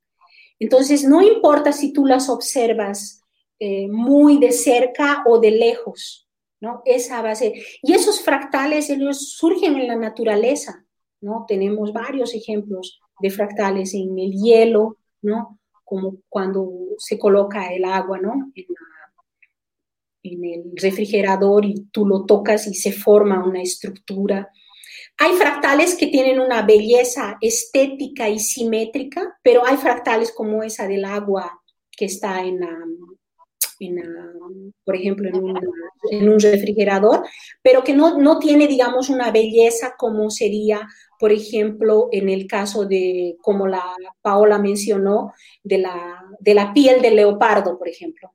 [0.59, 3.23] Entonces, no importa si tú las observas
[3.59, 6.29] eh, muy de cerca o de lejos,
[6.61, 6.83] ¿no?
[6.85, 7.55] Esa base.
[7.83, 10.85] Y esos fractales, ellos surgen en la naturaleza,
[11.21, 11.45] ¿no?
[11.49, 15.59] Tenemos varios ejemplos de fractales en el hielo, ¿no?
[15.85, 18.53] Como cuando se coloca el agua, ¿no?
[18.55, 18.67] En,
[20.23, 24.51] en el refrigerador y tú lo tocas y se forma una estructura
[25.19, 31.05] Hay fractales que tienen una belleza estética y simétrica, pero hay fractales como esa del
[31.05, 31.61] agua
[31.97, 32.61] que está en,
[34.85, 35.29] por ejemplo,
[36.11, 37.25] en un, refrigerador,
[37.63, 40.87] pero que no, no tiene, digamos, una belleza como sería,
[41.19, 43.85] por ejemplo, en el caso de, como la
[44.23, 45.33] Paola mencionó,
[45.63, 48.33] de la, de la piel del leopardo, por ejemplo,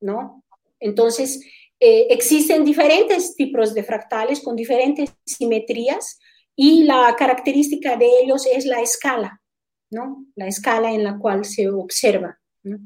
[0.00, 0.42] ¿no?
[0.80, 1.40] Entonces,
[1.80, 6.18] eh, existen diferentes tipos de fractales con diferentes simetrías
[6.56, 9.40] y la característica de ellos es la escala,
[9.90, 10.24] ¿no?
[10.34, 12.38] La escala en la cual se observa.
[12.64, 12.78] ¿no?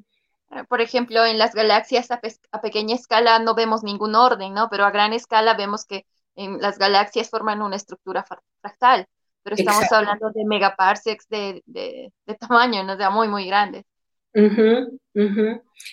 [0.52, 2.20] Eh, por ejemplo, en las galaxias a,
[2.60, 4.68] pequeña escala no vemos ningún orden, ¿no?
[4.70, 6.04] Pero a gran escala vemos que
[6.34, 8.24] en las galaxias forman una estructura
[8.60, 9.06] fractal,
[9.42, 12.96] pero estamos hablando de megaparsecs de, de, tamaño, ¿no?
[12.96, 13.84] Sea, muy, muy grandes.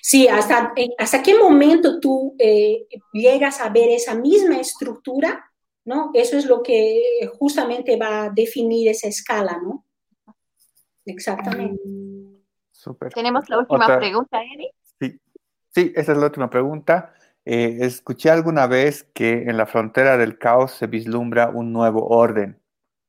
[0.01, 5.51] Sí, hasta, hasta qué momento tú eh, llegas a ver esa misma estructura,
[5.85, 6.11] ¿no?
[6.13, 7.01] Eso es lo que
[7.37, 9.85] justamente va a definir esa escala, ¿no?
[11.05, 11.81] Exactamente.
[13.13, 14.69] Tenemos la última pregunta, Eri.
[14.99, 15.19] Sí.
[15.73, 17.13] sí, esa es la última pregunta.
[17.45, 22.61] Eh, escuché alguna vez que en la frontera del caos se vislumbra un nuevo orden.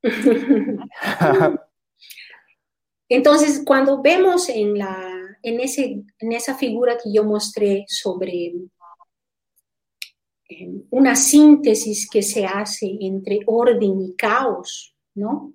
[3.08, 5.09] Entonces, cuando vemos en, la,
[5.42, 8.52] en, ese, en esa figura que yo mostré sobre
[10.48, 15.54] eh, una síntesis que se hace entre orden y caos, ¿no?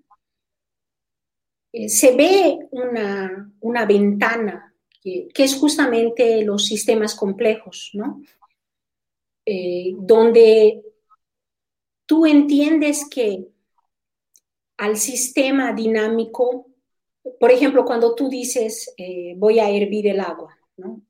[1.73, 8.21] Eh, se ve una, ventana que, es justamente los sistemas complejos, ¿no?
[9.45, 10.81] Eh, donde
[12.05, 13.45] tú entiendes que
[14.77, 16.64] al sistema dinámico,
[17.39, 20.57] por ejemplo, cuando tú dices eh, voy a hervir el agua.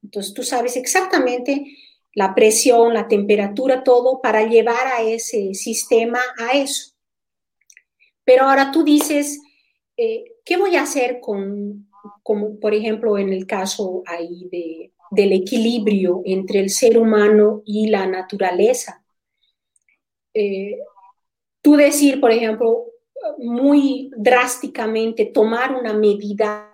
[0.04, 1.66] Entonces tú sabes exactamente
[2.14, 6.94] la presión, la temperatura, todo para llevar a ese sistema a eso.
[8.24, 9.40] Pero ahora tú dices,
[10.46, 11.90] ¿Qué voy a hacer con,
[12.22, 17.88] como por ejemplo en el caso ahí de, del equilibrio entre el ser humano y
[17.88, 19.04] la naturaleza?
[20.36, 20.78] Eh,
[21.64, 22.86] tú decir, por ejemplo,
[23.38, 26.72] muy drásticamente tomar una medida.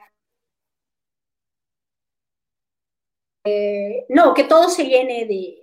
[3.44, 5.58] Eh, no, que todo se llene de,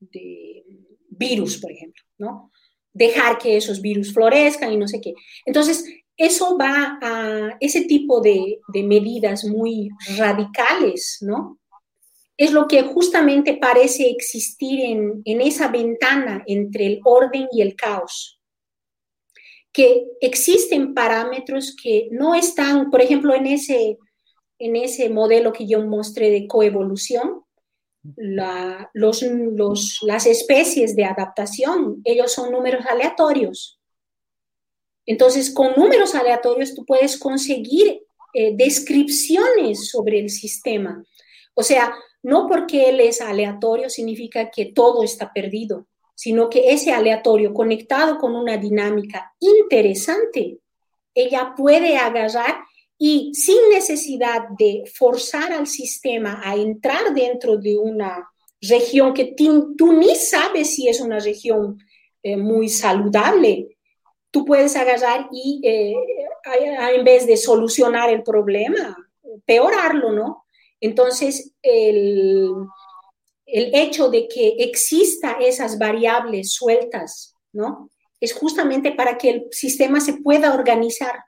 [0.00, 0.64] de,
[1.10, 2.50] virus, por ejemplo, ¿no?
[2.92, 5.14] Dejar que esos virus florezcan y no sé qué.
[5.44, 5.84] Entonces,
[6.16, 11.58] eso va a ese tipo de, medidas muy radicales, ¿no?
[12.36, 18.33] Es lo que justamente parece existir en, esa ventana entre el orden y el caos.
[19.74, 23.98] Que existen parámetros que no están, por ejemplo, en ese,
[24.58, 27.44] en ese modelo que yo mostré de coevolución,
[28.92, 33.78] los, las especies de adaptación, ellos son números aleatorios.
[35.06, 38.02] Entonces, con números aleatorios tú puedes conseguir
[38.32, 41.04] eh, descripciones sobre el sistema.
[41.54, 46.92] O sea, no porque él es aleatorio significa que todo está perdido, sino que ese
[46.92, 50.58] aleatorio conectado con una dinámica interesante,
[51.14, 52.64] ella puede agarrar
[52.98, 58.28] y sin necesidad de forzar al sistema a entrar dentro de una
[58.60, 61.78] región que tú ni sabes si es una región
[62.22, 63.76] eh, muy saludable,
[64.30, 65.94] tú puedes agarrar y eh,
[66.94, 68.96] en vez de solucionar el problema,
[69.44, 70.46] peorarlo, ¿no?
[70.80, 72.50] Entonces, el,
[73.46, 77.90] el hecho de que exista esas variables sueltas, ¿no?
[78.20, 81.24] Es justamente para que el sistema se pueda organizar,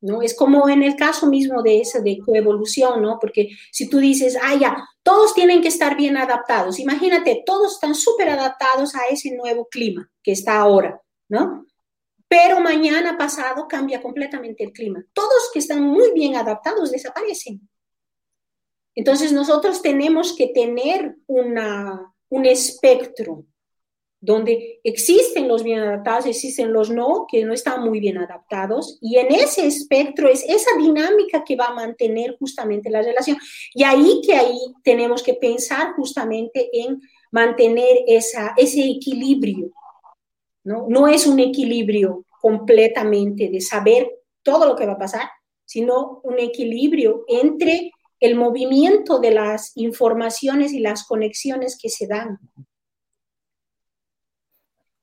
[0.00, 0.22] ¿no?
[0.22, 3.18] Es como en el caso mismo de esa de coevolución, ¿no?
[3.20, 7.94] Porque si tú dices, ah, ya, todos tienen que estar bien adaptados, imagínate, todos están
[7.94, 11.66] súper adaptados a ese nuevo clima que está ahora, ¿no?
[12.28, 15.02] Pero mañana pasado cambia completamente el clima.
[15.14, 17.68] Todos que están muy bien adaptados desaparecen.
[18.98, 23.44] Entonces nosotros tenemos que tener una, un espectro
[24.20, 29.18] donde existen los bien adaptados, existen los no, que no están muy bien adaptados, y
[29.18, 33.38] en ese espectro es esa dinámica que va a mantener justamente la relación.
[33.72, 37.00] Y ahí que ahí tenemos que pensar justamente en
[37.30, 39.70] mantener esa, ese equilibrio
[40.64, 41.06] ¿no?
[41.06, 44.10] es un equilibrio completamente de saber
[44.42, 45.28] todo lo que va a pasar,
[45.64, 52.38] sino un equilibrio entre el movimiento de las informaciones y las conexiones que se dan.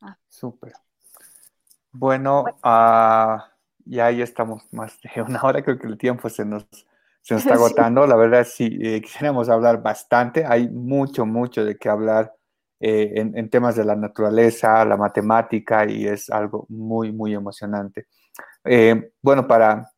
[0.02, 0.18] Ah.
[0.28, 0.74] Súper.
[1.92, 3.52] Bueno, ah,
[3.86, 6.68] ya ahí estamos más de una hora, creo que el tiempo se nos,
[7.22, 8.06] se está agotando.
[8.06, 12.34] La verdad, sí, eh, quisiéramos hablar bastante, hay mucho, mucho de qué hablar
[12.80, 18.08] eh, en, temas de la naturaleza, la matemática, y es algo muy, muy emocionante.
[18.66, 19.90] Eh, bueno, para,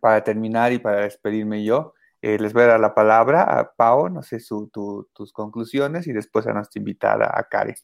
[0.00, 4.08] para terminar y para despedirme yo, eh, les voy a dar la palabra a Pau,
[4.08, 4.38] no sé,
[4.72, 7.76] tus conclusiones y después a nuestra invitada, a Karen.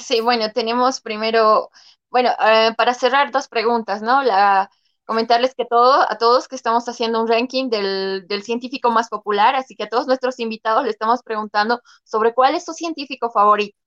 [0.00, 1.70] Sí, bueno, tenemos primero,
[2.10, 2.30] bueno,
[2.76, 4.22] para cerrar dos preguntas, ¿no?
[4.22, 4.70] La,
[5.06, 9.54] comentarles que todo, a todos que estamos haciendo un ranking del, del, científico más popular,
[9.54, 13.78] así que a todos nuestros invitados le estamos preguntando sobre cuál es su científico favorito.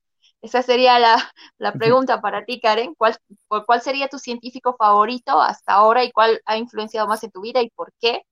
[0.42, 1.16] Esa sería la,
[1.58, 2.94] la pregunta para ti, Karen.
[2.96, 3.18] ¿Cuál,
[3.66, 7.60] ¿Cuál sería tu científico favorito hasta ahora y cuál ha influenciado más en tu vida
[7.62, 8.22] y por qué?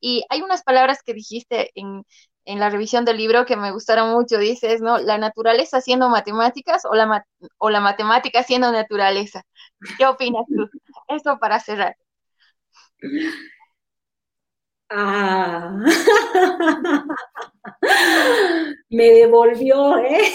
[0.00, 2.04] Y hay unas palabras que dijiste en,
[2.44, 4.38] en la revisión del libro que me gustaron mucho.
[4.38, 4.98] Dices, ¿no?
[4.98, 7.24] La naturaleza haciendo matemáticas o la,
[7.58, 9.42] o la matemática haciendo naturaleza.
[9.98, 10.68] ¿Qué opinas tú?
[11.08, 11.96] Eso para cerrar.
[14.88, 15.84] Ah.
[18.90, 20.32] me devolvió, ¿eh?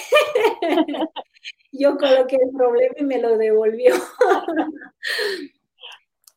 [1.71, 3.93] Yo coloqué el problema y me lo devolvió.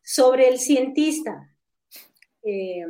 [0.03, 1.55] Sobre el cientista.
[2.43, 2.85] Eh,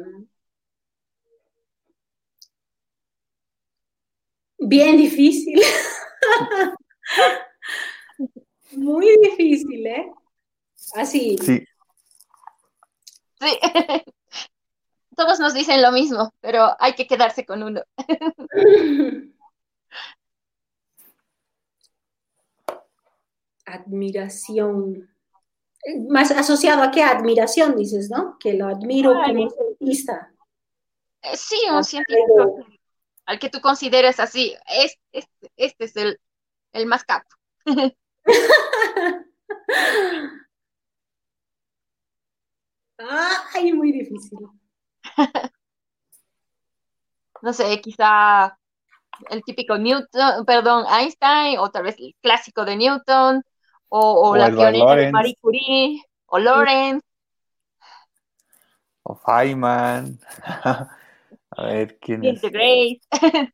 [4.59, 5.61] bien difícil.
[8.73, 10.13] Muy difícil, ¿eh?
[10.95, 11.37] Así.
[11.39, 11.65] Sí.
[13.41, 13.59] Sí.
[15.17, 17.83] Todos nos dicen lo mismo, pero hay que quedarse con uno.
[23.67, 25.11] Admiración.
[26.09, 28.37] Más asociado a qué admiración, dices, ¿no?
[28.39, 30.33] Que lo admiro como cientista.
[31.23, 32.67] Eh, sí, un científico
[33.27, 34.57] al que tú consideres así.
[34.67, 36.19] Este, este, es el,
[36.73, 37.29] el más capo.
[42.99, 44.39] Ay, muy difícil.
[47.43, 48.59] no sé, quizá
[49.31, 53.43] el típico Newton, perdón, Einstein, o tal vez el clásico de Newton,
[53.89, 57.07] o, la pionera de Marie Curie, o Lawrence.
[59.03, 60.19] O Feynman.
[61.51, 62.43] A ver quién es.
[62.43, 63.01] Grace.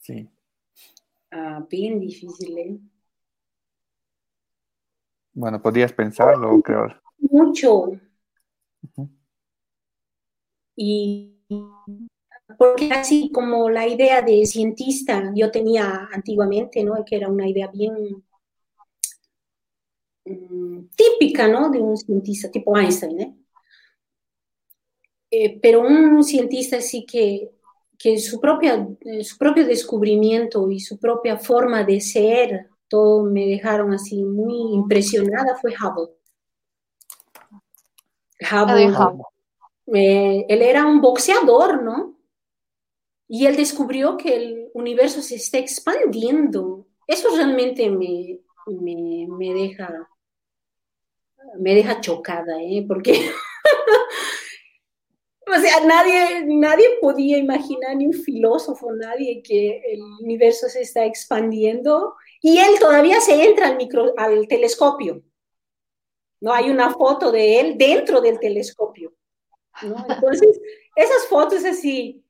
[0.00, 0.28] sí.
[1.30, 2.78] Ah, bien difícil, ¿eh?
[5.34, 6.98] Bueno, podrías pensarlo, creo.
[7.18, 7.90] Mucho.
[10.76, 11.36] Y
[12.58, 17.04] porque así como la idea de cientista yo tenía antiguamente, ¿no?
[17.04, 18.24] Que era una idea bien
[20.24, 21.70] mm, típica, ¿no?
[21.70, 23.36] De un cientista tipo Einstein, ¿eh?
[25.30, 25.58] ¿eh?
[25.60, 27.50] pero un cientista sí que,
[27.98, 28.86] que su, propia,
[29.22, 35.56] su propio descubrimiento y su propia forma de ser todo me dejaron así muy impresionada
[35.60, 36.14] fue Hubble.
[38.40, 38.92] Hubble,
[39.94, 42.15] eh, él era un boxeador, ¿no?
[43.28, 46.86] Y él descubrió que el universo se está expandiendo.
[47.06, 50.08] Eso realmente me, me, deja
[51.58, 52.84] me deja chocada, ¿eh?
[52.86, 53.12] Porque
[55.46, 61.04] o sea, nadie, nadie podía imaginar, ni un filósofo, nadie, que el universo se está
[61.04, 65.22] expandiendo y él todavía se entra al, micro, al telescopio.
[66.40, 66.52] ¿no?
[66.52, 69.12] Hay una foto de él dentro del telescopio.
[69.82, 70.60] Entonces,
[70.94, 72.24] esas fotos así,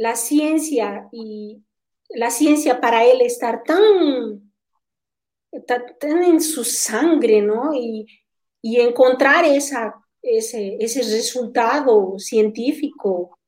[0.00, 1.62] la ciencia y
[2.08, 4.50] la ciencia para él estar tan,
[5.66, 7.74] tan en su sangre, ¿no?
[7.74, 8.06] Y,
[8.62, 13.38] y encontrar esa, ese, ese resultado científico,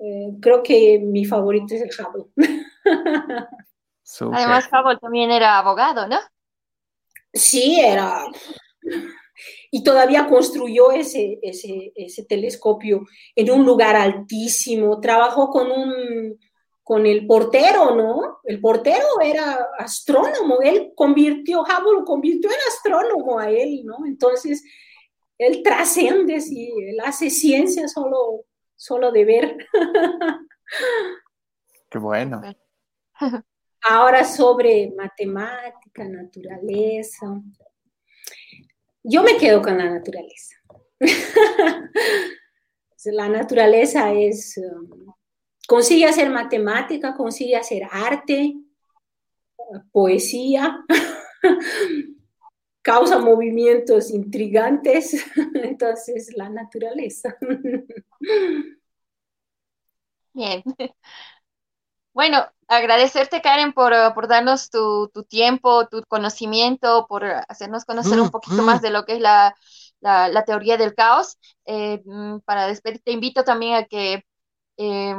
[0.00, 2.24] eh, creo que mi favorito es el Hubble.
[4.32, 6.18] Además, Hubble también era abogado, ¿no?
[7.32, 8.24] Sí, era.
[9.70, 15.00] Y todavía construyó ese, ese, telescopio en un lugar altísimo.
[15.00, 16.38] Trabajó con un
[16.88, 18.38] con el portero, ¿no?
[18.44, 24.06] El portero era astrónomo, él convirtió, Hubble convirtió en astrónomo a él, ¿no?
[24.06, 24.64] Entonces,
[25.36, 29.56] él trasciende, sí, él hace ciencia solo, solo de ver.
[31.90, 32.40] Qué bueno.
[33.82, 37.26] Ahora sobre matemática, naturaleza.
[39.10, 40.56] Yo me quedo con la naturaleza.
[43.06, 45.14] la naturaleza es, um,
[45.66, 48.54] consigue hacer matemática, consigue hacer arte,
[49.92, 50.84] poesía,
[52.82, 55.24] causa movimientos intrigantes,
[55.54, 57.34] entonces la naturaleza.
[60.34, 60.62] Bien.
[62.12, 63.92] Bueno, agradecerte, Karen, por,
[64.28, 69.20] darnos tu, tiempo, tu conocimiento, por hacernos conocer un poquito más de lo que es
[69.20, 69.54] la,
[70.46, 71.38] teoría del caos.
[71.64, 74.24] Eh, mm, para despedirte, te invito también a que
[74.76, 75.18] em,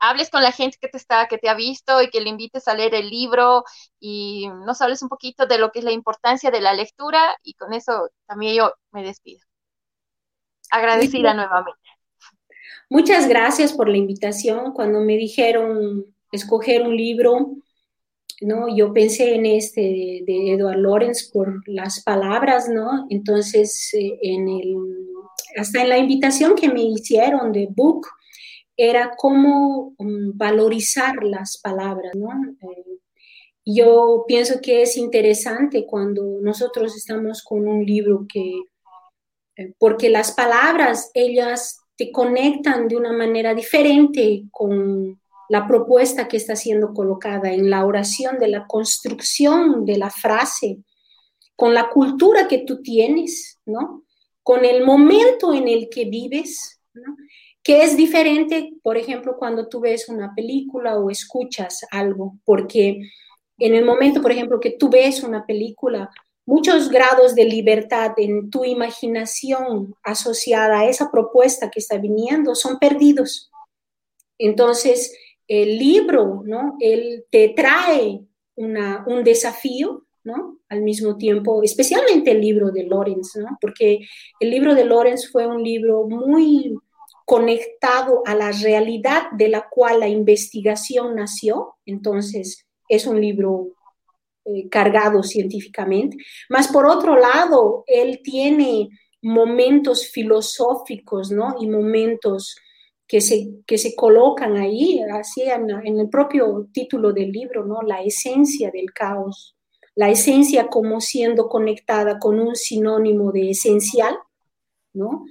[0.00, 2.66] hables con la gente que te está, que te ha visto y que le invites
[2.66, 3.64] a leer el libro
[4.00, 7.54] y nos hables un poquito de lo que es la importancia de la lectura y
[7.54, 9.40] con eso también yo me despido.
[10.70, 11.79] Agradecida nuevamente.
[12.92, 14.72] Muchas gracias por la invitación.
[14.72, 17.54] Cuando me dijeron escoger un libro,
[18.40, 18.74] ¿no?
[18.74, 19.80] Yo pensé en este
[20.26, 23.06] de, Edward Lawrence por las palabras, ¿no?
[23.08, 24.76] Entonces, eh, en el,
[25.56, 28.08] hasta en la invitación que me hicieron de book,
[28.76, 32.28] era cómo um, valorizar las palabras, ¿no?
[32.60, 32.98] Eh,
[33.64, 38.62] yo pienso que es interesante cuando nosotros estamos con un libro que,
[39.56, 45.20] eh, porque las palabras, ellas te conectan de una manera diferente con
[45.50, 50.78] la propuesta que está siendo colocada en la oración, de la construcción de la frase,
[51.54, 54.04] con la cultura que tú tienes, ¿no?
[54.42, 56.80] Con el momento en el que vives,
[57.62, 62.98] que es diferente, por ejemplo, cuando tú ves una película o escuchas algo, porque
[63.58, 66.08] en el momento, por ejemplo, que tú ves una película,
[66.50, 72.80] muchos grados de libertad en tu imaginación asociada a esa propuesta que está viniendo son
[72.80, 73.52] perdidos.
[74.36, 75.16] Entonces,
[75.46, 76.76] el libro, ¿no?
[76.80, 78.22] Él te trae
[78.56, 80.58] un desafío, ¿no?
[80.68, 83.56] Al mismo tiempo, especialmente el libro de Lorenz, ¿no?
[83.60, 84.00] Porque
[84.40, 86.74] el libro de Lorenz fue un libro muy
[87.26, 93.68] conectado a la realidad de la cual la investigación nació, entonces es un libro
[94.54, 96.16] eh, cargado científicamente,
[96.48, 98.88] más por otro lado, él tiene
[99.22, 101.56] momentos filosóficos, ¿no?
[101.60, 102.56] Y momentos
[103.06, 107.82] que se, que se colocan ahí, así en, en, el propio título del libro, ¿no?
[107.82, 109.56] La esencia del caos,
[109.94, 114.16] la esencia como siendo conectada con un sinónimo de esencial,
[114.92, 115.24] ¿no?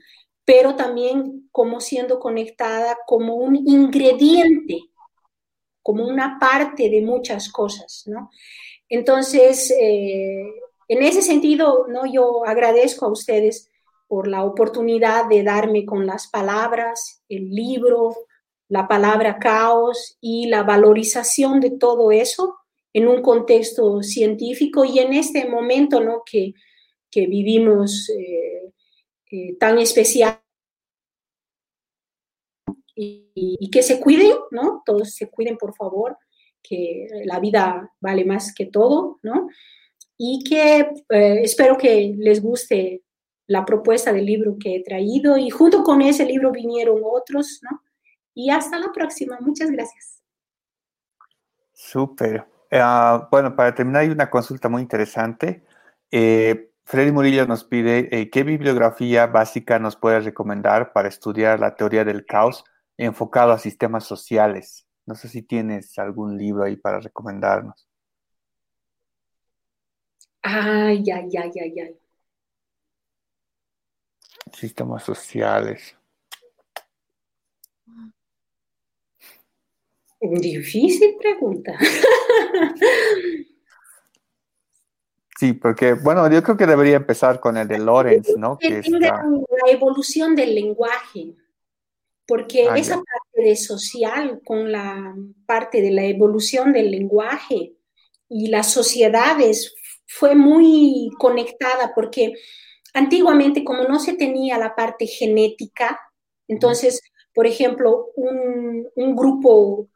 [0.46, 4.80] Pero también como siendo conectada como un ingrediente,
[5.82, 8.30] como una parte de muchas cosas, ¿no?
[8.90, 10.44] Entonces, eh,
[10.88, 12.12] en ese sentido, ¿no?
[12.12, 13.70] Yo agradezco a ustedes
[14.08, 18.16] por la oportunidad de darme con las palabras, el libro,
[18.68, 22.58] la palabra caos y la valorización de todo eso
[22.92, 26.24] en un contexto científico y en este momento ¿no?
[26.26, 26.54] que,
[27.12, 28.74] que vivimos eh,
[29.32, 30.42] eh, tan especial.
[32.96, 34.84] Y, y, que se cuiden, ¿no?
[34.86, 36.18] Todos se cuiden, por favor,
[36.62, 39.50] que la vida vale más que todo, ¿no?
[40.18, 40.80] Y que
[41.10, 43.04] eh, espero que les guste
[43.48, 47.82] la propuesta del libro que he traído y junto con ese libro vinieron otros, ¿no?
[48.34, 49.38] Y hasta la próxima.
[49.42, 50.22] Muchas gracias.
[51.74, 52.46] Súper.
[52.72, 55.64] Uh, bueno, para terminar hay una consulta muy interesante.
[56.12, 61.76] Eh, Freddy Murillo nos pide eh, qué bibliografía básica nos puede recomendar para estudiar la
[61.76, 62.64] teoría del caos
[62.98, 64.89] enfocado a sistemas sociales.
[65.10, 67.90] No sé si tienes algún libro ahí para recomendarnos.
[70.44, 72.00] Ay, ay, ay, ay, ay.
[74.54, 75.98] Sistemas sociales.
[80.22, 81.76] Difícil pregunta.
[85.40, 88.58] Sí, porque, bueno, yo creo que debería empezar con el de Lorenz, ¿no?
[88.60, 91.34] Que La evolución del lenguaje,
[92.30, 95.16] porque ah, esa parte de social con la
[95.48, 97.74] parte de la evolución del lenguaje
[98.30, 99.74] y las sociedades
[100.06, 102.34] fue muy conectada, porque
[102.94, 106.00] antiguamente como no se tenía la parte genética,
[106.48, 107.02] entonces,
[107.34, 109.88] por ejemplo, un, grupo,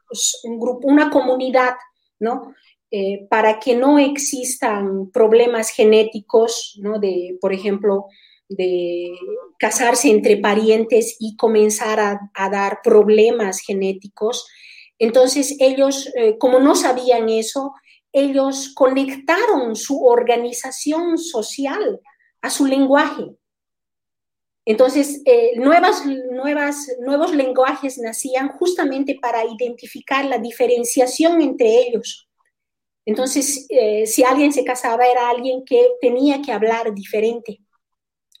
[0.42, 1.74] un grupo, una comunidad,
[2.18, 2.52] ¿no?
[2.90, 6.98] Eh, para que no existan problemas genéticos, ¿no?
[6.98, 8.06] De, por ejemplo,
[8.48, 9.12] de
[9.58, 14.46] casarse entre parientes y comenzar a, dar problemas genéticos.
[14.98, 17.72] Entonces ellos, eh, como no sabían eso,
[18.12, 22.00] ellos conectaron su organización social
[22.42, 23.24] a su lenguaje.
[24.66, 26.04] Entonces, eh, nuevas,
[27.00, 32.28] nuevos lenguajes nacían justamente para identificar la diferenciación entre ellos.
[33.04, 37.63] Entonces, eh, si alguien se casaba, era alguien que tenía que hablar diferente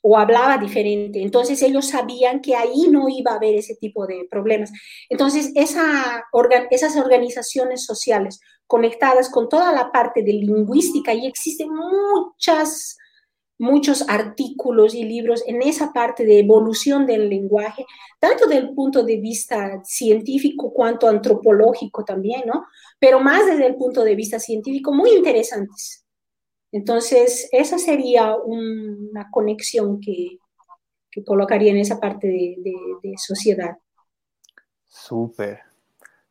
[0.06, 1.22] o hablaba diferente.
[1.22, 4.70] Entonces, ellos sabían que ahí no iba a haber ese tipo de problemas.
[5.08, 6.24] Entonces, esa,
[6.70, 12.98] esas organizaciones sociales conectadas con toda la parte de lingüística, y existen muchas
[13.56, 17.86] muchos artículos y libros en esa parte de evolución del lenguaje,
[18.18, 22.66] tanto del punto de vista científico cuanto antropológico también, ¿no?
[22.98, 26.03] Pero más desde el punto de vista científico, muy interesantes.
[26.74, 30.40] Entonces, esa sería una conexión que,
[31.24, 33.78] colocaría en esa parte de, sociedad.
[34.88, 35.60] Súper.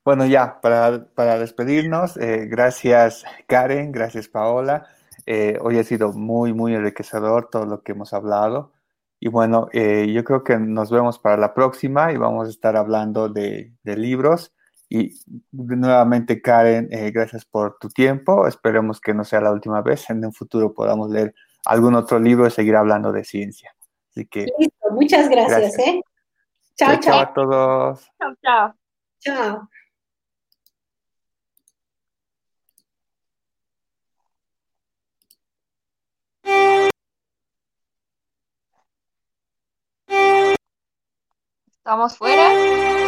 [0.03, 4.85] Bueno, ya, para, para despedirnos, eh, gracias Karen, gracias Paola.
[5.25, 8.73] Eh, hoy ha sido muy, muy enriquecedor todo lo que hemos hablado.
[9.21, 12.75] Y bueno, eh, yo creo que nos vemos para la próxima y vamos a estar
[12.75, 14.51] hablando de libros.
[14.95, 15.19] Y
[15.51, 18.45] nuevamente, Karen, gracias por tu tiempo.
[18.47, 20.07] Esperemos que no sea la última vez.
[20.11, 21.33] En un futuro podamos leer
[21.65, 23.75] algún otro libro y seguir hablando de ciencia.
[24.11, 24.45] Así que.
[24.59, 25.79] Listo, muchas gracias.
[25.79, 25.99] ¿eh?
[26.75, 27.01] Chao, chao.
[27.01, 28.11] Chao a todos.
[28.19, 28.75] Chao, chao.
[29.19, 29.69] Chao.
[41.79, 43.02] ¿Estamos fuera?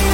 [0.07, 0.12] you.